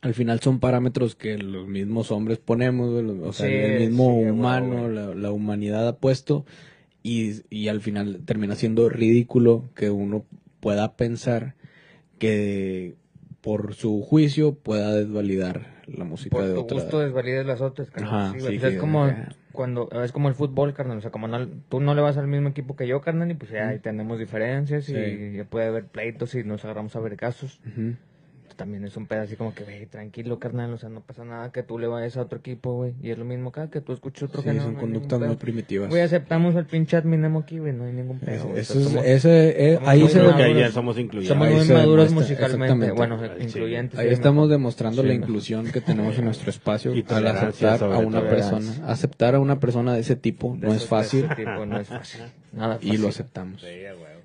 al 0.00 0.14
final 0.14 0.40
son 0.40 0.60
parámetros 0.60 1.14
que 1.16 1.36
los 1.38 1.66
mismos 1.66 2.10
hombres 2.12 2.38
ponemos, 2.38 2.90
o 2.90 3.32
sea, 3.32 3.46
Sí, 3.46 3.52
el 3.54 3.72
mismo 3.80 4.16
humano, 4.20 4.88
la, 4.88 5.14
la 5.14 5.32
humanidad 5.32 5.86
ha 5.88 5.96
puesto 5.96 6.44
y, 7.02 7.42
y 7.50 7.68
al 7.68 7.80
final 7.80 8.20
termina 8.24 8.54
siendo 8.54 8.88
ridículo 8.88 9.64
que 9.74 9.90
uno 9.90 10.24
pueda 10.60 10.96
pensar 10.96 11.54
que 12.18 12.94
por 13.40 13.74
su 13.74 14.02
juicio 14.02 14.54
pueda 14.54 14.94
desvalidar 14.94 15.78
la 15.86 16.04
música 16.04 16.36
Por 16.36 16.46
de 16.46 16.54
tu 16.54 16.60
otra. 16.60 16.74
gusto 16.80 16.98
desvalidas 17.00 17.46
las 17.46 17.60
otras, 17.60 17.90
carnal. 17.90 18.14
Ajá, 18.14 18.32
Sí, 18.32 18.40
güey, 18.40 18.52
sí, 18.54 18.58
pues 18.60 18.74
es 18.74 18.80
como 18.80 19.06
ya. 19.06 19.28
cuando 19.52 19.88
es 20.04 20.12
como 20.12 20.28
el 20.28 20.34
fútbol, 20.34 20.74
carnal, 20.74 20.98
o 20.98 21.00
sea, 21.00 21.10
como 21.10 21.28
no, 21.28 21.46
tú 21.68 21.80
no 21.80 21.94
le 21.94 22.02
vas 22.02 22.16
al 22.18 22.26
mismo 22.26 22.48
equipo 22.48 22.76
que 22.76 22.86
yo, 22.86 23.00
carnal, 23.00 23.30
y 23.30 23.34
pues 23.34 23.50
ya 23.52 23.68
ahí 23.68 23.78
tenemos 23.78 24.18
diferencias 24.18 24.84
Sí. 24.84 24.94
y 24.94 25.36
ya 25.36 25.44
puede 25.44 25.66
haber 25.68 25.86
pleitos 25.86 26.34
y 26.34 26.44
nos 26.44 26.64
agarramos 26.64 26.94
a 26.96 27.00
ver 27.00 27.16
casos. 27.16 27.60
También 28.58 28.84
es 28.84 28.96
un 28.96 29.06
pedo 29.06 29.22
así 29.22 29.36
como 29.36 29.54
que, 29.54 29.62
güey, 29.62 29.86
tranquilo, 29.86 30.40
carnal, 30.40 30.72
o 30.72 30.78
sea, 30.78 30.88
no 30.88 31.00
pasa 31.00 31.24
nada 31.24 31.52
que 31.52 31.62
tú 31.62 31.78
le 31.78 31.86
vayas 31.86 32.16
a 32.16 32.22
otro 32.22 32.40
equipo, 32.40 32.74
güey, 32.74 32.92
y 33.00 33.10
es 33.12 33.16
lo 33.16 33.24
mismo 33.24 33.50
acá, 33.50 33.70
que 33.70 33.80
tú 33.80 33.92
escuches 33.92 34.24
otro 34.24 34.42
Sí, 34.42 34.48
son 34.58 34.74
no 34.74 34.80
conductas 34.80 35.20
muy 35.20 35.36
primitivas. 35.36 35.88
Güey, 35.90 36.02
aceptamos 36.02 36.56
al 36.56 36.66
pinche 36.66 36.96
adminemo 36.96 37.38
aquí, 37.38 37.60
güey, 37.60 37.72
no 37.72 37.84
hay 37.84 37.92
ningún 37.92 38.18
pedo. 38.18 38.34
Eso 38.34 38.48
o 38.48 38.52
sea, 38.54 38.60
es- 38.60 38.68
somos- 38.68 39.04
ese, 39.04 39.74
eh, 39.74 39.78
ahí 39.86 40.08
se 40.08 40.20
que 40.20 40.54
ya 40.58 40.72
somos 40.72 40.98
incluyentes. 40.98 41.28
Somos 41.28 41.46
Ahí 41.46 41.54
muy 41.54 41.68
maduros 41.68 42.12
musicalmente, 42.12 42.90
bueno, 42.90 43.20
Sí. 43.22 43.44
incluyentes. 43.44 43.96
Ahí 43.96 44.08
sí, 44.08 44.14
estamos 44.14 44.48
mejor. 44.48 44.50
demostrando 44.58 45.02
Sí, 45.02 45.08
la 45.08 45.14
inclusión 45.14 45.70
que 45.70 45.80
tenemos 45.80 46.18
en 46.18 46.24
nuestro 46.24 46.50
espacio 46.50 46.92
Y 46.96 47.04
al 47.08 47.26
aceptar 47.28 47.80
a 47.84 47.98
una 47.98 48.22
persona. 48.22 48.72
Aceptar 48.88 49.36
a 49.36 49.38
una 49.40 49.60
persona 49.60 49.94
de 49.94 50.00
ese 50.00 50.16
tipo 50.16 50.56
De 50.58 50.66
no 50.66 50.74
es 50.74 50.84
fácil 50.84 51.28
no 51.68 51.78
es 51.78 51.86
fácil. 51.86 52.22
Nada 52.52 52.74
fácil. 52.74 52.94
y 52.94 52.98
lo 52.98 53.06
aceptamos. 53.08 53.64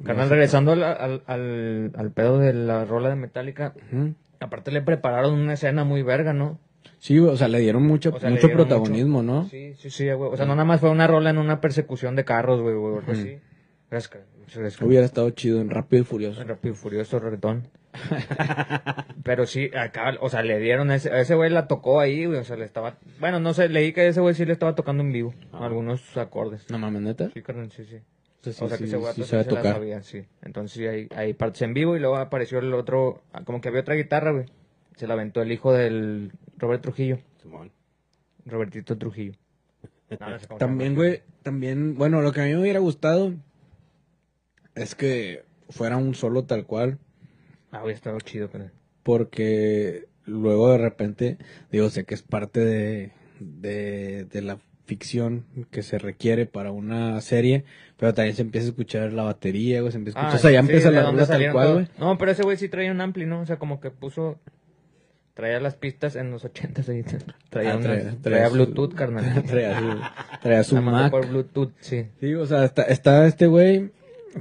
Carnal, 0.04 0.30
regresando 0.30 0.72
al, 0.72 0.84
al, 0.84 1.22
al, 1.28 1.92
al 1.96 2.12
pedo 2.12 2.40
de 2.40 2.52
la 2.54 2.84
rola 2.84 3.10
de 3.10 3.16
Metallica. 3.16 3.74
Aparte 4.44 4.72
le 4.72 4.82
prepararon 4.82 5.34
una 5.34 5.54
escena 5.54 5.84
muy 5.84 6.04
verga, 6.04 6.34
¿no? 6.34 6.60
Sí, 7.00 7.20
o 7.20 7.36
sea, 7.36 7.48
le 7.48 7.60
dieron 7.60 7.84
mucho, 7.84 8.12
O 8.14 8.20
sea, 8.20 8.30
le 8.30 8.36
mucho 8.36 8.48
dieron 8.48 8.66
protagonismo, 8.66 9.24
¿no? 9.24 9.46
Sí, 9.50 9.74
sí, 9.76 9.90
sí, 9.90 10.12
güey. 10.12 10.32
O 10.32 10.38
sea, 10.38 10.46
no 10.46 10.56
nada 10.56 10.66
más 10.66 10.80
fue 10.80 10.90
una 10.90 11.08
rola 11.08 11.30
en 11.30 11.38
una 11.38 11.60
persecución 11.60 12.16
de 12.16 12.26
carros, 12.26 12.62
güey, 12.62 12.76
güey, 12.76 12.98
algo 12.98 13.12
así. 13.12 13.40
Hubiera 14.82 15.06
estado 15.06 15.30
chido 15.32 15.62
en 15.62 15.70
Rápido 15.70 16.02
y 16.02 16.06
Furioso. 16.06 16.44
Rápido 16.44 16.74
y 16.74 16.78
furioso 16.78 17.20
reggaetón. 17.20 17.68
Pero 19.24 19.46
sí, 19.46 19.70
acá, 19.76 20.16
o 20.20 20.30
sea, 20.30 20.44
le 20.44 20.60
dieron 20.60 20.92
a 20.92 20.96
ese, 20.96 21.12
a 21.12 21.20
ese 21.20 21.36
güey 21.36 21.50
la 21.50 21.68
tocó 21.68 22.00
ahí, 22.00 22.26
güey, 22.26 22.40
o 22.40 22.44
sea, 22.44 22.56
le 22.58 22.66
estaba, 22.66 22.98
bueno, 23.20 23.40
no 23.40 23.54
sé, 23.54 23.70
leí 23.70 23.94
que 23.94 24.02
a 24.02 24.06
ese 24.06 24.20
güey 24.20 24.34
sí 24.34 24.46
le 24.46 24.54
estaba 24.54 24.76
tocando 24.76 25.04
en 25.04 25.12
vivo, 25.12 25.34
algunos 25.52 26.18
acordes. 26.18 26.70
No 26.72 26.80
mames, 26.80 27.02
neta. 27.02 27.30
Sí, 27.34 27.42
carnal, 27.42 27.72
sí, 27.72 27.86
sí. 27.86 28.00
Entonces, 28.46 28.62
o 28.62 28.68
sea, 28.68 28.78
sí, 28.78 28.84
que 28.84 28.88
ese 28.90 28.98
güey 28.98 29.14
sí 29.14 29.24
sí 29.24 29.30
sabe 29.30 29.44
se 29.44 29.50
la 29.52 29.56
tocar. 29.58 29.74
sabía, 29.76 30.04
sí. 30.04 30.26
Entonces 30.42 30.78
sí, 30.78 30.86
hay, 30.86 31.08
hay 31.16 31.34
partes 31.34 31.62
en 31.62 31.74
vivo 31.74 31.96
y 31.96 32.00
luego 32.00 32.18
apareció 32.18 32.60
el 32.60 32.74
otro, 32.74 33.24
como 33.46 33.62
que 33.62 33.70
había 33.70 33.82
otra 33.82 33.96
guitarra, 33.96 34.32
güey. 34.32 34.46
Se 34.98 35.08
la 35.08 35.14
aventó 35.14 35.42
el 35.42 35.52
hijo 35.52 35.72
del 35.74 36.32
Robert 36.58 36.82
Trujillo, 36.82 37.20
Simón. 37.42 37.72
Robertito 38.46 38.98
Trujillo. 38.98 39.34
No, 40.20 40.30
no 40.30 40.38
sé 40.38 40.46
cómo 40.48 40.60
se 40.60 40.66
También, 40.66 40.94
güey, 40.96 41.22
también, 41.42 41.96
bueno, 41.96 42.22
lo 42.22 42.32
que 42.34 42.42
a 42.42 42.44
mí 42.44 42.52
me 42.52 42.60
hubiera 42.62 42.80
gustado 42.80 43.34
es 44.76 44.94
que 44.96 45.44
fuera 45.70 45.98
un 45.98 46.14
solo 46.16 46.44
tal 46.46 46.66
cual, 46.66 47.00
Ah, 47.72 47.82
güey, 47.82 47.96
estaba 47.96 48.20
chido, 48.22 48.50
carnal. 48.52 48.72
porque 49.02 50.06
luego 50.26 50.72
de 50.72 50.78
repente, 50.78 51.38
digo, 51.72 51.90
sé 51.90 52.04
que 52.06 52.14
es 52.14 52.22
parte 52.22 52.60
de, 52.60 53.12
de, 53.40 54.26
de 54.26 54.42
la 54.44 54.60
ficción 54.86 55.46
que 55.72 55.82
se 55.84 55.98
requiere 55.98 56.46
para 56.46 56.72
una 56.72 57.20
serie, 57.22 57.64
pero 57.98 58.14
también 58.14 58.36
se 58.36 58.42
empieza 58.42 58.68
a 58.68 58.70
escuchar 58.72 59.14
la 59.14 59.24
batería, 59.24 59.80
güey, 59.82 59.92
se 59.92 59.98
empieza 59.98 60.20
a 60.20 60.22
escuchar, 60.24 60.40
o 60.40 60.42
sea, 60.42 60.52
ya 60.52 60.60
Ah, 60.60 60.62
sí, 60.64 60.68
empieza 60.70 60.92
la 60.92 61.04
rola 61.04 61.26
tal 61.28 61.52
cual, 61.52 61.74
güey. 61.74 61.88
No, 61.98 62.18
pero 62.18 62.32
ese 62.32 62.44
güey 62.44 62.58
sí 62.58 62.68
traía 62.70 62.92
un 62.92 63.00
ampli, 63.02 63.26
¿no? 63.26 63.42
O 63.42 63.46
sea, 63.46 63.58
como 63.58 63.80
que 63.80 63.92
puso... 63.92 64.40
Traía 65.36 65.60
las 65.60 65.74
pistas 65.76 66.16
en 66.16 66.30
los 66.30 66.46
80 66.46 66.84
ahí. 66.92 67.04
Traía, 67.50 67.72
Ah, 67.74 67.78
unas- 67.78 67.84
traía- 67.88 68.16
traía, 68.22 68.48
su- 68.50 68.54
Bluetooth, 68.54 68.94
carnal. 68.94 69.44
Traía 69.48 69.80
su, 69.80 70.00
traía 70.44 70.64
su 70.64 70.76
Mac. 70.82 71.10
por 71.10 71.28
Bluetooth, 71.28 71.72
sí. 71.80 72.06
Sí, 72.20 72.36
o 72.36 72.46
sea, 72.46 72.64
está, 72.66 72.84
está 72.84 73.26
este 73.26 73.48
güey 73.48 73.90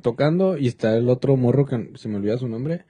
tocando 0.03 0.59
y 0.59 0.67
está 0.69 0.95
el 0.97 1.09
otro 1.09 1.35
morro 1.39 1.65
que 1.65 1.93
se 1.95 2.09
me 2.11 2.17
olvida 2.17 2.37
su 2.37 2.47
nombre. 2.47 2.85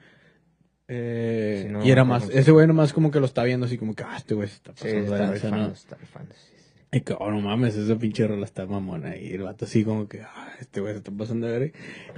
Eh, 0.88 1.64
Sí, 1.66 1.72
no, 1.72 1.84
y 1.84 1.90
era 1.90 2.02
no, 2.02 2.08
más, 2.10 2.26
no, 2.26 2.32
ese 2.32 2.50
güey 2.50 2.66
nomás 2.66 2.92
como 2.92 3.10
que 3.12 3.20
lo 3.20 3.26
está 3.26 3.44
viendo 3.44 3.66
así 3.66 3.78
como 3.78 3.94
que, 3.94 4.02
ah, 4.02 4.16
este 4.16 4.34
güey 4.34 4.48
se 4.48 4.56
está 4.56 4.72
Sí, 4.74 4.82
pasando 4.88 5.00
de 5.14 5.16
está 5.22 5.30
rifando, 5.32 5.56
¿no? 5.58 5.72
está 5.72 5.96
sí. 5.96 6.51
Y 6.94 7.00
que, 7.00 7.14
oh, 7.18 7.30
no 7.30 7.40
mames, 7.40 7.74
esa 7.74 7.96
pinche 7.96 8.26
rola 8.26 8.44
está 8.44 8.66
mamona. 8.66 9.16
Y 9.16 9.32
el 9.32 9.42
vato 9.42 9.64
así 9.64 9.82
como 9.82 10.08
que, 10.08 10.20
ah, 10.20 10.52
este 10.60 10.80
güey 10.80 10.92
se 10.92 10.98
está 10.98 11.10
pasando 11.10 11.46
de 11.46 11.58
ver. 11.58 11.72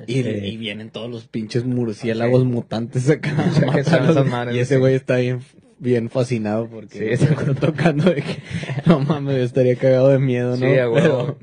Y, 0.08 0.14
Sí. 0.24 0.28
y 0.28 0.56
vienen 0.56 0.90
todos 0.90 1.08
los 1.08 1.28
pinches 1.28 1.64
murciélagos 1.64 2.44
mutantes 2.44 3.08
acá. 3.08 3.32
a 4.46 4.52
y 4.52 4.58
ese 4.58 4.78
güey 4.78 4.96
está 4.96 5.18
bien, 5.18 5.40
bien 5.78 6.10
fascinado 6.10 6.68
porque 6.68 6.98
Sí, 6.98 7.04
está 7.24 7.54
tocando 7.54 8.10
de 8.10 8.16
que, 8.22 8.38
no 8.86 8.98
mames, 8.98 9.36
yo 9.36 9.42
estaría 9.44 9.76
cagado 9.76 10.08
de 10.08 10.18
miedo, 10.18 10.56
¿no? 10.56 10.66
Sí, 10.66 10.76
a 10.78 10.90
huevo. 10.90 11.36
pero, 11.36 11.38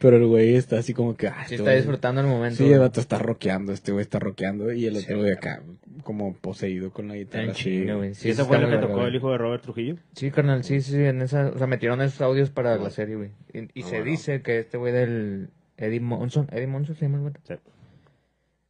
pero 0.00 0.16
el 0.16 0.26
güey 0.26 0.54
está 0.54 0.78
así 0.78 0.94
como 0.94 1.16
que, 1.16 1.28
ah, 1.28 1.34
Sí 1.46 1.54
este 1.54 1.56
está 1.56 1.70
disfrutando 1.72 2.20
el 2.20 2.26
momento. 2.26 2.56
Sí, 2.56 2.70
el 2.72 2.78
vato 2.78 3.00
está 3.00 3.18
rockeando, 3.18 3.72
este 3.72 3.92
güey 3.92 4.02
está 4.02 4.18
rockeando 4.18 4.72
y 4.72 4.86
el 4.86 4.96
otro 4.96 5.18
güey 5.18 5.32
acá 5.32 5.62
como 6.04 6.34
poseído 6.34 6.90
con 6.92 7.08
la 7.08 7.16
guitarra. 7.16 7.50
así. 7.52 7.84
güey. 7.84 8.14
Sí, 8.14 8.28
¿Y 8.28 8.30
eso 8.30 8.46
fue 8.46 8.58
lo 8.58 8.68
que 8.70 8.78
tocó 8.78 9.06
el 9.06 9.14
hijo 9.14 9.30
de 9.32 9.38
Robert 9.38 9.62
Trujillo? 9.62 9.96
Sí, 10.14 10.30
carnal, 10.30 10.64
sí, 10.64 10.80
sí, 10.80 10.96
en 10.96 11.22
esa, 11.22 11.48
o 11.48 11.58
sea, 11.58 11.66
metieron 11.66 12.00
esos 12.00 12.20
audios 12.22 12.50
para 12.50 12.76
la 12.76 12.90
serie, 12.90 13.16
güey. 13.16 13.30
Y, 13.52 13.58
y 13.78 13.82
Ah, 13.82 13.86
se 13.86 13.96
bueno. 13.96 14.04
dice 14.12 14.42
que 14.42 14.58
este 14.60 14.78
güey 14.78 14.92
del 14.92 15.50
Eddie 15.76 16.00
Monson, 16.00 16.48
Eddie 16.52 16.66
Monson 16.66 16.94
se 16.96 17.02
llama 17.06 17.16
el 17.18 17.22
güey. 17.22 17.34
Sí. 17.46 17.54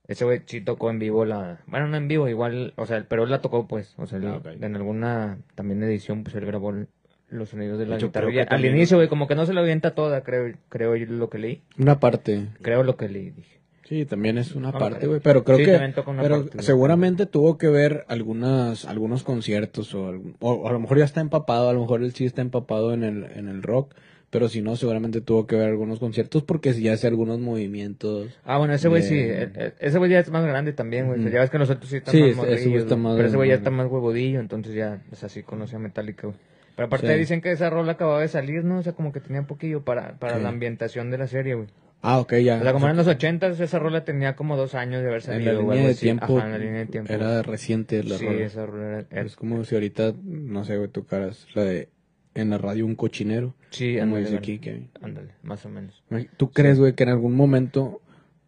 Ese 0.07 0.25
güey 0.25 0.41
sí 0.47 0.63
tocó 0.63 0.89
en 0.91 0.99
vivo 0.99 1.27
la, 1.27 1.61
bueno, 1.67 1.87
no 1.87 1.97
en 1.99 2.09
vivo, 2.09 2.29
igual, 2.29 2.73
o 2.77 2.87
sea, 2.87 3.05
pero 3.07 3.25
él 3.25 3.31
la 3.31 3.43
tocó 3.43 3.69
pues, 3.69 3.93
o 3.99 4.07
sea, 4.07 4.19
él- 4.19 4.27
Ah, 4.27 4.41
en 4.59 4.75
alguna 4.75 5.39
también 5.55 5.83
edición 5.83 6.25
pues 6.25 6.35
él 6.35 6.47
grabó 6.47 6.71
el- 6.71 6.89
los 7.31 7.51
sonidos 7.51 7.79
de 7.79 7.85
la 7.87 7.93
De 7.93 7.97
hecho, 7.99 8.07
guitarra. 8.09 8.29
al 8.43 8.49
también- 8.49 8.77
inicio, 8.77 8.97
güey, 8.97 9.09
como 9.09 9.27
que 9.27 9.35
no 9.35 9.45
se 9.47 9.53
lo 9.53 9.61
avienta 9.61 9.95
toda, 9.95 10.23
creo, 10.23 10.55
creo 10.69 10.97
yo 10.97 11.07
lo 11.07 11.29
que 11.29 11.39
leí. 11.39 11.63
Una 11.79 12.01
parte. 12.01 12.47
Creo 12.63 12.83
lo 12.83 12.97
que 12.97 13.09
leí, 13.09 13.31
dije. 13.31 13.59
Sí, 13.85 14.05
también 14.05 14.37
es 14.37 14.55
una 14.55 14.71
No, 14.71 14.79
parte, 14.79 15.07
güey. 15.07 15.21
Pero 15.21 15.45
creo 15.45 15.57
Sí, 15.57 15.65
que. 15.65 15.79
pero 16.21 16.43
parte, 16.45 16.63
seguramente 16.63 17.25
tuvo 17.25 17.57
que 17.57 17.69
ver 17.69 18.05
algunas, 18.09 18.85
algunos 18.85 19.23
conciertos 19.23 19.95
o, 19.95 20.13
o 20.41 20.69
a 20.69 20.73
lo 20.73 20.79
mejor 20.81 20.99
ya 20.99 21.05
está 21.07 21.23
empapado. 21.23 21.71
A 21.71 21.73
lo 21.73 21.81
mejor 21.81 22.03
él 22.03 22.13
sí 22.13 22.27
está 22.27 22.43
empapado 22.43 22.93
en 22.93 23.03
el, 23.03 23.25
en 23.35 23.49
el 23.49 23.63
rock. 23.63 23.95
Pero 24.31 24.51
si 24.51 24.61
no, 24.61 24.77
seguramente 24.77 25.23
tuvo 25.23 25.47
que 25.47 25.57
ver 25.57 25.71
algunos 25.71 26.01
conciertos 26.01 26.43
porque 26.43 26.75
si 26.75 26.83
ya 26.83 26.93
hace 26.93 27.07
algunos 27.07 27.39
movimientos. 27.41 28.29
Ah, 28.45 28.59
bueno, 28.59 28.75
ese 28.75 28.89
güey 28.89 29.01
de- 29.01 29.09
sí, 29.09 29.73
ese 29.81 29.97
güey 29.97 30.11
ya 30.11 30.19
es 30.19 30.31
más 30.31 30.45
grande 30.45 30.75
también, 30.75 31.07
güey. 31.07 31.19
O 31.19 31.23
sea, 31.23 31.29
Ujú. 31.31 31.35
ya 31.37 31.41
ves 31.41 31.51
que 31.51 31.59
los 31.59 31.71
otros 31.71 31.89
sí 31.89 31.97
están 31.97 32.13
Sí, 32.13 32.21
más 32.37 32.45
ese- 32.47 32.69
ese 32.69 32.77
está 32.77 32.97
más- 32.97 33.17
Pero 33.17 33.29
ese 33.29 33.37
güey 33.37 33.49
ya 33.49 33.55
está 33.55 33.71
más 33.71 33.91
huevodillo, 33.91 34.41
entonces 34.41 34.75
ya, 34.75 35.01
es 35.11 35.25
así 35.25 35.43
conoce 35.43 35.77
a 35.77 35.79
Metallica, 35.79 36.27
güey. 36.27 36.39
Pero 36.79 36.87
aparte 36.87 37.13
Sí. 37.13 37.19
dicen 37.19 37.41
que 37.41 37.51
esa 37.51 37.71
rola 37.71 37.91
acababa 37.93 38.21
de 38.21 38.29
salir, 38.29 38.63
¿no? 38.63 38.79
O 38.79 38.83
sea, 38.85 38.93
como 38.93 39.11
que 39.11 39.19
tenía 39.19 39.41
un 39.41 39.49
poquillo 39.49 39.83
para, 39.85 40.17
para 40.21 40.37
Sí. 40.37 40.43
la 40.45 40.49
ambientación 40.49 41.11
de 41.11 41.19
la 41.19 41.27
serie, 41.27 41.55
güey. 41.55 41.67
Ah, 42.03 42.21
ok, 42.21 42.35
ya. 42.37 42.59
O 42.59 42.63
sea, 42.63 42.73
como 42.73 42.87
eran 42.87 42.97
los 42.97 43.09
ochentas, 43.09 43.59
esa 43.59 43.81
rola 43.81 44.05
tenía 44.05 44.37
como 44.37 44.57
dos 44.57 44.77
años 44.77 45.03
de 45.03 45.09
haber 45.09 45.21
en 45.23 45.27
la 45.29 45.33
salido, 45.35 45.67
o 45.67 45.73
línea 45.73 45.89
de 45.89 45.95
tiempo. 45.97 46.39
Ajá, 46.39 46.47
en 46.47 46.53
la 46.53 46.59
línea 46.59 46.79
de 46.79 46.87
tiempo. 46.87 47.13
Era 47.13 47.43
reciente 47.43 48.05
la 48.05 48.17
sí, 48.17 48.27
rola. 48.27 48.45
esa 48.45 48.65
rola 48.67 49.05
era... 49.11 49.23
Es 49.25 49.35
como 49.35 49.65
si 49.65 49.75
ahorita, 49.75 50.15
no 50.23 50.65
sé, 50.65 50.77
güey, 50.77 50.89
tocaras 50.89 51.49
la 51.57 51.65
de 51.65 51.89
en 52.37 52.51
la 52.51 52.59
radio 52.59 52.87
un 52.87 52.95
cochinero. 52.95 53.57
Sí, 53.71 53.95
como 53.99 54.15
ándale, 54.15 54.25
dice 54.27 54.37
aquí, 54.37 54.59
Kevin. 54.61 54.91
Ándale, 55.03 55.33
más 55.43 55.67
o 55.67 55.69
menos. 55.71 56.05
¿Tú 56.37 56.53
crees, 56.53 56.79
güey, 56.79 56.93
que 56.93 57.03
en 57.03 57.09
algún 57.09 57.35
momento 57.35 58.01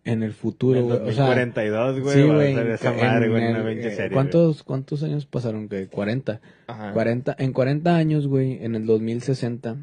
en 0.04 0.22
el 0.22 0.32
futuro, 0.32 0.82
güey, 0.82 0.98
o 0.98 1.12
sea, 1.12 1.26
2042, 1.26 2.00
güey, 2.00 2.14
sí, 2.14 2.22
güey, 2.22 2.72
esa 2.72 2.92
madre, 2.92 3.28
güey, 3.28 3.50
una 3.50 3.64
pinche 3.64 3.88
eh, 3.88 3.96
serie, 3.96 4.12
¿cuántos, 4.12 4.62
¿Cuántos 4.62 5.02
años 5.02 5.26
pasaron? 5.26 5.68
que 5.68 5.88
40. 5.88 6.40
Ajá. 6.66 6.92
40. 6.92 7.36
En 7.38 7.52
40 7.52 7.96
años, 7.96 8.26
güey, 8.26 8.64
en 8.64 8.74
el 8.74 8.86
2060, 8.86 9.76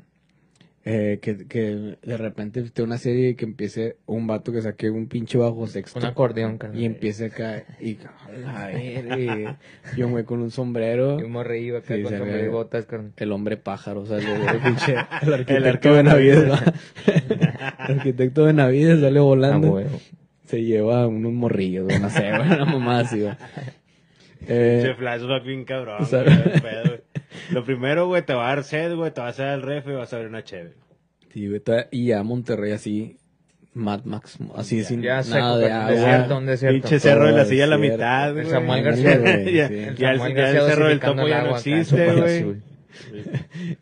eh, 0.89 1.19
que, 1.21 1.45
que 1.47 1.97
de 2.01 2.17
repente 2.17 2.61
esté 2.61 2.81
una 2.81 2.97
serie 2.97 3.35
que 3.35 3.43
empiece 3.43 3.97
un 4.05 4.25
vato 4.25 4.53
que 4.53 4.61
saque 4.61 4.89
un 4.89 5.07
pinche 5.07 5.37
bajo 5.37 5.67
sexto. 5.67 5.99
Un 5.99 6.05
acordeón, 6.05 6.57
carnal. 6.57 6.79
Y 6.79 6.85
empiece 6.85 7.25
acá 7.25 7.65
y, 7.81 7.97
a 8.45 8.67
ver, 8.67 9.19
y, 9.19 9.99
y 9.99 10.03
un 10.03 10.11
güey 10.11 10.23
con 10.23 10.39
un 10.41 10.49
sombrero. 10.49 11.19
Y 11.19 11.23
un 11.23 11.31
morrillo 11.33 11.77
acá 11.79 11.95
Sí, 11.95 12.03
con 12.03 12.17
sombrero 12.17 12.45
y 12.45 12.49
botas, 12.49 12.85
carnal. 12.85 13.11
El 13.17 13.31
hombre 13.33 13.57
pájaro, 13.57 14.01
o 14.01 14.05
sea, 14.05 14.17
el, 14.17 14.25
el 14.27 14.59
pinche, 14.61 14.95
el 15.23 15.33
arquitecto 15.33 15.93
de 15.93 16.03
Navidad. 16.03 16.41
Benavides. 16.43 16.51
¿va? 17.07 17.85
el 17.89 17.97
arquitecto 17.97 18.45
de 18.45 18.53
Navidad 18.53 18.99
sale 19.01 19.19
Ah, 19.19 19.23
volando. 19.23 19.71
huevo. 19.73 19.99
se 20.45 20.63
lleva 20.63 21.05
unos 21.07 21.33
morrillos, 21.33 21.87
no 21.99 22.09
sé, 22.09 22.31
una 22.31 22.63
mamá 22.65 22.99
así, 22.99 23.19
güey. 23.21 23.33
Eh, 24.47 24.81
Pinche 24.83 24.95
flashback 24.97 25.43
bien 25.43 25.65
cabrón. 25.65 25.97
o 26.01 26.05
sea- 26.05 26.23
güey, 26.23 26.61
pedo, 26.61 26.83
güey. 26.85 27.01
Lo 27.51 27.63
primero, 27.63 28.07
güey, 28.07 28.21
te 28.23 28.33
va 28.33 28.51
a 28.51 28.55
dar 28.55 28.63
sed, 28.63 28.95
güey, 28.95 29.11
te 29.11 29.21
vas 29.21 29.39
a 29.39 29.45
dar 29.45 29.55
el 29.55 29.61
refri 29.63 29.93
y 29.93 29.95
vas 29.95 30.13
a 30.13 30.17
ver 30.17 30.27
una 30.27 30.43
cheve. 30.43 30.73
sí, 31.33 31.47
güey, 31.47 31.61
y 31.91 32.11
a 32.11 32.23
Monterrey 32.23 32.71
así, 32.71 33.17
Mad 33.73 34.05
Max, 34.05 34.37
así 34.55 34.83
sin 34.83 35.01
Ya 35.01 35.21
seco, 35.23 35.37
nada 35.37 35.57
de 35.59 35.65
un 35.67 35.71
agua. 35.71 35.91
desierto, 35.91 36.37
un 36.37 36.45
desierto. 36.47 36.81
Pinche 36.81 36.99
cerro 36.99 37.27
de 37.27 37.31
la 37.33 37.45
silla 37.45 37.63
a 37.65 37.67
la 37.67 37.77
mitad, 37.77 38.27
El 38.29 38.33
güey. 38.33 38.49
Samuel 38.49 38.83
García. 38.83 39.17
güey, 39.19 39.53
Ya, 39.53 39.67
sí. 39.67 39.75
ya, 39.97 40.11
El 40.13 40.19
cerro 40.67 40.87
del 40.87 40.99
topo 40.99 41.27
ya 41.27 41.43
no 41.43 41.51
existe, 41.55 41.85
súper 41.85 42.15
güey. 42.15 42.55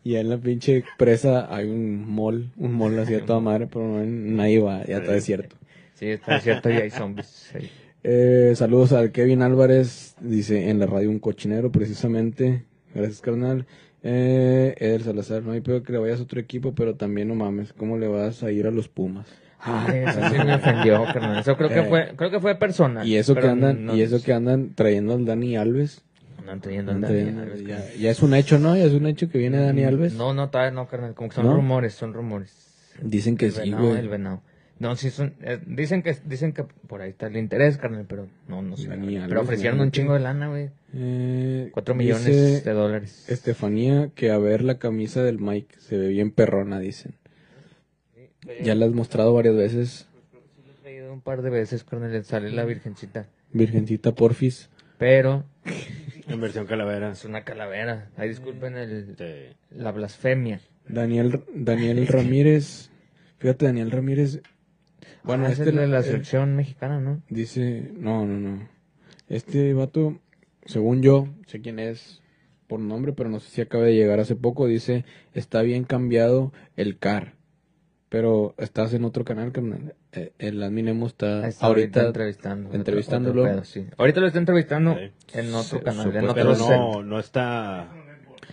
Y 0.04 0.16
en 0.16 0.28
la 0.28 0.36
pinche 0.36 0.84
presa 0.98 1.48
hay 1.54 1.64
un 1.66 2.06
mall, 2.14 2.50
un 2.58 2.72
mall 2.74 2.98
así 2.98 3.14
a 3.14 3.24
toda 3.24 3.40
madre, 3.40 3.66
pero 3.66 3.86
no, 3.86 4.04
nadie 4.04 4.60
va, 4.60 4.84
ya 4.84 4.98
está 4.98 5.12
desierto. 5.12 5.56
Sí, 5.94 6.06
está 6.10 6.34
desierto 6.34 6.68
y 6.70 6.74
hay 6.74 6.90
zombies. 6.90 7.50
ahí. 7.54 7.70
Eh, 8.04 8.52
saludos 8.54 8.92
al 8.92 9.10
Kevin 9.12 9.40
Álvarez, 9.42 10.14
dice 10.20 10.68
en 10.68 10.78
la 10.78 10.86
radio 10.86 11.08
un 11.10 11.18
cochinero 11.18 11.72
precisamente. 11.72 12.64
Gracias, 12.96 13.20
carnal. 13.20 13.66
Eh, 14.02 14.74
Eder 14.78 15.02
Salazar, 15.02 15.42
no 15.42 15.52
hay 15.52 15.60
peor 15.60 15.82
que 15.82 15.92
le 15.92 15.98
vayas 15.98 16.20
a 16.20 16.22
otro 16.22 16.38
equipo, 16.40 16.74
pero 16.74 16.94
también 16.94 17.28
no 17.28 17.34
mames, 17.34 17.72
¿cómo 17.72 17.98
le 17.98 18.06
vas 18.08 18.42
a 18.42 18.50
ir 18.50 18.66
a 18.66 18.70
los 18.70 18.88
Pumas? 18.88 19.26
Ay, 19.64 20.04
eso 20.06 20.20
sí 20.30 20.36
me 20.44 20.54
ofendió, 20.54 21.04
carnal. 21.12 21.38
Eso 21.40 21.56
creo 21.56 21.68
que 21.70 21.80
Eh, 21.80 21.86
fue, 21.88 22.12
creo 22.16 22.30
que 22.30 22.38
fue 22.40 22.54
personal. 22.54 23.06
Y 23.06 23.16
eso 23.16 23.34
que 23.34 23.48
andan, 23.48 23.86
no- 23.86 23.96
y 23.96 24.02
eso 24.02 24.22
que 24.22 24.32
andan 24.32 24.74
trayendo 24.74 25.14
al 25.14 25.24
Dani 25.24 25.56
Alves. 25.56 26.02
No 26.44 26.52
entendiendo 26.52 26.92
Andan 26.92 27.10
nada. 27.34 27.46
trayendo- 27.46 27.68
ya, 27.68 27.92
ya 27.98 28.10
es 28.12 28.22
un 28.22 28.34
hecho, 28.34 28.60
¿no? 28.60 28.76
Ya 28.76 28.84
es 28.84 28.92
un 28.92 29.06
hecho 29.06 29.28
que 29.28 29.38
viene 29.38 29.58
Dani 29.58 29.82
Alves. 29.82 30.12
No, 30.14 30.32
no, 30.34 30.50
todavía 30.50 30.70
no, 30.70 30.86
carnal. 30.86 31.14
Como 31.14 31.28
que 31.30 31.34
son 31.34 31.46
¿No? 31.46 31.54
rumores, 31.54 31.94
son 31.94 32.14
rumores. 32.14 32.54
Dicen 33.02 33.36
que 33.36 33.46
el 33.46 33.52
sí, 33.52 33.58
venado, 33.60 33.96
el 33.96 34.08
venado. 34.08 34.42
No, 34.78 34.94
sí 34.94 35.08
son, 35.10 35.34
eh, 35.40 35.58
dicen 35.66 36.02
que, 36.02 36.14
dicen 36.26 36.52
que 36.52 36.64
por 36.64 37.00
ahí 37.00 37.10
está 37.10 37.28
el 37.28 37.36
interés, 37.38 37.78
carnal, 37.78 38.04
pero 38.06 38.28
no, 38.46 38.60
no 38.60 38.76
sé. 38.76 38.88
Pero 38.90 39.40
ofrecieron 39.40 39.80
un 39.80 39.90
chingo 39.90 40.12
de 40.12 40.20
lana, 40.20 40.48
güey. 40.48 40.68
Eh, 40.92 41.70
Cuatro 41.72 41.94
millones 41.94 42.62
de 42.64 42.72
dólares. 42.72 43.24
Estefanía 43.28 44.10
que 44.14 44.30
a 44.30 44.38
ver 44.38 44.62
la 44.62 44.78
camisa 44.78 45.22
del 45.24 45.38
Mike 45.38 45.76
se 45.78 45.96
ve 45.96 46.08
bien 46.08 46.30
perrona, 46.30 46.78
dicen. 46.78 47.14
Ya 48.62 48.74
la 48.74 48.86
has 48.86 48.92
mostrado 48.92 49.32
varias 49.34 49.56
veces, 49.56 50.06
Lo 50.32 50.70
he 50.70 50.74
traído 50.82 51.12
un 51.12 51.20
par 51.20 51.42
de 51.42 51.50
veces, 51.50 51.82
carnal, 51.82 52.12
le 52.12 52.22
sale 52.22 52.50
la 52.52 52.64
virgencita. 52.64 53.26
Virgencita 53.52 54.14
Porfis. 54.14 54.68
Pero 54.98 55.44
En 56.28 56.40
versión 56.40 56.66
calavera. 56.66 57.12
es 57.12 57.24
una 57.24 57.44
calavera. 57.44 58.10
Ahí 58.16 58.28
disculpen 58.28 58.76
el, 58.76 59.14
Sí. 59.16 59.56
la 59.70 59.90
blasfemia. 59.92 60.60
Daniel, 60.88 61.42
Daniel 61.54 62.06
Ramírez. 62.08 62.90
Fíjate, 63.38 63.64
Daniel 63.66 63.90
Ramírez. 63.90 64.40
Bueno, 65.26 65.46
Ah, 65.46 65.50
este 65.50 65.68
es 65.70 65.74
de 65.74 65.86
la 65.88 66.00
eh, 66.00 66.02
selección 66.02 66.54
mexicana, 66.56 67.00
¿no? 67.00 67.20
dice, 67.28 67.90
no, 67.96 68.24
no, 68.26 68.38
no. 68.38 68.68
Este 69.28 69.72
vato, 69.74 70.18
según 70.64 71.02
yo, 71.02 71.28
sé 71.46 71.60
quién 71.60 71.78
es 71.78 72.22
por 72.68 72.80
nombre, 72.80 73.12
pero 73.12 73.28
no 73.28 73.40
sé 73.40 73.50
si 73.50 73.60
acaba 73.60 73.84
de 73.84 73.94
llegar 73.94 74.20
hace 74.20 74.36
poco, 74.36 74.66
dice, 74.66 75.04
está 75.34 75.62
bien 75.62 75.84
cambiado 75.84 76.52
el 76.76 76.98
CAR. 76.98 77.34
Pero 78.08 78.54
estás 78.58 78.94
en 78.94 79.04
otro 79.04 79.24
canal, 79.24 79.50
carnal. 79.50 79.94
Eh, 80.12 80.32
El 80.38 80.62
admin 80.62 80.86
Emo 80.88 81.08
está, 81.08 81.46
está 81.48 81.66
ahorita, 81.66 82.06
entrevistando. 82.06 82.68
otro- 82.68 82.78
entrevistándolo. 82.78 83.42
otro 83.42 83.52
pedo, 83.54 83.64
sí. 83.64 83.84
Ahorita 83.98 84.20
lo 84.20 84.26
está 84.28 84.38
entrevistando 84.38 84.94
Sí. 84.94 85.10
en 85.38 85.48
otro 85.54 85.78
Sí, 85.78 85.84
canal, 85.84 86.06
en 86.06 86.12
supuesto. 86.12 86.30
otro 86.30 86.34
Pero 86.34 86.54
set. 86.54 86.68
no, 86.78 87.02
no 87.02 87.18
está... 87.18 87.92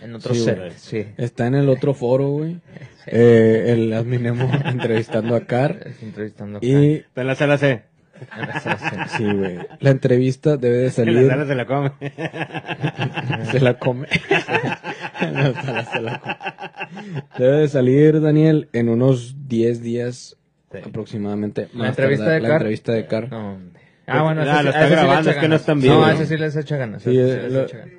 En 0.02 0.14
otro 0.14 0.34
Sí, 0.34 0.40
set, 0.44 0.58
güey. 0.58 0.70
sí. 0.76 1.06
está 1.16 1.46
en 1.46 1.54
el 1.54 1.68
otro 1.68 1.94
foro, 1.94 2.28
güey. 2.30 2.58
Eh, 3.06 3.66
el 3.74 3.92
admin 3.92 4.24
Emo 4.24 4.50
entrevistando 4.64 5.36
a 5.36 5.40
Car. 5.40 5.88
Entrevistando 6.00 6.56
acá. 6.56 6.66
Y 6.66 6.94
Está 6.94 7.20
en 7.20 7.26
la 7.26 7.34
sala 7.34 7.58
C. 7.58 7.82
En 8.34 8.48
la 8.48 8.60
set. 8.60 8.78
Sí, 9.18 9.24
güey. 9.24 9.58
La 9.80 9.90
entrevista 9.90 10.56
debe 10.56 10.76
de 10.78 10.82
En 10.84 10.86
la 10.86 10.92
salir. 10.92 11.28
sala 11.28 11.46
se 11.46 11.54
la 11.54 11.66
come. 11.66 11.92
Se 13.50 13.60
la 13.60 13.78
come. 13.78 14.06
En 15.20 15.34
la 15.34 15.52
sala 15.62 15.84
se 15.84 16.00
la 16.00 16.18
come. 16.20 16.36
Debe 17.38 17.56
de 17.58 17.68
salir, 17.68 18.20
Daniel, 18.22 18.68
en 18.72 18.88
unos 18.88 19.48
10 19.48 19.82
días 19.82 20.36
Sí. 20.72 20.78
aproximadamente. 20.84 21.68
¿La 21.74 21.88
entrevista 21.88 22.24
tardar. 22.24 22.34
de 22.36 22.40
La 22.42 22.48
Car? 22.48 22.56
entrevista 22.62 22.92
de 22.92 23.06
Car. 23.06 23.30
No. 23.30 23.58
Ah, 24.06 24.22
bueno, 24.22 24.40
Ah, 24.40 24.44
ese 24.44 24.56
sí- 24.58 24.64
lo 24.64 24.70
está 24.70 24.80
a 24.80 24.86
sí 24.88 24.92
grabando, 24.92 25.20
echa 25.20 25.30
es 25.30 25.36
que 25.36 25.40
no 25.42 25.42
ganas. 25.42 25.60
está 25.60 25.72
en 25.72 25.80
vivo, 25.80 25.94
No, 25.94 26.00
¿no? 26.06 26.10
ese 26.12 26.26
sí 26.26 26.36
les 26.38 26.56
echa 26.56 26.76
ganas. 26.78 27.02
Sí, 27.02 27.10
sí 27.10 27.18
eh, 27.18 27.22
les 27.42 27.52
lo- 27.52 27.62
echa 27.64 27.76
ganas. 27.78 27.94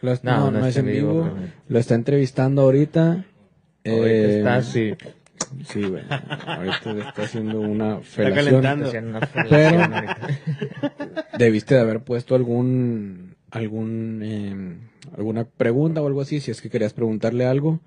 Lo 0.00 0.12
est- 0.12 0.24
No, 0.24 0.50
no, 0.50 0.60
no 0.60 0.66
es 0.66 0.76
está 0.76 0.80
en 0.80 0.86
vivo, 0.94 1.24
vivo. 1.24 1.36
Lo 1.68 1.78
está 1.78 1.94
entrevistando 1.94 2.62
ahorita. 2.62 3.02
Ahorita 3.12 3.24
Eh, 3.84 4.38
está 4.38 4.56
así. 4.56 4.94
Sí, 5.66 5.82
güey. 5.82 6.02
Ahorita 6.46 6.92
le 6.92 7.00
está 7.00 7.22
haciendo 7.22 7.60
una 7.60 7.98
Está 7.98 8.04
felación. 8.04 8.44
calentando. 8.44 8.86
Haciendo 8.88 9.10
una 9.10 9.26
felación 9.26 9.92
ahorita. 9.94 10.16
Debiste 11.38 11.74
de 11.74 11.80
haber 11.80 12.00
puesto 12.00 12.34
algún 12.34 13.34
algún 13.50 14.20
eh, 14.22 14.76
alguna 15.16 15.44
pregunta 15.44 16.02
o 16.02 16.06
algo 16.06 16.20
así 16.20 16.40
si 16.40 16.50
es 16.50 16.60
que 16.60 16.68
querías 16.68 16.92
preguntarle 16.92 17.46
algo 17.46 17.80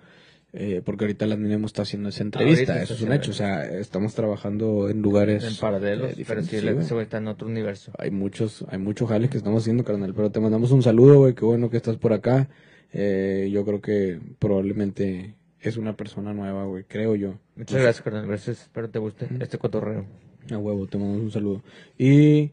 eh, 0.53 0.81
porque 0.83 1.05
ahorita 1.05 1.25
la 1.27 1.37
Minemo 1.37 1.65
está 1.65 1.83
haciendo 1.83 2.09
esa 2.09 2.23
entrevista 2.23 2.73
Ahorita 2.73 2.83
eso 2.83 2.93
es 2.93 3.01
un 3.01 3.13
hecho 3.13 3.31
o 3.31 3.33
sea 3.33 3.63
estamos 3.65 4.13
trabajando 4.15 4.89
en 4.89 5.01
lugares 5.01 5.43
En 5.43 5.55
paralelos, 5.55 6.17
eh, 6.17 6.25
pero 6.27 6.43
sí, 6.43 6.59
güey 6.59 7.03
está 7.03 7.17
en 7.17 7.27
otro 7.27 7.47
universo. 7.47 7.91
hay 7.97 8.11
muchos 8.11 8.65
hay 8.69 8.79
mucho 8.79 9.07
jale 9.07 9.29
que 9.29 9.37
estamos 9.37 9.63
haciendo 9.63 9.83
carnal 9.83 10.13
pero 10.13 10.29
te 10.31 10.39
mandamos 10.39 10.71
un 10.71 10.83
saludo 10.83 11.19
güey 11.19 11.35
qué 11.35 11.45
bueno 11.45 11.69
que 11.69 11.77
estás 11.77 11.97
por 11.97 12.13
acá 12.13 12.49
Eh, 12.93 13.49
yo 13.53 13.63
creo 13.63 13.79
que 13.79 14.19
probablemente 14.39 15.35
es 15.61 15.77
una 15.77 15.95
persona 15.95 16.33
nueva 16.33 16.65
güey 16.65 16.83
creo 16.83 17.15
yo 17.15 17.39
Muchas 17.55 17.81
gracias, 17.81 18.01
carnal. 18.03 18.25
Gracias. 18.27 18.61
Espero 18.63 18.89
te 18.89 18.97
guste 18.97 19.27
este 19.39 19.57
cotorreo. 19.59 20.05
A 20.51 20.57
huevo, 20.57 20.87
te 20.87 20.97
mandamos 20.97 21.21
un 21.21 21.31
saludo. 21.31 21.61
Y 21.97 22.47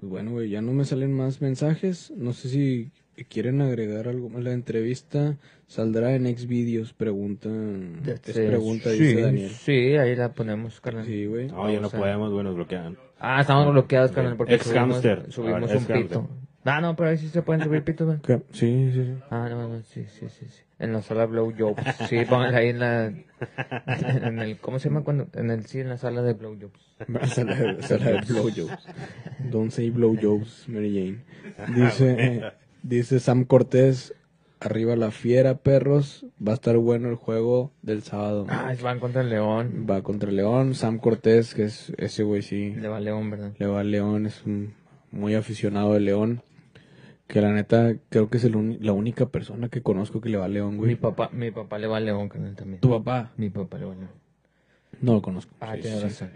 pues 0.00 0.10
bueno, 0.10 0.32
güey, 0.32 0.50
ya 0.50 0.60
no 0.60 0.72
me 0.72 0.84
salen 0.84 1.12
más 1.12 1.40
mensajes. 1.40 2.12
No 2.16 2.32
sé 2.32 2.48
si 2.48 2.90
quieren 3.28 3.60
agregar 3.60 4.08
algo 4.08 4.28
más. 4.28 4.42
La 4.42 4.52
entrevista 4.52 5.36
saldrá 5.66 6.14
en 6.14 6.26
Xvideos, 6.36 6.92
pregunta. 6.92 7.48
Es 8.06 8.20
pregunta, 8.20 8.90
sí, 8.90 8.98
dice 8.98 9.20
Daniel. 9.22 9.50
Sí, 9.50 9.96
ahí 9.96 10.16
la 10.16 10.32
ponemos, 10.32 10.80
carnal. 10.80 11.06
Sí, 11.06 11.26
güey. 11.26 11.48
No, 11.48 11.70
ya 11.70 11.80
no 11.80 11.88
a- 11.88 11.90
podemos, 11.90 12.32
güey, 12.32 12.44
nos 12.44 12.54
bloquean. 12.54 12.96
Ah, 13.18 13.40
estamos 13.40 13.72
bloqueados, 13.72 14.12
carnal, 14.12 14.36
porque 14.36 14.54
Ex 14.56 14.66
subimos, 14.66 15.02
subimos 15.30 15.62
Ahora, 15.62 15.78
un 15.78 15.84
pito. 15.86 16.28
Ah, 16.66 16.80
no, 16.80 16.96
pero 16.96 17.10
ahí 17.10 17.18
sí 17.18 17.28
se 17.28 17.42
pueden 17.42 17.62
subir 17.62 17.84
pitos, 17.84 18.06
güey. 18.06 18.18
Sí, 18.50 18.90
sí, 18.92 19.04
sí. 19.04 19.14
Ah, 19.30 19.48
no, 19.50 19.68
no, 19.68 19.82
sí, 19.82 20.06
sí, 20.08 20.28
sí, 20.28 20.46
sí. 20.48 20.62
En 20.78 20.92
la 20.92 21.02
sala 21.02 21.26
Blow 21.26 21.52
Jobs. 21.56 21.82
Sí, 22.08 22.24
pónganla 22.28 22.58
ahí 22.58 22.68
en 22.70 22.78
la... 22.80 23.06
En 24.26 24.38
el... 24.38 24.58
¿Cómo 24.58 24.78
se 24.78 24.88
llama 24.88 25.04
cuando? 25.04 25.28
En 25.34 25.50
el... 25.50 25.66
Sí, 25.66 25.80
en 25.80 25.90
la 25.90 25.98
sala 25.98 26.22
de 26.22 26.32
Blow 26.32 26.56
Jobs. 26.60 26.84
Sala 27.34 27.54
de, 27.56 27.82
sala 27.82 28.04
de 28.04 28.20
blowjobs. 28.20 28.86
Don't 29.50 29.70
say 29.72 29.90
blowjobs, 29.90 30.68
Mary 30.68 30.94
Jane. 30.94 31.74
Dice, 31.74 32.16
eh, 32.18 32.52
dice 32.84 33.18
Sam 33.18 33.44
Cortés, 33.44 34.14
arriba 34.60 34.94
la 34.94 35.10
fiera, 35.10 35.56
perros. 35.58 36.26
Va 36.46 36.52
a 36.52 36.54
estar 36.54 36.76
bueno 36.76 37.08
el 37.08 37.16
juego 37.16 37.72
del 37.82 38.02
sábado. 38.02 38.46
Ah, 38.48 38.72
van 38.82 39.00
contra 39.00 39.22
el 39.22 39.30
León. 39.30 39.86
Va 39.90 40.02
contra 40.02 40.30
León. 40.30 40.74
Sam 40.74 40.98
Cortés, 40.98 41.54
que 41.54 41.64
es 41.64 41.92
ese 41.98 42.22
güey 42.22 42.42
sí. 42.42 42.74
Le 42.76 42.88
va 42.88 43.00
León, 43.00 43.30
¿verdad? 43.30 43.52
Le 43.58 43.66
va 43.66 43.80
al 43.80 43.90
León, 43.90 44.26
es 44.26 44.44
un 44.44 44.74
muy 45.10 45.34
aficionado 45.34 45.94
de 45.94 46.00
León. 46.00 46.42
Que 47.26 47.40
la 47.40 47.52
neta, 47.52 47.94
creo 48.10 48.28
que 48.28 48.36
es 48.36 48.44
el 48.44 48.78
la 48.82 48.92
única 48.92 49.26
persona 49.26 49.70
que 49.70 49.82
conozco 49.82 50.20
que 50.20 50.28
le 50.28 50.36
va 50.36 50.44
a 50.44 50.48
León, 50.48 50.72
Mi 50.74 50.78
güey. 50.78 50.96
papá, 50.96 51.30
mi 51.32 51.50
papá 51.50 51.78
le 51.78 51.86
va 51.86 51.96
a 51.96 52.00
León, 52.00 52.28
también. 52.28 52.80
¿Tu 52.80 52.90
papá? 52.90 53.32
Mi 53.38 53.48
papá 53.48 53.78
le 53.78 53.86
va 53.86 53.92
a 53.92 53.96
León. 53.96 54.10
No 55.00 55.14
lo 55.14 55.22
conozco. 55.22 55.54
Ah, 55.60 55.74
Sí, 55.74 55.80
tienes 55.82 56.00
sí, 56.00 56.04
razón. 56.06 56.30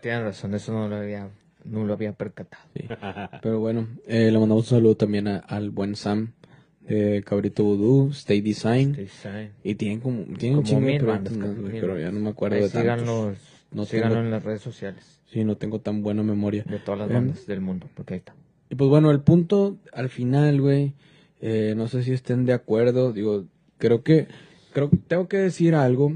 Tienes 0.00 0.22
razón, 0.22 0.54
eso 0.54 0.72
no 0.72 0.88
lo 0.88 0.96
había... 0.96 1.28
No 1.70 1.84
lo 1.84 1.92
había 1.92 2.12
percatado. 2.12 2.62
sí. 2.74 2.84
Pero 3.42 3.60
bueno, 3.60 3.86
eh, 4.06 4.30
le 4.30 4.38
mandamos 4.38 4.64
un 4.64 4.76
saludo 4.78 4.96
también 4.96 5.28
a- 5.28 5.38
al 5.38 5.70
buen 5.70 5.96
Sam 5.96 6.32
de 6.80 7.22
Cabrito 7.24 7.64
Voodoo, 7.64 8.10
Stay 8.12 8.40
Design. 8.40 8.94
Sí. 8.96 9.28
Y 9.62 9.74
tienen 9.74 10.00
como, 10.00 10.22
tienen 10.38 10.58
un 10.58 10.64
Como 10.64 10.80
de 10.80 10.86
mil 10.86 10.98
proyectos 11.00 11.36
bandas, 11.38 11.56
mil 11.58 11.80
pero 11.80 11.98
ya 11.98 12.10
no 12.10 12.20
me 12.20 12.30
acuerdo 12.30 12.56
Ahí 12.56 12.62
de 12.62 12.68
síganlos, 12.70 13.24
tantos. 13.36 13.38
No 13.72 13.84
síganlo 13.84 14.14
tengo- 14.14 14.24
en 14.26 14.30
las 14.30 14.42
redes 14.44 14.62
sociales 14.62 15.20
Sí, 15.30 15.44
no 15.44 15.56
tengo 15.58 15.80
tan 15.80 16.02
buena 16.02 16.22
memoria. 16.22 16.64
de 16.66 16.78
todas 16.78 17.00
las 17.00 17.10
Em, 17.10 17.14
bandas 17.16 17.46
del 17.46 17.60
mundo, 17.60 17.86
porque 17.94 18.14
ahí 18.14 18.18
está. 18.20 18.34
Y 18.70 18.74
pues 18.76 18.88
bueno, 18.88 19.10
el 19.10 19.20
punto 19.20 19.76
al 19.92 20.08
final, 20.08 20.60
güey, 20.62 20.94
eh, 21.42 21.74
no 21.76 21.86
sé 21.88 22.02
si 22.02 22.12
estén 22.12 22.46
de 22.46 22.54
acuerdo, 22.54 23.12
digo, 23.12 23.44
creo 23.76 24.02
que, 24.02 24.26
creo 24.72 24.88
que 24.88 24.96
tengo 24.96 25.28
que 25.28 25.36
decir 25.36 25.74
algo 25.74 26.14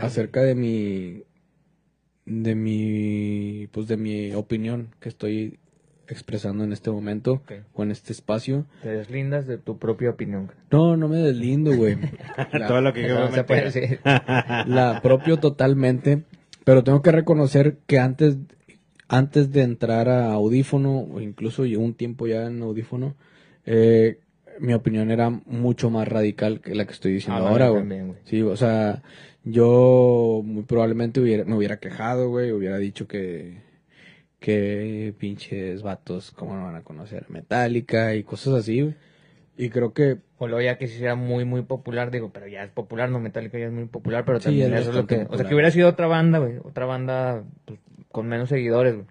acerca 0.00 0.42
de 0.42 0.54
mi, 0.54 1.22
de 2.28 2.54
mi, 2.54 3.68
pues 3.72 3.88
de 3.88 3.96
mi 3.96 4.32
opinión 4.34 4.88
que 5.00 5.08
estoy 5.08 5.58
expresando 6.08 6.64
en 6.64 6.72
este 6.72 6.90
momento 6.90 7.32
Ok. 7.34 7.52
o 7.74 7.82
en 7.82 7.90
este 7.90 8.12
espacio. 8.12 8.64
Te 8.82 8.88
deslindas 8.90 9.46
de 9.46 9.58
tu 9.58 9.78
propia 9.78 10.10
opinión. 10.10 10.50
No, 10.70 10.96
no 10.96 11.08
me 11.08 11.18
deslindo, 11.18 11.74
güey. 11.76 11.96
Todo 12.68 12.80
lo 12.80 12.92
que 12.94 13.02
No, 13.08 13.08
quiero 13.08 13.32
se 13.32 13.44
puede 13.44 13.64
decir. 13.64 14.00
la 14.04 14.96
apropio 14.96 15.36
totalmente, 15.38 16.22
pero 16.64 16.82
tengo 16.84 17.02
que 17.02 17.12
reconocer 17.12 17.78
que 17.86 17.98
antes, 17.98 18.36
antes 19.08 19.52
de 19.52 19.62
entrar 19.62 20.08
a 20.08 20.32
audífono, 20.32 21.00
o 21.00 21.20
incluso 21.20 21.64
yo 21.66 21.80
un 21.80 21.94
tiempo 21.94 22.26
ya 22.26 22.46
en 22.46 22.62
audífono, 22.62 23.14
eh, 23.66 24.18
mi 24.60 24.74
opinión 24.74 25.10
era 25.10 25.30
mucho 25.30 25.90
más 25.90 26.08
radical 26.08 26.60
que 26.60 26.74
la 26.74 26.86
que 26.86 26.92
estoy 26.92 27.12
diciendo 27.14 27.44
Ah, 27.44 27.50
ahora, 27.50 27.68
güey. 27.68 28.14
Sí, 28.24 28.42
o 28.42 28.56
sea, 28.56 29.02
yo 29.44 30.42
muy 30.44 30.64
probablemente 30.64 31.20
hubiera, 31.20 31.44
me 31.44 31.56
hubiera 31.56 31.78
quejado, 31.78 32.28
güey, 32.28 32.52
hubiera 32.52 32.78
dicho 32.78 33.06
que, 33.06 33.62
que 34.40 35.14
pinches 35.18 35.82
vatos, 35.82 36.30
¿cómo 36.32 36.56
no 36.56 36.64
van 36.64 36.76
a 36.76 36.82
conocer? 36.82 37.26
Metallica 37.28 38.14
y 38.14 38.24
cosas 38.24 38.54
así, 38.54 38.82
güey. 38.82 38.94
Y 39.56 39.70
creo 39.70 39.92
que 39.92 40.18
O 40.38 40.46
luego 40.46 40.62
ya 40.62 40.78
que 40.78 40.86
si 40.86 40.98
sea 40.98 41.16
muy, 41.16 41.44
muy 41.44 41.62
popular, 41.62 42.12
digo, 42.12 42.30
pero 42.32 42.46
ya 42.46 42.62
es 42.62 42.70
popular, 42.70 43.10
no 43.10 43.18
Metallica 43.18 43.58
ya 43.58 43.66
es 43.66 43.72
muy 43.72 43.86
popular, 43.86 44.24
pero 44.24 44.38
Sí, 44.38 44.44
también 44.44 44.72
es 44.72 44.82
eso 44.82 44.90
es 44.90 44.96
lo 44.96 45.06
que... 45.08 45.26
O 45.28 45.36
sea, 45.36 45.48
que 45.48 45.54
hubiera 45.54 45.72
sido 45.72 45.88
otra 45.88 46.06
banda, 46.06 46.38
güey, 46.38 46.58
otra 46.62 46.86
banda 46.86 47.42
pues, 47.64 47.80
con 48.12 48.28
menos 48.28 48.48
seguidores, 48.48 48.94
güey. 48.94 49.06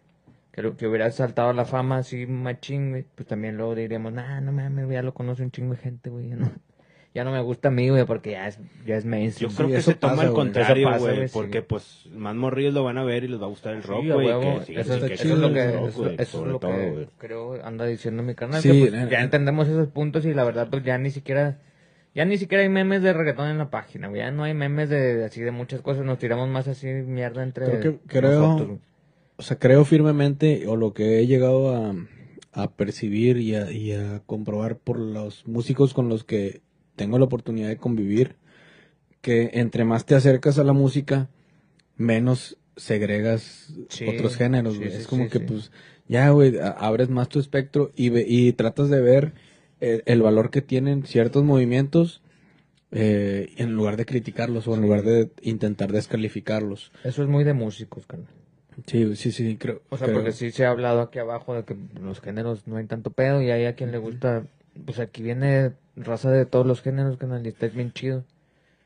Que, 0.57 0.63
lo- 0.63 0.75
que 0.75 0.87
hubiera 0.87 1.09
saltado 1.11 1.49
a 1.49 1.53
la 1.53 1.65
fama 1.65 1.99
así 1.99 2.25
machín, 2.25 2.89
güey, 2.89 3.05
pues 3.13 3.27
también 3.27 3.57
luego 3.57 3.75
diríamos, 3.75 4.11
nah, 4.11 4.41
no 4.41 4.51
mames, 4.51 4.89
ya 4.89 5.03
lo 5.03 5.13
conoce 5.13 5.43
un 5.43 5.51
chingo 5.51 5.75
de 5.75 5.79
gente, 5.79 6.09
güey, 6.09 6.29
ya 6.29 6.35
no, 6.35 6.51
ya 7.13 7.23
no 7.23 7.31
me 7.31 7.39
gusta 7.41 7.67
a 7.67 7.71
mí, 7.71 7.89
güey, 7.89 8.05
porque 8.05 8.31
ya 8.31 8.47
es, 8.47 8.59
ya 8.83 8.95
es 8.97 9.05
mainstream. 9.05 9.51
Yo 9.51 9.55
creo 9.55 9.69
Sí, 9.69 9.75
que 9.75 9.81
se 9.83 9.93
toma 9.93 10.15
pasa, 10.15 10.23
güey. 10.29 10.35
contrario, 10.35 10.97
güey, 10.97 11.27
sí. 11.27 11.31
porque 11.31 11.61
pues 11.61 12.07
más 12.11 12.33
morrillos 12.35 12.73
lo 12.73 12.83
van 12.83 12.97
a 12.97 13.03
ver 13.03 13.23
y 13.23 13.27
les 13.27 13.39
va 13.39 13.45
a 13.45 13.49
gustar 13.49 13.75
el 13.75 13.83
rock, 13.83 14.03
güey. 14.11 14.27
sí, 14.65 14.73
eso, 14.75 14.95
es- 14.95 15.03
que 15.03 15.13
eso 15.13 15.23
sí, 15.23 15.31
es 15.31 15.37
lo 15.37 15.47
el 15.49 15.53
que, 15.53 15.71
rock, 15.73 15.87
eso, 15.89 16.09
es 16.17 16.33
lo 16.33 16.57
todo, 16.59 16.71
que 16.71 17.07
creo 17.19 17.63
anda 17.63 17.85
diciendo 17.85 18.23
mi 18.23 18.33
canal. 18.33 18.59
Sí, 18.59 18.71
que, 18.85 18.89
pues, 18.89 19.03
eh, 19.03 19.07
ya 19.11 19.21
entendemos 19.21 19.67
esos 19.67 19.87
puntos 19.89 20.25
y 20.25 20.33
la 20.33 20.43
verdad, 20.43 20.67
pues 20.71 20.83
ya 20.83 20.97
ni 20.97 21.11
siquiera, 21.11 21.59
ya 22.15 22.25
ni 22.25 22.39
siquiera 22.39 22.63
hay 22.63 22.69
memes 22.69 23.03
de 23.03 23.13
reggaetón 23.13 23.47
en 23.49 23.59
la 23.59 23.69
página, 23.69 24.07
güey. 24.07 24.21
Ya 24.21 24.31
no 24.31 24.43
hay 24.43 24.55
memes 24.55 24.89
de 24.89 25.23
así 25.23 25.39
de 25.41 25.51
muchas 25.51 25.81
cosas, 25.81 26.03
nos 26.03 26.17
tiramos 26.17 26.49
más 26.49 26.67
así 26.67 26.87
mierda 26.87 27.43
entre 27.43 27.65
Creo 27.67 27.79
que- 27.79 27.99
creo- 28.07 28.39
nosotros. 28.41 28.79
O 29.37 29.43
sea, 29.43 29.59
creo 29.59 29.85
firmemente, 29.85 30.65
o 30.67 30.75
lo 30.75 30.93
que 30.93 31.19
he 31.19 31.27
llegado 31.27 31.75
a, 31.75 31.95
a 32.53 32.71
percibir 32.71 33.37
y 33.37 33.55
a, 33.55 33.71
y 33.71 33.91
a 33.91 34.21
comprobar 34.25 34.77
por 34.77 34.99
los 34.99 35.45
músicos 35.47 35.93
con 35.93 36.09
los 36.09 36.23
que 36.23 36.61
tengo 36.95 37.19
la 37.19 37.25
oportunidad 37.25 37.67
de 37.69 37.77
convivir, 37.77 38.35
que 39.21 39.51
entre 39.53 39.83
más 39.85 40.05
te 40.05 40.15
acercas 40.15 40.57
a 40.57 40.63
la 40.63 40.73
música, 40.73 41.29
menos 41.95 42.57
segregas 42.75 43.73
Sí, 43.89 44.05
otros 44.07 44.35
géneros, 44.35 44.73
sí, 44.73 44.79
güey. 44.79 44.91
sí, 44.91 44.97
es 45.01 45.07
como 45.07 45.29
que, 45.29 45.39
pues, 45.39 45.71
ya, 46.07 46.29
güey, 46.31 46.55
abres 46.77 47.09
más 47.09 47.29
tu 47.29 47.39
espectro 47.39 47.91
y, 47.95 48.09
ve- 48.09 48.25
y 48.27 48.53
tratas 48.53 48.89
de 48.89 49.01
ver 49.01 49.33
el, 49.79 50.03
el 50.05 50.21
valor 50.21 50.49
que 50.49 50.61
tienen 50.61 51.05
ciertos 51.05 51.43
movimientos 51.43 52.21
eh, 52.91 53.49
en 53.57 53.73
lugar 53.73 53.97
de 53.97 54.05
criticarlos 54.05 54.67
o 54.67 54.73
en 54.75 54.81
lugar 54.81 55.03
de 55.03 55.29
intentar 55.41 55.91
descalificarlos. 55.91 56.91
Eso 57.03 57.21
es 57.23 57.29
muy 57.29 57.43
de 57.43 57.53
músicos, 57.53 58.05
carnal. 58.07 58.29
Sí, 58.85 59.15
sí, 59.15 59.31
sí, 59.31 59.57
creo. 59.57 59.81
O 59.89 59.97
sea, 59.97 60.05
creo- 60.07 60.17
porque 60.19 60.31
sí 60.31 60.51
se 60.51 60.65
ha 60.65 60.69
hablado 60.69 61.01
aquí 61.01 61.19
abajo 61.19 61.53
de 61.55 61.63
que 61.63 61.75
los 62.01 62.21
géneros 62.21 62.67
no 62.67 62.77
hay 62.77 62.85
tanto 62.85 63.09
pedo 63.09 63.41
y 63.41 63.49
hay 63.49 63.65
a 63.65 63.73
quien 63.75 63.91
le 63.91 63.97
gusta, 63.97 64.43
pues 64.85 64.99
aquí 64.99 65.23
viene 65.23 65.71
raza 65.95 66.29
de 66.31 66.45
todos 66.45 66.65
los 66.67 66.81
géneros, 66.81 67.17
canal, 67.17 67.43
y 67.45 67.49
está 67.49 67.67
bien 67.67 67.91
chido. 67.91 68.23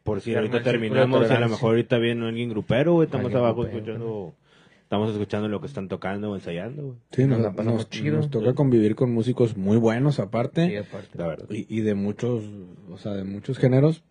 Por 0.04 0.22
si 0.22 0.34
ahorita 0.34 0.64
terminamos, 0.64 1.30
a 1.30 1.40
lo 1.40 1.50
mejor 1.50 1.70
ahorita 1.72 1.98
viene 2.00 2.28
alguien 2.28 2.50
grupero, 2.50 2.94
güey. 2.94 3.06
Estamos 3.06 3.26
Alguien 3.26 3.40
abajo 3.44 3.62
grupero, 3.64 3.78
escuchando, 3.80 4.34
estamos 4.82 5.12
escuchando 5.12 5.48
lo 5.50 5.62
que 5.62 5.68
están 5.68 5.88
tocando 5.90 6.32
o 6.32 6.36
ensayando, 6.36 6.82
güey. 6.84 6.96
Sí, 7.12 7.22
Nos 7.24 7.38
nos, 7.38 7.42
la 7.42 7.52
pasamos 7.54 7.78
nos- 7.82 7.90
chido. 7.90 8.16
nos 8.18 8.30
toca 8.32 8.54
convivir 8.54 8.96
con 8.96 9.12
músicos 9.14 9.58
muy 9.58 9.78
buenos 9.78 10.20
aparte 10.20 10.68
Sí, 10.70 10.76
aparte. 10.78 11.18
La 11.18 11.28
verdad. 11.28 11.46
y, 11.52 11.68
y 11.70 11.82
de 11.82 11.94
muchos, 11.94 12.44
o 12.90 12.98
sea, 12.98 13.12
de 13.14 13.26
muchos 13.26 13.60
géneros. 13.60 14.04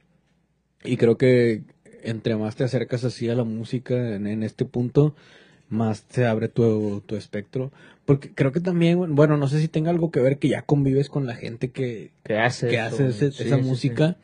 Y 0.84 0.96
creo 0.96 1.16
que 1.18 1.62
entre 2.02 2.36
más 2.36 2.54
te 2.56 2.64
acercas 2.64 3.04
así 3.04 3.28
a 3.28 3.34
la 3.34 3.44
música 3.44 4.14
en, 4.14 4.26
en 4.28 4.42
este 4.44 4.64
punto, 4.64 5.14
más 5.70 6.04
se 6.10 6.26
abre 6.26 6.48
tu, 6.48 7.00
tu 7.06 7.16
espectro. 7.16 7.72
Porque 8.04 8.30
creo 8.34 8.52
que 8.52 8.60
también, 8.60 9.14
bueno, 9.14 9.36
no 9.36 9.48
sé 9.48 9.60
si 9.60 9.68
tenga 9.68 9.90
algo 9.90 10.10
que 10.10 10.20
ver 10.20 10.38
que 10.38 10.48
ya 10.48 10.62
convives 10.62 11.08
con 11.08 11.26
la 11.26 11.34
gente 11.36 11.70
que, 11.70 12.10
que 12.68 12.78
hace 12.80 13.08
ese- 13.08 13.32
Sí, 13.32 13.44
esa 13.46 13.56
sí, 13.56 13.62
sí. 13.62 13.68
música. 13.68 14.16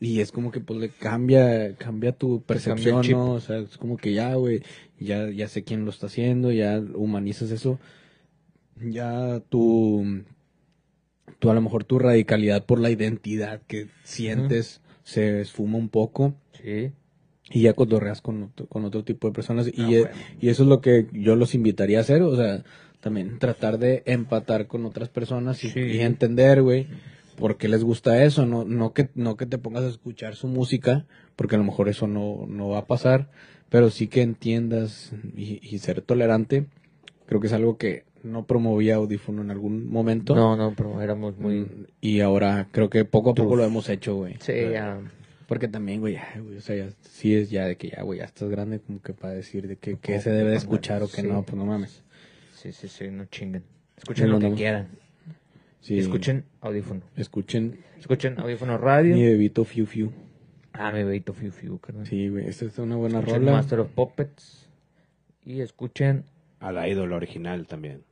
Y 0.00 0.20
es 0.20 0.32
como 0.32 0.50
que 0.50 0.60
pues 0.60 0.80
le 0.80 0.88
cambia, 0.90 1.74
cambia 1.76 2.12
tu 2.12 2.42
percepción. 2.42 3.02
¿no? 3.10 3.32
O 3.32 3.40
sea, 3.40 3.58
es 3.58 3.78
como 3.78 3.96
que 3.96 4.12
ya, 4.12 4.34
güey, 4.34 4.62
ya, 4.98 5.30
ya 5.30 5.48
sé 5.48 5.62
quién 5.64 5.84
lo 5.84 5.90
está 5.90 6.06
haciendo, 6.06 6.50
ya 6.52 6.78
humanizas 6.94 7.50
eso. 7.52 7.78
Ya 8.80 9.40
tu, 9.48 10.22
tu 11.38 11.50
a 11.50 11.54
lo 11.54 11.60
mejor 11.60 11.84
tu 11.84 11.98
radicalidad 11.98 12.64
por 12.66 12.80
la 12.80 12.90
identidad 12.90 13.60
que 13.66 13.88
sientes 14.02 14.80
se 15.04 15.40
esfuma 15.40 15.78
un 15.78 15.88
poco 15.88 16.34
Sí. 16.60 16.90
Y 17.50 17.62
ya 17.62 17.72
cotorreas 17.74 18.20
con 18.20 18.42
otro, 18.44 18.66
con 18.66 18.84
otro 18.84 19.04
tipo 19.04 19.26
de 19.28 19.34
personas. 19.34 19.68
Y, 19.68 19.80
Ah, 19.82 19.90
e- 19.90 20.00
bueno. 20.00 20.16
y 20.40 20.48
eso 20.48 20.62
es 20.62 20.68
lo 20.68 20.80
que 20.80 21.06
yo 21.12 21.36
los 21.36 21.54
invitaría 21.54 21.98
a 21.98 22.02
hacer, 22.02 22.22
o 22.22 22.36
sea, 22.36 22.62
también 23.00 23.38
tratar 23.38 23.78
de 23.78 24.02
empatar 24.06 24.66
con 24.68 24.84
otras 24.86 25.08
personas 25.08 25.62
y, 25.64 25.70
Sí. 25.70 25.80
y 25.80 26.00
entender, 26.00 26.62
güey, 26.62 26.86
por 27.36 27.56
qué 27.56 27.68
les 27.68 27.82
gusta 27.82 28.22
eso, 28.24 28.46
no, 28.46 28.64
no 28.64 28.92
que, 28.92 29.08
no 29.14 29.36
que 29.36 29.46
te 29.46 29.58
pongas 29.58 29.82
a 29.84 29.88
escuchar 29.88 30.36
su 30.36 30.46
música, 30.46 31.06
porque 31.34 31.56
a 31.56 31.58
lo 31.58 31.64
mejor 31.64 31.88
eso 31.88 32.06
no, 32.06 32.46
no 32.48 32.68
va 32.68 32.78
a 32.78 32.86
pasar, 32.86 33.30
pero 33.70 33.90
sí 33.90 34.06
que 34.06 34.22
entiendas 34.22 35.12
y, 35.36 35.58
y 35.62 35.78
ser 35.78 36.02
tolerante, 36.02 36.66
creo 37.26 37.40
que 37.40 37.46
es 37.48 37.52
algo 37.52 37.76
que 37.76 38.04
no 38.22 38.44
promovía 38.46 38.96
audífono 38.96 39.42
en 39.42 39.50
algún 39.50 39.88
momento. 39.90 40.36
No, 40.36 40.56
no, 40.56 40.74
pero 40.76 41.00
éramos 41.02 41.36
muy... 41.38 41.60
Mm, 41.62 41.86
Y 42.00 42.20
ahora 42.20 42.68
creo 42.70 42.88
que 42.88 43.04
poco 43.04 43.30
a 43.30 43.34
poco 43.34 43.52
Uf. 43.54 43.56
lo 43.58 43.64
hemos 43.64 43.88
hecho, 43.88 44.14
güey. 44.14 44.36
Sí, 44.40 44.52
ya... 44.72 45.00
Porque 45.52 45.68
también, 45.68 46.00
güey, 46.00 46.16
o 46.56 46.60
sea, 46.62 46.76
ya, 46.76 46.88
sí 47.02 47.34
es 47.34 47.50
ya 47.50 47.66
de 47.66 47.76
que 47.76 47.90
ya, 47.90 48.02
güey, 48.02 48.20
ya 48.20 48.24
estás 48.24 48.48
grande 48.48 48.80
como 48.80 49.02
que 49.02 49.12
para 49.12 49.34
decir 49.34 49.68
de 49.68 49.76
que, 49.76 49.98
que 49.98 50.18
se 50.18 50.30
debe 50.30 50.50
de 50.52 50.56
escuchar 50.56 51.02
o 51.02 51.08
que 51.08 51.20
Sí. 51.20 51.26
no, 51.26 51.42
pues 51.42 51.56
no 51.56 51.66
mames. 51.66 52.02
Sí, 52.54 52.72
sí, 52.72 52.88
sí, 52.88 53.10
no 53.10 53.26
chinguen. 53.26 53.62
Escuchen 53.98 54.28
lo 54.28 54.34
no, 54.34 54.40
que 54.40 54.48
no. 54.50 54.56
quieran. 54.56 54.88
Sí. 55.80 55.98
Escuchen 55.98 56.44
audífono. 56.62 57.02
Escuchen 57.16 57.80
Escuchen 57.98 58.40
audífono 58.40 58.78
radio. 58.78 59.14
mi 59.14 59.24
bebito 59.26 59.64
Fiu 59.64 59.84
Fiu. 59.84 60.10
Ah, 60.72 60.90
mi 60.90 61.02
bebito 61.04 61.34
Fiu 61.34 61.50
Fiu, 61.52 61.78
carnal. 61.78 62.06
Sí, 62.06 62.28
güey, 62.28 62.48
esta 62.48 62.64
es 62.64 62.78
una 62.78 62.96
buena 62.96 63.18
escuchen 63.18 63.40
rola. 63.40 63.52
Master 63.52 63.80
of 63.80 63.90
Puppets. 63.90 64.70
Y 65.44 65.60
escuchen 65.60 66.24
A 66.60 66.72
la 66.72 66.88
Idol 66.88 67.12
original 67.12 67.66
también. 67.66 68.04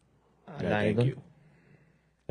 la 0.60 0.80
thank 0.82 0.90
Idol. 0.98 1.08
you. 1.10 1.16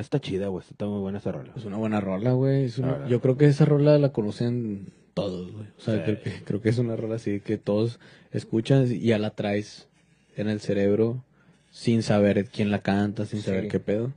Está 0.02 0.20
chida, 0.20 0.48
güey. 0.48 0.64
Está 0.70 0.86
muy 0.86 1.00
buena 1.00 1.18
esa 1.20 1.32
rola. 1.32 1.52
Es 1.56 1.66
una 1.66 1.78
buena 1.78 2.00
rola, 2.02 2.32
güey. 2.34 2.66
es 2.66 2.78
una-. 2.78 3.08
Yo 3.08 3.22
creo 3.22 3.38
que 3.38 3.46
esa 3.46 3.66
rola 3.66 3.98
la 3.98 4.12
conocen 4.12 4.92
todos, 5.14 5.52
güey. 5.52 5.68
O 5.78 5.82
sea, 5.82 5.96
Sí. 5.96 6.02
creo, 6.04 6.22
que, 6.22 6.44
creo 6.44 6.62
que 6.62 6.70
es 6.70 6.78
una 6.78 6.96
rola 6.96 7.16
así 7.16 7.40
que 7.42 7.58
todos 7.58 8.00
escuchan 8.32 8.86
y 8.90 9.00
ya 9.00 9.18
la 9.20 9.32
traes 9.32 9.88
en 10.36 10.48
el 10.50 10.60
cerebro 10.62 11.24
sin 11.72 12.04
saber 12.04 12.46
quién 12.46 12.72
la 12.72 12.80
canta, 12.80 13.26
sin 13.26 13.42
saber 13.42 13.68
qué 13.68 13.80
pedo. 13.80 14.12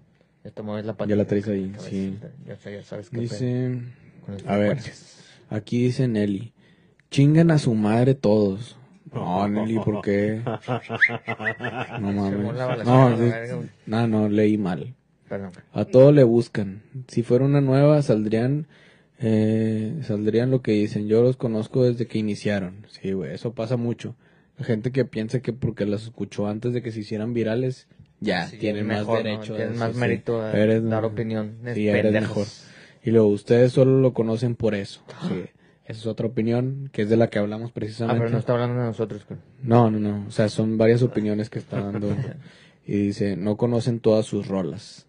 Ya 0.44 0.50
te 0.50 0.62
mueves 0.62 0.84
la 0.86 0.96
Ya 1.06 1.16
la 1.16 1.24
traes 1.24 1.46
ahí, 1.48 1.68
cabeza, 1.70 1.88
sí. 1.88 2.18
Ya, 2.46 2.82
sabes 2.82 3.10
qué 3.10 3.20
Dice... 3.20 3.80
A 4.46 4.56
ver, 4.56 4.78
aquí 5.50 5.84
dice 5.84 6.08
Nelly. 6.08 6.52
Chingan 7.10 7.50
a 7.50 7.58
su 7.58 7.74
madre 7.74 8.14
todos. 8.14 8.76
No, 9.12 9.46
Nelly, 9.48 9.78
¿por 9.80 10.00
qué? 10.00 10.42
No 12.00 12.12
mames. 12.12 12.54
no, 13.86 14.06
no, 14.06 14.28
leí 14.28 14.56
mal. 14.56 14.94
Perdón. 15.32 15.52
A 15.72 15.86
todo 15.86 16.12
le 16.12 16.24
buscan. 16.24 16.82
Si 17.08 17.22
fuera 17.22 17.46
una 17.46 17.62
nueva, 17.62 18.02
saldrían, 18.02 18.66
eh, 19.18 20.00
saldrían 20.02 20.50
lo 20.50 20.60
que 20.60 20.72
dicen. 20.72 21.08
Yo 21.08 21.22
los 21.22 21.38
conozco 21.38 21.84
desde 21.84 22.06
que 22.06 22.18
iniciaron. 22.18 22.86
Sí, 22.90 23.12
güey, 23.12 23.32
eso 23.34 23.54
pasa 23.54 23.78
mucho. 23.78 24.14
La 24.58 24.66
gente 24.66 24.92
que 24.92 25.06
piensa 25.06 25.40
que 25.40 25.54
porque 25.54 25.86
las 25.86 26.02
escuchó 26.02 26.46
antes 26.48 26.74
de 26.74 26.82
que 26.82 26.92
se 26.92 27.00
hicieran 27.00 27.32
virales, 27.32 27.88
ya 28.20 28.46
Sí, 28.46 28.58
tienen 28.58 28.86
mejor, 28.86 29.14
más 29.16 29.24
derecho. 29.24 29.54
a 29.54 29.56
Tienes 29.56 29.78
más 29.78 29.94
mérito 29.94 30.42
a 30.42 30.52
eres- 30.52 30.84
dar 30.84 31.04
opinión. 31.06 31.56
Sí, 31.72 31.88
eres 31.88 32.12
mejor. 32.12 32.46
Y 33.02 33.10
luego, 33.10 33.28
ustedes 33.28 33.72
solo 33.72 34.00
lo 34.00 34.12
conocen 34.12 34.54
por 34.54 34.74
eso. 34.74 35.02
Sí. 35.28 35.44
Esa 35.86 35.98
es 36.00 36.06
otra 36.06 36.26
opinión, 36.26 36.90
que 36.92 37.02
es 37.02 37.08
de 37.08 37.16
la 37.16 37.28
que 37.30 37.38
hablamos 37.38 37.70
Ah, 37.70 37.74
precisamente. 37.74 38.20
pero 38.20 38.30
no 38.30 38.38
está 38.38 38.52
hablando 38.52 38.78
de 38.80 38.86
nosotros. 38.86 39.26
No, 39.62 39.90
no, 39.90 39.98
no. 39.98 40.26
O 40.28 40.30
sea, 40.30 40.48
son 40.50 40.76
varias 40.78 41.02
opiniones 41.02 41.48
que 41.50 41.58
está 41.58 41.80
dando. 41.80 42.14
y 42.86 42.92
dice, 43.06 43.36
no 43.36 43.56
conocen 43.56 43.98
todas 44.00 44.26
sus 44.26 44.46
rolas. 44.46 45.06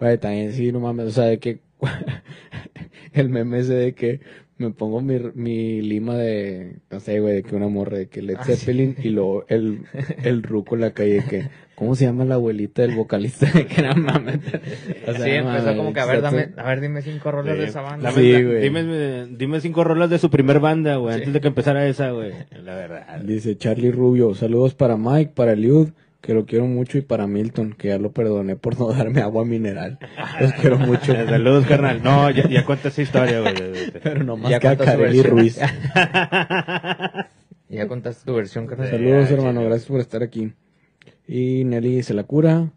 Güey, 0.00 0.18
también 0.18 0.52
sí, 0.52 0.72
no 0.72 0.80
mames. 0.80 1.06
O 1.06 1.10
sea, 1.10 1.24
de 1.24 1.38
que 1.38 1.60
el 3.12 3.28
meme 3.28 3.60
ese 3.60 3.74
de 3.74 3.94
que 3.94 4.20
me 4.56 4.70
pongo 4.70 5.00
mi, 5.00 5.18
mi 5.34 5.82
lima 5.82 6.14
de, 6.16 6.76
no 6.90 7.00
sé, 7.00 7.18
güey, 7.20 7.34
de 7.36 7.42
que 7.42 7.56
una 7.56 7.66
morra 7.68 7.98
de 7.98 8.06
que 8.08 8.22
Led 8.22 8.36
Ah, 8.38 8.44
sí. 8.44 8.54
Zeppelin 8.54 8.96
y 9.02 9.08
luego 9.08 9.44
el, 9.48 9.80
el 10.22 10.42
ruco 10.44 10.76
en 10.76 10.80
la 10.82 10.92
calle 10.92 11.24
que, 11.28 11.48
¿cómo 11.74 11.96
se 11.96 12.04
llama 12.04 12.24
la 12.24 12.36
abuelita 12.36 12.82
del 12.82 12.94
vocalista? 12.94 13.50
De 13.50 13.66
que 13.66 13.82
no 13.82 13.94
mames. 13.96 14.38
O 15.08 15.12
sea, 15.12 15.24
sí, 15.24 15.30
empezó 15.32 15.44
mames, 15.64 15.76
como 15.76 15.92
que, 15.92 16.00
a 16.00 16.06
ver, 16.06 16.22
dame, 16.22 16.50
a 16.56 16.68
ver, 16.68 16.80
dime 16.80 17.02
cinco 17.02 17.32
rolas 17.32 17.58
de 17.58 17.64
esa 17.64 17.80
banda. 17.80 18.10
Dame- 18.12 18.22
Sí, 18.22 18.44
güey. 18.44 18.62
Dime, 18.62 19.26
dime 19.36 19.60
cinco 19.60 19.82
rolas 19.82 20.08
de 20.08 20.18
su 20.18 20.30
primer 20.30 20.60
banda, 20.60 20.96
güey, 20.96 21.14
Sí. 21.14 21.18
antes 21.20 21.32
de 21.34 21.40
que 21.40 21.48
empezara 21.48 21.86
esa, 21.88 22.10
güey. 22.12 22.32
La 22.62 22.76
verdad. 22.76 23.18
Dice 23.22 23.56
Charlie 23.58 23.90
Rubio, 23.90 24.34
saludos 24.36 24.74
para 24.74 24.96
Mike, 24.96 25.32
para 25.34 25.52
Eliud, 25.54 25.88
que 26.24 26.32
lo 26.32 26.46
quiero 26.46 26.66
mucho, 26.66 26.96
y 26.96 27.02
para 27.02 27.26
Milton, 27.26 27.74
que 27.76 27.88
ya 27.88 27.98
lo 27.98 28.12
perdoné 28.12 28.56
por 28.56 28.78
no 28.78 28.88
darme 28.94 29.20
agua 29.20 29.44
mineral. 29.44 29.98
Los 30.40 30.54
quiero 30.54 30.78
mucho. 30.78 31.12
Saludos, 31.26 31.66
carnal. 31.66 32.02
No, 32.02 32.30
ya, 32.30 32.48
ya 32.48 32.64
cuenta 32.64 32.88
esa 32.88 33.02
historia, 33.02 33.40
güey. 33.40 33.54
Pero 34.02 34.24
nomás 34.24 34.50
Ya 34.50 34.58
que 34.58 34.68
a 34.68 34.76
Kareli. 34.76 35.22
Ruiz. 35.22 35.60
Ya 37.70 37.88
contaste 37.88 38.24
tu 38.24 38.34
versión, 38.34 38.68
carnal. 38.68 38.88
Saludos, 38.88 39.28
ya, 39.28 39.34
hermano, 39.34 39.64
gracias 39.64 39.88
por 39.88 39.98
estar 39.98 40.22
aquí. 40.22 40.52
Y 41.26 41.64
Nelly 41.64 42.04
se 42.04 42.14
la 42.14 42.22
cura. 42.22 42.70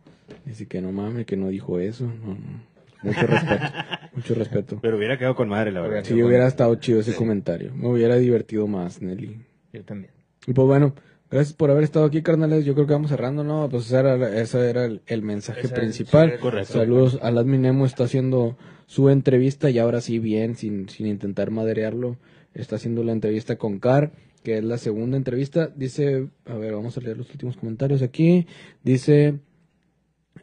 Dice 0.43 0.65
que 0.65 0.81
no 0.81 0.91
mames, 0.91 1.27
que 1.27 1.37
no 1.37 1.49
dijo 1.49 1.79
eso. 1.79 2.05
No, 2.05 2.33
no. 2.33 2.63
Mucho 3.03 3.27
respeto, 3.27 3.65
mucho 4.13 4.33
respeto. 4.33 4.79
Pero 4.81 4.97
hubiera 4.97 5.19
quedado 5.19 5.35
con 5.35 5.49
madre, 5.49 5.71
la 5.71 5.81
verdad. 5.81 6.03
Si 6.03 6.19
hubiera 6.23 6.47
estado 6.47 6.73
chido 6.75 7.01
ese 7.01 7.13
comentario, 7.13 7.75
me 7.75 7.89
hubiera 7.89 8.15
divertido 8.15 8.65
más, 8.65 8.99
Nelly. 8.99 9.39
Yo 9.71 9.83
también. 9.83 10.13
Y 10.47 10.53
pues 10.53 10.65
bueno, 10.67 10.95
Gracias 11.29 11.53
por 11.53 11.69
haber 11.71 11.83
estado 11.83 12.05
aquí, 12.05 12.21
carnales. 12.21 12.63
Yo 12.65 12.73
creo 12.73 12.87
que 12.87 12.93
vamos 12.93 13.09
cerrando, 13.09 13.43
¿no? 13.43 13.67
Pues 13.69 13.85
ese 13.87 13.97
era, 13.97 14.39
ese 14.41 14.69
era 14.69 14.85
el, 14.85 15.01
el 15.07 15.21
mensaje 15.21 15.61
Ese- 15.61 15.75
principal. 15.75 16.31
sí, 16.31 16.37
correcto. 16.39 16.73
Saludos 16.73 17.19
a 17.21 17.27
Admin 17.27 17.61
Nemo, 17.63 17.85
está 17.85 18.05
haciendo 18.05 18.57
su 18.85 19.09
entrevista 19.09 19.69
y 19.69 19.77
ahora 19.79 19.99
sí 19.99 20.19
bien, 20.19 20.55
sin, 20.55 20.87
sin 20.87 21.05
intentar 21.07 21.51
maderearlo. 21.51 22.17
Está 22.53 22.77
haciendo 22.77 23.03
la 23.03 23.11
entrevista 23.11 23.57
con 23.57 23.79
Car, 23.79 24.13
que 24.43 24.57
es 24.57 24.63
la 24.63 24.77
segunda 24.77 25.17
entrevista. 25.17 25.67
Dice, 25.75 26.29
a 26.45 26.55
ver, 26.55 26.73
vamos 26.73 26.97
a 26.97 27.01
leer 27.01 27.17
los 27.17 27.29
últimos 27.29 27.57
comentarios 27.57 28.01
aquí. 28.01 28.47
Dice 28.83 29.39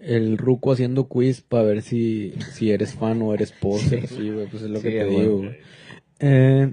el 0.00 0.36
Ruco 0.36 0.72
haciendo 0.72 1.08
quiz 1.08 1.40
para 1.40 1.64
ver 1.64 1.80
si, 1.80 2.34
si 2.52 2.70
eres 2.72 2.94
fan 2.94 3.22
o 3.22 3.32
eres 3.32 3.52
poser. 3.52 4.06
Sí, 4.08 4.30
güey, 4.30 4.46
pues 4.48 4.62
es 4.64 4.70
lo 4.70 4.76
Sí, 4.80 4.82
que 4.82 4.90
te 4.90 5.04
güey. 5.06 5.20
digo, 5.20 5.36
güey. 5.38 5.56
Eh, 6.20 6.72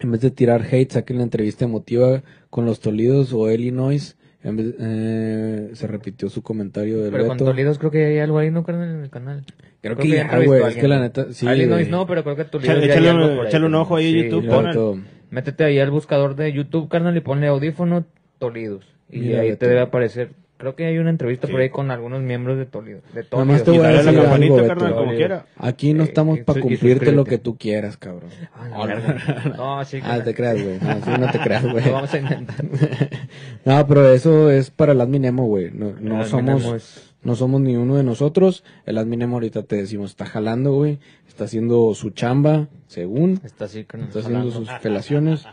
en 0.00 0.10
vez 0.12 0.20
de 0.20 0.30
tirar 0.30 0.62
hate, 0.70 0.90
saquen 0.92 1.18
la 1.18 1.22
entrevista 1.24 1.64
emotiva 1.64 2.22
con 2.50 2.64
los 2.66 2.80
Tolidos 2.80 3.32
o 3.32 3.50
Illinois. 3.50 4.16
En 4.42 4.56
vez- 4.56 4.74
eh, 4.78 5.70
se 5.72 5.86
repitió 5.86 6.28
su 6.28 6.42
comentario 6.42 7.00
del 7.00 7.10
Pero 7.12 7.26
con 7.28 7.36
Beto. 7.38 7.46
Tolidos 7.46 7.78
creo 7.78 7.90
que 7.90 8.04
hay 8.04 8.18
algo 8.18 8.38
ahí, 8.38 8.50
¿no, 8.50 8.62
carnal, 8.62 8.90
en 8.90 9.02
el 9.02 9.08
canal? 9.10 9.44
Creo 9.80 9.96
Creo 9.96 9.96
que 9.96 10.02
que 10.10 10.16
ya, 10.16 10.38
güey. 10.44 10.62
Es 10.64 10.76
que 10.76 10.88
la 10.88 11.00
neta, 11.00 11.32
sí. 11.32 11.46
Illinois 11.46 11.88
no, 11.88 12.06
pero 12.06 12.22
creo 12.24 12.36
que 12.36 12.44
Tolidos 12.44 12.76
Échale, 12.76 12.86
ya 12.88 12.92
hay 12.94 12.98
échale 13.00 13.08
algo 13.24 13.40
un- 13.40 13.46
échale 13.46 13.66
ojo 13.76 13.96
ahí 13.96 14.06
a 14.06 14.10
Sí, 14.10 14.24
YouTube, 14.28 14.46
Beto. 14.66 14.98
Métete 15.30 15.64
ahí 15.64 15.78
al 15.78 15.90
buscador 15.90 16.36
de 16.36 16.52
YouTube, 16.52 16.88
carnal, 16.88 17.16
y 17.16 17.20
ponle 17.20 17.46
audífono 17.46 18.04
Tolidos. 18.38 18.84
Y 19.10 19.20
Mira, 19.20 19.40
ahí 19.40 19.48
Beto. 19.48 19.60
te 19.60 19.68
debe 19.68 19.80
aparecer. 19.80 20.30
Creo 20.64 20.76
que 20.76 20.86
hay 20.86 20.96
una 20.96 21.10
entrevista 21.10 21.46
Sí. 21.46 21.52
por 21.52 21.60
ahí 21.60 21.68
con 21.68 21.90
algunos 21.90 22.22
miembros 22.22 22.56
de 22.56 22.64
Tolidos. 22.64 23.02
De. 23.12 23.26
Nomás 23.30 23.62
te 23.64 23.70
voy 23.70 23.80
a 23.80 23.88
a 23.88 23.92
la 23.92 24.02
decir 24.02 24.14
campanita, 24.18 24.54
algo, 24.54 24.66
carnal, 24.66 24.88
Beto. 24.88 24.96
como 25.04 25.12
quiera. 25.14 25.46
Aquí 25.58 25.92
no 25.92 26.02
Eh, 26.04 26.06
estamos 26.06 26.38
para 26.40 26.60
cumplirte 26.62 27.12
lo 27.12 27.24
que 27.24 27.36
tú 27.36 27.58
quieras, 27.58 27.98
cabrón. 27.98 28.30
Ah, 28.54 28.68
la 28.70 28.86
verga. 28.86 29.54
No, 29.58 29.84
sí, 29.84 30.00
Ah, 30.02 30.20
te 30.24 30.34
creas, 30.34 30.62
güey. 30.62 30.78
No, 30.80 30.94
sí, 31.04 31.10
no 31.20 31.30
te 31.30 31.38
creas, 31.38 31.70
güey. 31.70 31.84
Lo 31.84 31.92
vamos 31.92 32.14
a 32.14 32.18
intentar. 32.18 32.56
No, 33.66 33.86
pero 33.86 34.08
eso 34.12 34.50
es 34.50 34.70
para 34.70 34.92
el 34.92 35.00
Adminemo, 35.02 35.44
güey. 35.46 35.70
No, 35.70 35.92
no 36.00 36.22
El 36.22 36.26
somos, 36.28 36.64
es- 36.64 37.14
no 37.22 37.34
somos 37.34 37.60
ni 37.60 37.76
uno 37.76 37.96
de 37.96 38.04
nosotros. 38.04 38.64
El 38.86 38.96
Adminemo 38.98 39.36
ahorita 39.36 39.62
te 39.64 39.76
decimos, 39.76 40.10
está 40.10 40.24
jalando, 40.26 40.72
güey. 40.72 40.98
Está 41.28 41.44
haciendo 41.44 41.94
su 41.94 42.10
chamba, 42.10 42.68
según. 42.94 43.40
Está 43.44 43.66
así. 43.66 43.80
Está 43.80 44.20
haciendo 44.20 44.50
sus 44.50 44.70
felaciones. 44.80 45.44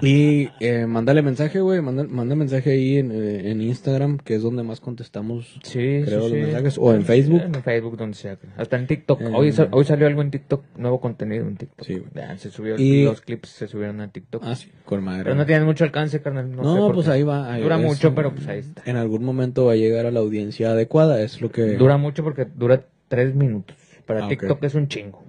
Y 0.00 0.48
eh, 0.60 0.86
mándale 0.86 1.22
mensaje, 1.22 1.60
güey. 1.60 1.80
Manda, 1.82 2.04
manda 2.04 2.34
mensaje 2.34 2.70
ahí 2.70 2.98
en, 2.98 3.10
eh, 3.12 3.50
en 3.50 3.60
Instagram, 3.60 4.18
que 4.18 4.36
es 4.36 4.42
donde 4.42 4.62
más 4.62 4.80
contestamos. 4.80 5.58
Sí, 5.62 6.02
creo, 6.04 6.04
sí, 6.06 6.10
los 6.14 6.30
sí. 6.30 6.34
mensajes. 6.36 6.78
O 6.78 6.94
en 6.94 7.04
Facebook. 7.04 7.42
En 7.42 7.62
Facebook, 7.62 7.96
donde 7.96 8.16
sea. 8.16 8.38
Hasta 8.56 8.76
en 8.76 8.86
TikTok. 8.86 9.20
Eh, 9.20 9.30
hoy, 9.34 9.54
hoy 9.72 9.84
salió 9.84 10.06
algo 10.06 10.22
en 10.22 10.30
TikTok, 10.30 10.64
nuevo 10.76 11.00
contenido 11.00 11.46
en 11.46 11.56
TikTok. 11.56 11.86
Sí, 11.86 11.94
güey. 11.94 12.10
Ya, 12.14 12.36
se 12.38 12.50
subió, 12.50 12.76
Y- 12.78 13.04
los 13.04 13.20
clips 13.20 13.48
se 13.48 13.66
subieron 13.68 14.00
a 14.00 14.08
TikTok. 14.10 14.42
Ah, 14.44 14.54
sí, 14.54 14.70
con 14.84 15.02
madre. 15.02 15.24
Pero 15.24 15.34
no 15.36 15.44
tienen 15.46 15.64
mucho 15.66 15.84
alcance, 15.84 16.20
carnal. 16.22 16.50
No, 16.54 16.62
No, 16.62 16.74
sé 16.74 16.80
por 16.80 16.94
pues 16.94 17.08
ahí 17.08 17.22
va. 17.22 17.52
ahí 17.52 17.62
Dura 17.62 17.76
es- 17.78 17.82
mucho, 17.84 18.14
pero 18.14 18.32
pues 18.34 18.46
ahí 18.46 18.60
está. 18.60 18.82
En 18.86 18.96
algún 18.96 19.24
momento 19.24 19.66
va 19.66 19.72
a 19.72 19.76
llegar 19.76 20.06
a 20.06 20.10
la 20.10 20.20
audiencia 20.20 20.70
adecuada, 20.70 21.20
es 21.20 21.40
lo 21.40 21.50
que... 21.50 21.76
Dura 21.76 21.96
mucho 21.96 22.22
porque 22.22 22.44
dura 22.46 22.84
tres 23.08 23.34
minutos. 23.34 23.76
Para 24.06 24.20
Ah, 24.20 24.24
ok. 24.24 24.28
TikTok 24.30 24.62
es 24.64 24.74
un 24.76 24.86
chingo. 24.88 25.22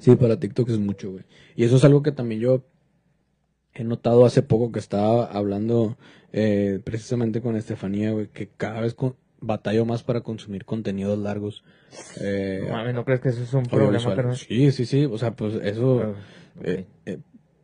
Sí, 0.00 0.16
para 0.16 0.38
TikTok 0.40 0.68
es 0.70 0.78
mucho, 0.78 1.12
güey. 1.12 1.24
Y 1.56 1.64
eso 1.64 1.76
es 1.76 1.84
algo 1.84 2.02
que 2.02 2.12
también 2.12 2.40
yo 2.40 2.64
he 3.74 3.84
notado 3.84 4.24
hace 4.26 4.42
poco 4.42 4.72
que 4.72 4.78
estaba 4.80 5.24
hablando 5.26 5.96
eh, 6.32 6.80
precisamente 6.84 7.40
con 7.40 7.56
Estefanía, 7.56 8.10
güey, 8.12 8.26
que 8.28 8.48
cada 8.48 8.80
vez 8.80 8.94
con- 8.94 9.16
batallo 9.40 9.84
más 9.86 10.02
para 10.02 10.20
consumir 10.20 10.64
contenidos 10.64 11.18
largos. 11.18 11.64
Eh, 12.20 12.60
No 12.66 12.72
mames, 12.74 12.94
¿no 12.94 13.04
crees 13.04 13.20
que 13.20 13.30
eso 13.30 13.42
es 13.42 13.52
un 13.54 13.64
problema, 13.64 14.14
carnal? 14.14 14.36
Sí, 14.36 14.70
sí, 14.72 14.84
sí. 14.86 15.04
O 15.06 15.16
sea, 15.18 15.34
pues 15.36 15.54
eso... 15.62 15.96
Ok. 15.96 16.16
eh, 16.64 16.84
eh, 17.06 17.18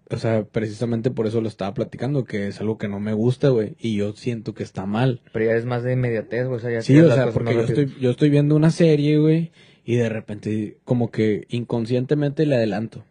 o 0.09 0.19
sea, 0.19 0.45
precisamente 0.45 1.11
por 1.11 1.27
eso 1.27 1.41
lo 1.41 1.49
estaba 1.49 1.75
platicando, 1.75 2.25
que 2.25 2.47
es 2.47 2.61
algo 2.61 2.79
que 2.79 2.87
no 2.87 3.01
me 3.01 3.13
gusta, 3.13 3.49
güey. 3.49 3.75
Y 3.81 3.97
yo 3.97 4.13
siento 4.13 4.55
que 4.55 4.63
está 4.63 4.87
mal. 4.87 5.21
Pero 5.33 5.47
ya 5.47 5.57
es 5.57 5.65
más 5.65 5.83
de 5.83 5.95
inmediatez, 5.95 6.47
güey. 6.47 6.59
O 6.59 6.61
sea, 6.61 6.71
ya 6.71 6.81
Sí, 6.83 6.97
o 7.01 7.13
sea, 7.13 7.31
porque 7.33 7.53
yo 7.55 7.61
estoy, 7.63 7.93
yo 8.01 8.11
estoy 8.13 8.31
viendo 8.31 8.55
una 8.55 8.71
serie, 8.71 9.19
güey, 9.19 9.51
y 9.87 9.95
de 9.95 10.09
repente 10.09 10.79
como 10.85 11.11
que 11.11 11.47
inconscientemente 11.49 12.45
le 12.45 12.57
adelanto. 12.57 13.05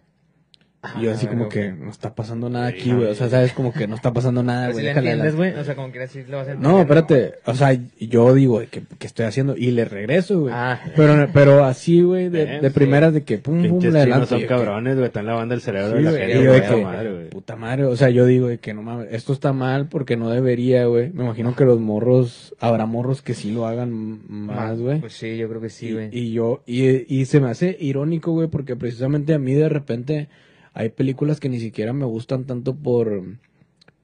Y 0.99 1.03
yo 1.03 1.11
así 1.11 1.27
como 1.27 1.49
que 1.49 1.71
no 1.71 1.89
está 1.89 2.13
pasando 2.15 2.49
nada 2.49 2.67
aquí, 2.67 2.91
güey. 2.91 3.07
O 3.09 3.15
sea, 3.15 3.29
sabes 3.29 3.51
como 3.53 3.73
que 3.73 3.87
no 3.87 3.95
está 3.95 4.13
pasando 4.13 4.43
nada, 4.43 4.71
güey. 4.71 4.83
si 4.85 4.89
entiendes, 4.91 5.35
güey. 5.35 5.53
O 5.53 5.63
sea, 5.63 5.75
como 5.75 5.91
quieras 5.91 6.13
decir, 6.13 6.29
le 6.29 6.35
vas 6.35 6.47
a 6.47 6.51
entender. 6.51 6.71
No, 6.71 6.81
espérate. 6.81 7.33
O 7.45 7.53
sea, 7.53 7.77
yo 7.99 8.33
digo, 8.33 8.61
¿qué, 8.71 8.83
qué 8.99 9.07
estoy 9.07 9.25
haciendo? 9.25 9.55
Y 9.57 9.71
le 9.71 9.85
regreso, 9.85 10.41
güey. 10.41 10.53
Ah. 10.55 10.79
Pero, 10.95 11.27
pero 11.33 11.63
así, 11.65 12.01
güey, 12.01 12.29
de, 12.29 12.45
de 12.59 12.67
sí. 12.69 12.73
primeras 12.73 13.13
de 13.13 13.23
que 13.23 13.37
pum, 13.37 13.67
pum, 13.67 13.79
le 13.83 13.99
adelanto. 13.99 14.27
son 14.27 14.37
Y 14.39 14.41
que- 14.41 14.47
cabrones, 14.47 14.95
güey. 14.95 15.07
Están 15.07 15.25
lavando 15.25 15.53
el 15.53 15.61
cerebro 15.61 15.97
Sí, 15.97 16.03
de 16.03 16.11
la 16.11 16.17
gente, 16.17 16.39
y 16.39 16.43
yo 16.43 16.51
de 16.53 16.61
puta 16.61 16.75
que, 16.75 16.83
madre, 16.83 17.11
güey. 17.13 17.29
puta 17.29 17.55
madre, 17.55 17.83
o 17.85 17.95
sea, 17.95 18.09
yo 18.09 18.25
digo 18.25 18.47
de 18.47 18.57
que 18.59 18.73
no 18.73 18.81
mames, 18.81 19.07
esto 19.11 19.33
está 19.33 19.53
mal 19.53 19.87
porque 19.87 20.17
no 20.17 20.29
debería, 20.29 20.85
güey. 20.85 21.11
Me 21.13 21.23
imagino 21.23 21.55
que 21.55 21.65
los 21.65 21.79
morros, 21.79 22.53
habrá 22.59 22.85
morros 22.85 23.21
que 23.21 23.33
sí 23.33 23.51
lo 23.51 23.65
hagan 23.67 24.19
más, 24.29 24.79
güey. 24.79 24.99
Pues 24.99 25.13
sí, 25.13 25.37
yo 25.37 25.47
creo 25.49 25.61
que 25.61 25.69
sí, 25.69 25.87
Y- 25.87 25.93
güey. 25.93 26.09
Y, 26.11 26.31
yo, 26.31 26.63
y, 26.65 27.13
y 27.13 27.25
se 27.25 27.39
me 27.39 27.49
hace 27.49 27.75
irónico, 27.79 28.31
güey, 28.31 28.47
porque 28.47 28.75
precisamente 28.75 29.33
a 29.33 29.39
mí 29.39 29.53
de 29.53 29.69
repente 29.69 30.27
hay 30.75 30.89
películas 30.89 31.39
que 31.39 31.49
ni 31.49 31.59
siquiera 31.59 31.93
me 31.93 32.05
gustan 32.05 32.43
tanto 32.43 32.75
por, 32.75 33.23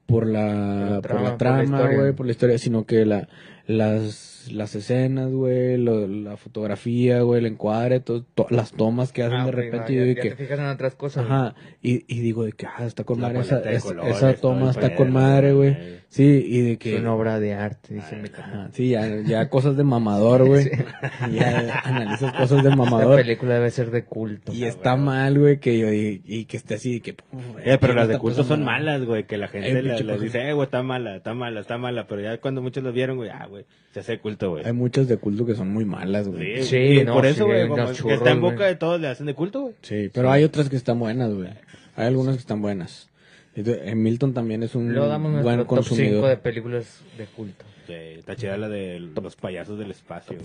por 0.06 0.26
la, 0.26 1.00
trama, 1.02 1.20
por 1.20 1.30
la 1.30 1.36
trama, 1.36 1.94
güey, 1.94 2.12
por 2.14 2.24
la 2.24 2.32
historia, 2.32 2.56
sino 2.56 2.86
que 2.86 3.04
la, 3.04 3.28
las, 3.66 4.48
las 4.52 4.74
escenas, 4.74 5.30
güey, 5.30 5.76
lo- 5.78 6.06
la 6.08 6.36
fotografía, 6.36 7.20
güey, 7.22 7.40
el 7.40 7.46
encuadre, 7.46 8.00
to- 8.00 8.24
to- 8.34 8.46
las 8.50 8.72
tomas 8.72 9.12
que 9.12 9.22
hacen 9.22 9.38
Ah, 9.38 9.46
de 9.46 9.52
repente, 9.52 9.78
va, 9.78 9.90
y 9.90 9.94
yo 9.96 10.04
ya, 10.14 10.20
que, 10.22 10.30
te 10.30 10.36
fijas 10.36 10.58
en 10.58 10.66
otras 10.66 10.94
cosas. 10.94 11.24
Ajá, 11.26 11.54
y, 11.80 12.04
y 12.12 12.20
digo 12.20 12.44
de 12.44 12.52
que, 12.52 12.66
ah, 12.66 12.84
está 12.84 13.04
con 13.04 13.20
La 13.20 13.28
madre, 13.28 13.40
esa, 13.42 13.70
es- 13.70 13.82
colores, 13.84 14.16
esa 14.16 14.34
toma 14.34 14.70
está 14.70 14.94
con 14.94 15.12
madre, 15.12 15.52
güey. 15.52 16.02
Sí, 16.08 16.24
y 16.46 16.60
de 16.60 16.72
Es 16.72 16.78
que... 16.78 16.96
una 16.96 17.14
obra 17.14 17.40
de 17.40 17.54
arte, 17.54 17.94
dice 17.94 18.16
mi 18.16 18.28
canal. 18.28 18.68
Sí, 18.74 18.90
ya, 18.90 19.22
ya 19.22 19.48
cosas 19.48 19.78
de 19.78 19.84
mamador, 19.84 20.46
güey. 20.46 20.70
Ya 21.32 21.80
analizas 21.84 22.32
cosas 22.34 22.62
de 22.62 22.68
mamador. 22.76 23.16
película 23.16 23.54
debe 23.54 23.70
ser 23.70 23.90
de 23.90 24.04
culto. 24.04 24.52
Y 24.52 24.64
está 24.64 24.96
mal, 24.96 25.38
güey, 25.38 25.58
que 25.58 25.78
yo, 25.78 25.90
y, 25.90 26.20
y 26.26 26.44
que 26.44 26.58
esté 26.58 26.74
así, 26.74 27.00
que... 27.00 27.16
Eh, 27.64 27.78
pero 27.80 27.94
las 27.94 28.08
de 28.08 28.18
culto 28.18 28.44
son 28.44 28.62
malas, 28.62 29.04
güey, 29.06 29.24
que 29.24 29.38
la 29.38 29.48
gente 29.48 29.70
Eh, 29.70 29.82
la- 29.82 29.94
les 29.94 30.02
cosa. 30.02 30.18
dice, 30.24 30.48
eh, 30.48 30.52
güey, 30.52 30.66
está 30.66 30.82
mala, 30.82 31.16
está 31.16 31.32
mala, 31.32 31.60
está 31.60 31.78
mala, 31.78 32.06
pero 32.06 32.20
ya 32.20 32.36
cuando 32.38 32.60
muchos 32.60 32.84
lo 32.84 32.92
vieron, 32.92 33.16
güey, 33.16 33.30
ah, 33.30 33.46
güey, 33.52 33.64
se 33.92 34.00
hace 34.00 34.18
culto, 34.18 34.50
güey. 34.50 34.64
Hay 34.64 34.72
muchas 34.72 35.06
de 35.06 35.18
culto 35.18 35.44
que 35.44 35.54
son 35.54 35.68
muy 35.68 35.84
malas, 35.84 36.26
güey. 36.28 36.62
Sí, 36.62 36.76
y 36.76 37.04
no, 37.04 37.12
por 37.14 37.24
sí, 37.24 37.30
eso, 37.30 37.46
güey, 37.46 37.64
unos 37.64 38.02
que 38.02 38.14
está 38.14 38.30
en 38.30 38.40
boca 38.40 38.64
de 38.64 38.76
todos, 38.76 39.00
le 39.00 39.08
hacen 39.08 39.26
de 39.26 39.34
culto, 39.34 39.60
güey. 39.60 39.74
Sí, 39.82 40.10
pero 40.12 40.30
hay 40.30 40.44
otras 40.44 40.68
que 40.70 40.76
están 40.76 40.98
buenas, 40.98 41.32
güey. 41.32 41.50
Hay 41.96 42.06
algunas 42.06 42.36
que 42.36 42.40
están 42.40 42.62
buenas. 42.62 43.10
Eh, 43.54 43.94
Milton 43.94 44.32
también 44.32 44.62
es 44.62 44.74
un 44.74 44.92
Luego 44.92 45.08
damos 45.08 45.42
buen 45.42 45.58
top 45.58 45.66
5 45.66 45.66
consumidor. 45.66 46.28
de 46.28 46.36
películas 46.38 47.02
de 47.18 47.26
culto. 47.26 47.64
Sí, 47.86 47.92
está 47.92 48.34
chida 48.36 48.56
la 48.56 48.68
de 48.68 48.98
los 49.00 49.36
payasos 49.36 49.78
del 49.78 49.90
espacio. 49.90 50.38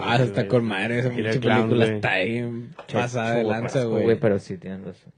Ah, 0.00 0.22
está 0.22 0.48
con 0.48 0.64
madre, 0.64 1.00
esa 1.00 1.10
película 1.10 1.84
está 1.84 2.12
ahí 2.12 2.68
pasada 2.90 3.34
de 3.34 3.44
lanza, 3.44 3.84
güey. 3.84 4.18
Pero 4.18 4.38
sí, 4.38 4.56
tienen 4.56 4.84
razón. 4.84 5.12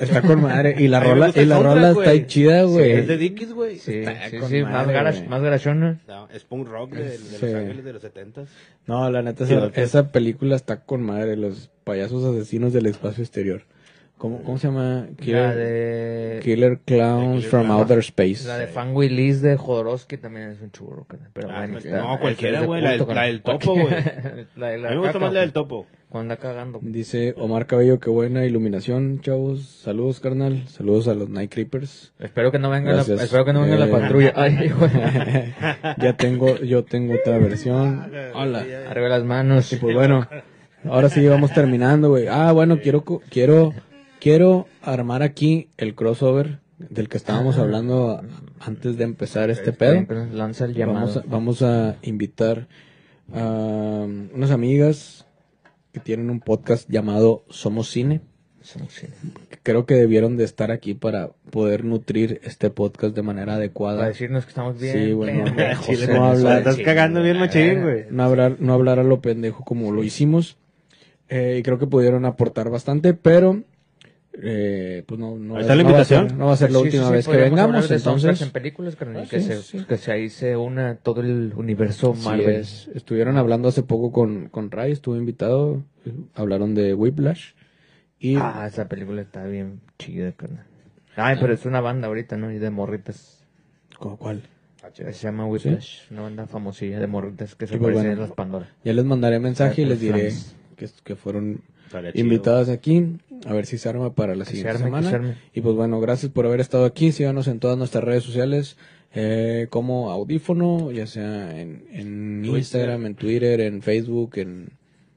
Está 0.00 0.22
con 0.22 0.42
madre. 0.42 0.76
Y 0.78 0.88
la 0.88 1.00
rola, 1.00 1.30
y 1.34 1.44
la 1.44 1.58
rola 1.60 1.90
está 1.90 2.10
ahí 2.10 2.26
chida, 2.26 2.62
güey. 2.64 2.92
Es 2.92 3.06
de 3.08 3.16
Dickies, 3.16 3.52
güey. 3.52 3.78
Sí, 3.78 3.98
Está 3.98 4.46
sí, 4.48 4.62
más, 4.62 4.86
garage, 4.86 5.26
más 5.28 5.42
garachona. 5.42 6.00
No, 6.06 6.28
es 6.30 6.44
punk 6.44 6.68
rock 6.68 6.92
de. 6.92 7.18
Los 7.18 7.42
Ángeles 7.42 7.84
de 7.84 7.92
los 7.92 8.02
70 8.02 8.44
No, 8.86 9.10
la 9.10 9.22
neta, 9.22 9.44
esa, 9.74 10.10
película 10.12 10.56
está 10.56 10.80
con 10.80 11.02
madre. 11.02 11.36
Los 11.36 11.70
payasos 11.84 12.24
asesinos 12.24 12.72
del 12.72 12.86
espacio 12.86 13.22
exterior. 13.22 13.62
¿Cómo, 14.16 14.42
cómo 14.44 14.56
se 14.58 14.68
llama? 14.68 15.06
La 15.10 15.16
Killer, 15.16 15.54
de... 15.56 16.40
Killer 16.44 16.78
Clowns 16.84 17.36
Killer 17.44 17.50
from. 17.50 17.70
Outer 17.72 17.98
Space. 17.98 18.46
La 18.46 18.56
de 18.58 18.68
Fan 18.68 18.94
Willis 18.94 19.42
de 19.42 19.56
Jodorowsky 19.56 20.16
también 20.16 20.50
es 20.50 20.60
un 20.62 20.70
churro. 20.70 21.04
Pero 21.32 21.50
Ah, 21.50 21.58
bueno, 21.58 21.72
pues, 21.74 21.84
está- 21.84 21.98
no, 21.98 22.20
cualquiera, 22.20 22.62
güey, 22.64 22.80
la 22.80 22.92
del- 22.92 23.42
topo, 23.42 23.72
güey. 23.74 23.92
A 23.94 24.88
mí 24.90 24.96
me 24.96 24.96
gusta 24.98 25.18
más 25.18 25.32
la 25.32 25.40
del 25.40 25.52
topo. 25.52 25.86
Anda 26.18 26.36
cagando. 26.36 26.78
Dice 26.82 27.34
Omar 27.36 27.66
Cabello, 27.66 27.98
qué 27.98 28.08
buena 28.10 28.44
iluminación, 28.44 29.20
chavos. 29.20 29.62
Saludos, 29.66 30.20
carnal. 30.20 30.68
Saludos 30.68 31.08
a 31.08 31.14
los 31.14 31.28
Night 31.28 31.52
Creepers. 31.52 32.12
Espero 32.18 32.52
que 32.52 32.58
no 32.58 32.70
venga 32.70 32.92
la, 32.92 33.02
espero 33.02 33.44
que 33.44 33.52
no 33.52 33.62
venga 33.62 33.76
la 33.76 33.86
Eh, 33.86 33.90
patrulla. 33.90 34.32
Ay, 34.36 34.72
ya 35.98 36.16
tengo, 36.16 36.56
yo 36.58 36.84
tengo 36.84 37.14
otra 37.14 37.38
versión. 37.38 38.10
Hola. 38.34 38.64
Arriba 38.88 39.08
las 39.08 39.24
manos. 39.24 39.72
Y 39.72 39.76
pues 39.76 39.94
bueno, 39.94 40.28
ahora 40.84 41.08
sí 41.08 41.26
vamos 41.26 41.52
terminando, 41.52 42.10
güey. 42.10 42.26
Ah, 42.28 42.52
bueno, 42.52 42.78
quiero, 42.80 43.04
quiero, 43.30 43.72
quiero 44.20 44.66
armar 44.82 45.22
aquí 45.22 45.68
el 45.76 45.94
crossover 45.94 46.58
del 46.78 47.08
que 47.08 47.16
estábamos 47.16 47.58
hablando 47.58 48.20
antes 48.60 48.96
de 48.96 49.04
empezar 49.04 49.50
este 49.50 49.72
pedo. 49.72 50.06
Lanza 50.32 50.64
el 50.66 50.74
llamado. 50.74 51.00
Vamos 51.00 51.16
a, 51.16 51.22
vamos 51.26 51.62
a 51.62 51.96
invitar 52.02 52.66
a 53.32 54.06
unas 54.34 54.50
amigas 54.50 55.23
que 55.94 56.00
tienen 56.00 56.28
un 56.28 56.40
podcast 56.40 56.90
llamado 56.90 57.44
Somos 57.48 57.88
Cine. 57.88 58.20
Sí. 58.60 59.06
que 59.50 59.58
Creo 59.62 59.86
que 59.86 59.94
debieron 59.94 60.36
de 60.36 60.44
estar 60.44 60.70
aquí 60.70 60.94
para 60.94 61.30
poder 61.50 61.84
nutrir 61.84 62.40
este 62.44 62.70
podcast 62.70 63.14
de 63.14 63.22
manera 63.22 63.46
Para 63.46 63.56
adecuada. 63.56 64.06
decirnos 64.08 64.44
que 64.44 64.48
estamos 64.48 64.80
bien. 64.80 64.92
Sí, 64.94 65.12
bueno, 65.12 65.44
no 65.44 66.24
hablar. 66.24 66.58
Estás 66.58 66.78
cagando 66.78 67.22
bien 67.22 67.38
machín, 67.38 67.82
güey. 67.82 68.06
no 68.10 68.24
hablar, 68.24 68.56
no 68.58 68.72
hablar 68.72 68.98
a 68.98 69.04
lo 69.04 69.20
pendejo 69.20 69.64
como 69.64 69.92
lo 69.92 70.02
hicimos. 70.02 70.56
Eh, 71.28 71.56
y 71.58 71.62
creo 71.62 71.78
que 71.78 71.86
pudieron 71.86 72.24
aportar 72.24 72.70
bastante, 72.70 73.14
pero 73.14 73.62
eh, 74.42 75.04
pues 75.06 75.18
no, 75.20 75.36
no, 75.36 75.56
Ahí 75.56 75.62
está 75.62 75.74
la 75.76 75.82
no 75.82 75.90
va 75.90 75.96
a 75.96 76.00
invitación. 76.00 76.28
ser- 76.28 76.38
no 76.38 76.46
va 76.46 76.52
a 76.52 76.56
ser 76.56 76.70
la 76.72 76.78
última 76.80 77.02
sí, 77.02 77.08
sí, 77.08 77.14
vez 77.14 77.28
que 77.28 77.36
vengamos, 77.36 77.88
de 77.88 77.96
entonces 77.96 78.42
en 78.42 78.50
películas, 78.50 78.96
carnal, 78.96 79.22
Ah, 79.24 79.28
que, 79.30 79.40
sí, 79.40 79.46
se, 79.48 79.62
sí. 79.62 79.84
que 79.88 79.96
se 79.96 80.12
ahí 80.12 80.28
se 80.28 80.56
una 80.56 80.96
todo 80.96 81.20
el 81.20 81.52
universo 81.56 82.14
Marvel. 82.14 82.48
es. 82.56 82.88
Estuvieron 82.94 83.36
hablando 83.36 83.68
hace 83.68 83.82
poco 83.82 84.10
con, 84.12 84.48
con 84.48 84.70
Ray, 84.70 84.92
estuvo 84.92 85.16
invitado, 85.16 85.82
hablaron 86.34 86.74
de 86.74 86.94
Whiplash 86.94 87.52
y 88.18 88.36
Ah, 88.36 88.64
esa 88.66 88.88
película 88.88 89.22
está 89.22 89.44
bien 89.46 89.80
chida, 89.98 90.32
carnal. 90.32 90.64
Ay, 91.16 91.36
pero 91.40 91.52
es 91.54 91.64
una 91.64 91.80
banda 91.80 92.08
ahorita, 92.08 92.36
¿no? 92.36 92.50
Y 92.50 92.58
de 92.58 92.70
morritas. 92.70 93.44
¿Con 93.98 94.16
¿cuál? 94.16 94.42
Se 94.92 95.12
llama 95.12 95.46
Whiplash, 95.46 96.10
una 96.10 96.22
banda 96.22 96.46
famosilla 96.46 96.98
de 97.00 97.06
morritas 97.06 97.54
que 97.54 97.66
se 97.66 97.78
pues, 97.78 97.94
parecen 97.94 98.10
bueno. 98.16 98.22
a 98.24 98.26
las 98.26 98.34
Pandora. 98.36 98.68
Ya 98.84 98.92
les 98.92 99.04
mandaré 99.04 99.38
mensaje 99.38 99.82
y 99.82 99.84
Ah, 99.84 99.88
les 99.88 99.98
pues, 99.98 100.00
diré 100.12 100.32
que, 100.76 100.88
que 101.04 101.16
fueron 101.16 101.60
invitadas 102.14 102.68
aquí, 102.68 103.16
a 103.46 103.52
ver 103.52 103.66
si 103.66 103.78
se 103.78 103.88
arma 103.88 104.14
para 104.14 104.34
la 104.34 104.44
Que 104.44 104.50
se 104.52 104.56
siguiente 104.58 104.82
arme, 104.84 105.02
semana. 105.02 105.34
se. 105.34 105.58
Y 105.58 105.62
pues 105.62 105.74
bueno, 105.76 106.00
gracias 106.00 106.30
por 106.32 106.46
haber 106.46 106.60
estado 106.60 106.84
aquí. 106.84 107.12
Síganos 107.12 107.48
en 107.48 107.60
todas 107.60 107.76
nuestras 107.78 108.04
redes 108.04 108.22
sociales 108.24 108.76
eh, 109.14 109.66
como 109.70 110.10
audífono, 110.10 110.90
ya 110.92 111.06
sea 111.06 111.60
en, 111.60 111.84
en 111.92 112.42
Twitter. 112.42 112.58
Instagram, 112.58 113.06
en 113.06 113.14
Twitter, 113.14 113.60
en 113.60 113.82
Facebook, 113.82 114.32
en 114.38 114.70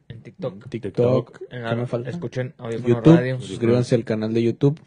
En 0.09 0.22
TikTok. 0.22 0.70
TikTok. 0.70 1.41
En 1.43 1.47
¿Qué 1.49 1.57
la- 1.59 1.76
me 1.76 1.88
falta? 1.88 2.09
Escuchen 2.09 2.53
Audífono 2.57 2.88
YouTube. 2.95 3.15
Radio. 3.15 3.41
Suscríbanse 3.41 3.95
al 3.95 4.03
canal 4.03 4.34
de 4.34 4.43
YouTube. 4.43 4.80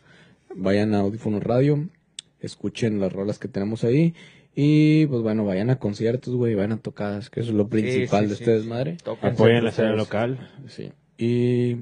Vayan 0.54 0.94
a 0.94 1.00
Audífono 1.00 1.40
Radio. 1.40 1.88
Escuchen 2.40 3.00
las 3.00 3.12
rolas 3.12 3.38
que 3.38 3.48
tenemos 3.48 3.84
ahí. 3.84 4.14
Y 4.54 5.06
pues 5.06 5.22
bueno, 5.22 5.44
vayan 5.44 5.70
a 5.70 5.78
conciertos, 5.78 6.34
güey. 6.34 6.54
Vayan 6.54 6.72
a 6.72 6.76
tocadas, 6.78 7.30
que 7.30 7.40
eso 7.40 7.50
es 7.50 7.56
lo 7.56 7.68
principal 7.68 8.24
sí, 8.24 8.30
de 8.30 8.34
sí, 8.36 8.42
ustedes, 8.42 8.62
sí. 8.64 8.68
madre. 8.68 8.96
Apoyen 9.22 9.62
la 9.64 9.70
escena 9.70 9.92
local. 9.94 10.50
Sí. 10.68 10.90
Y 11.18 11.76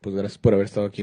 pues 0.00 0.14
gracias 0.16 0.38
por 0.38 0.54
haber 0.54 0.66
estado 0.66 0.86
aquí. 0.86 1.02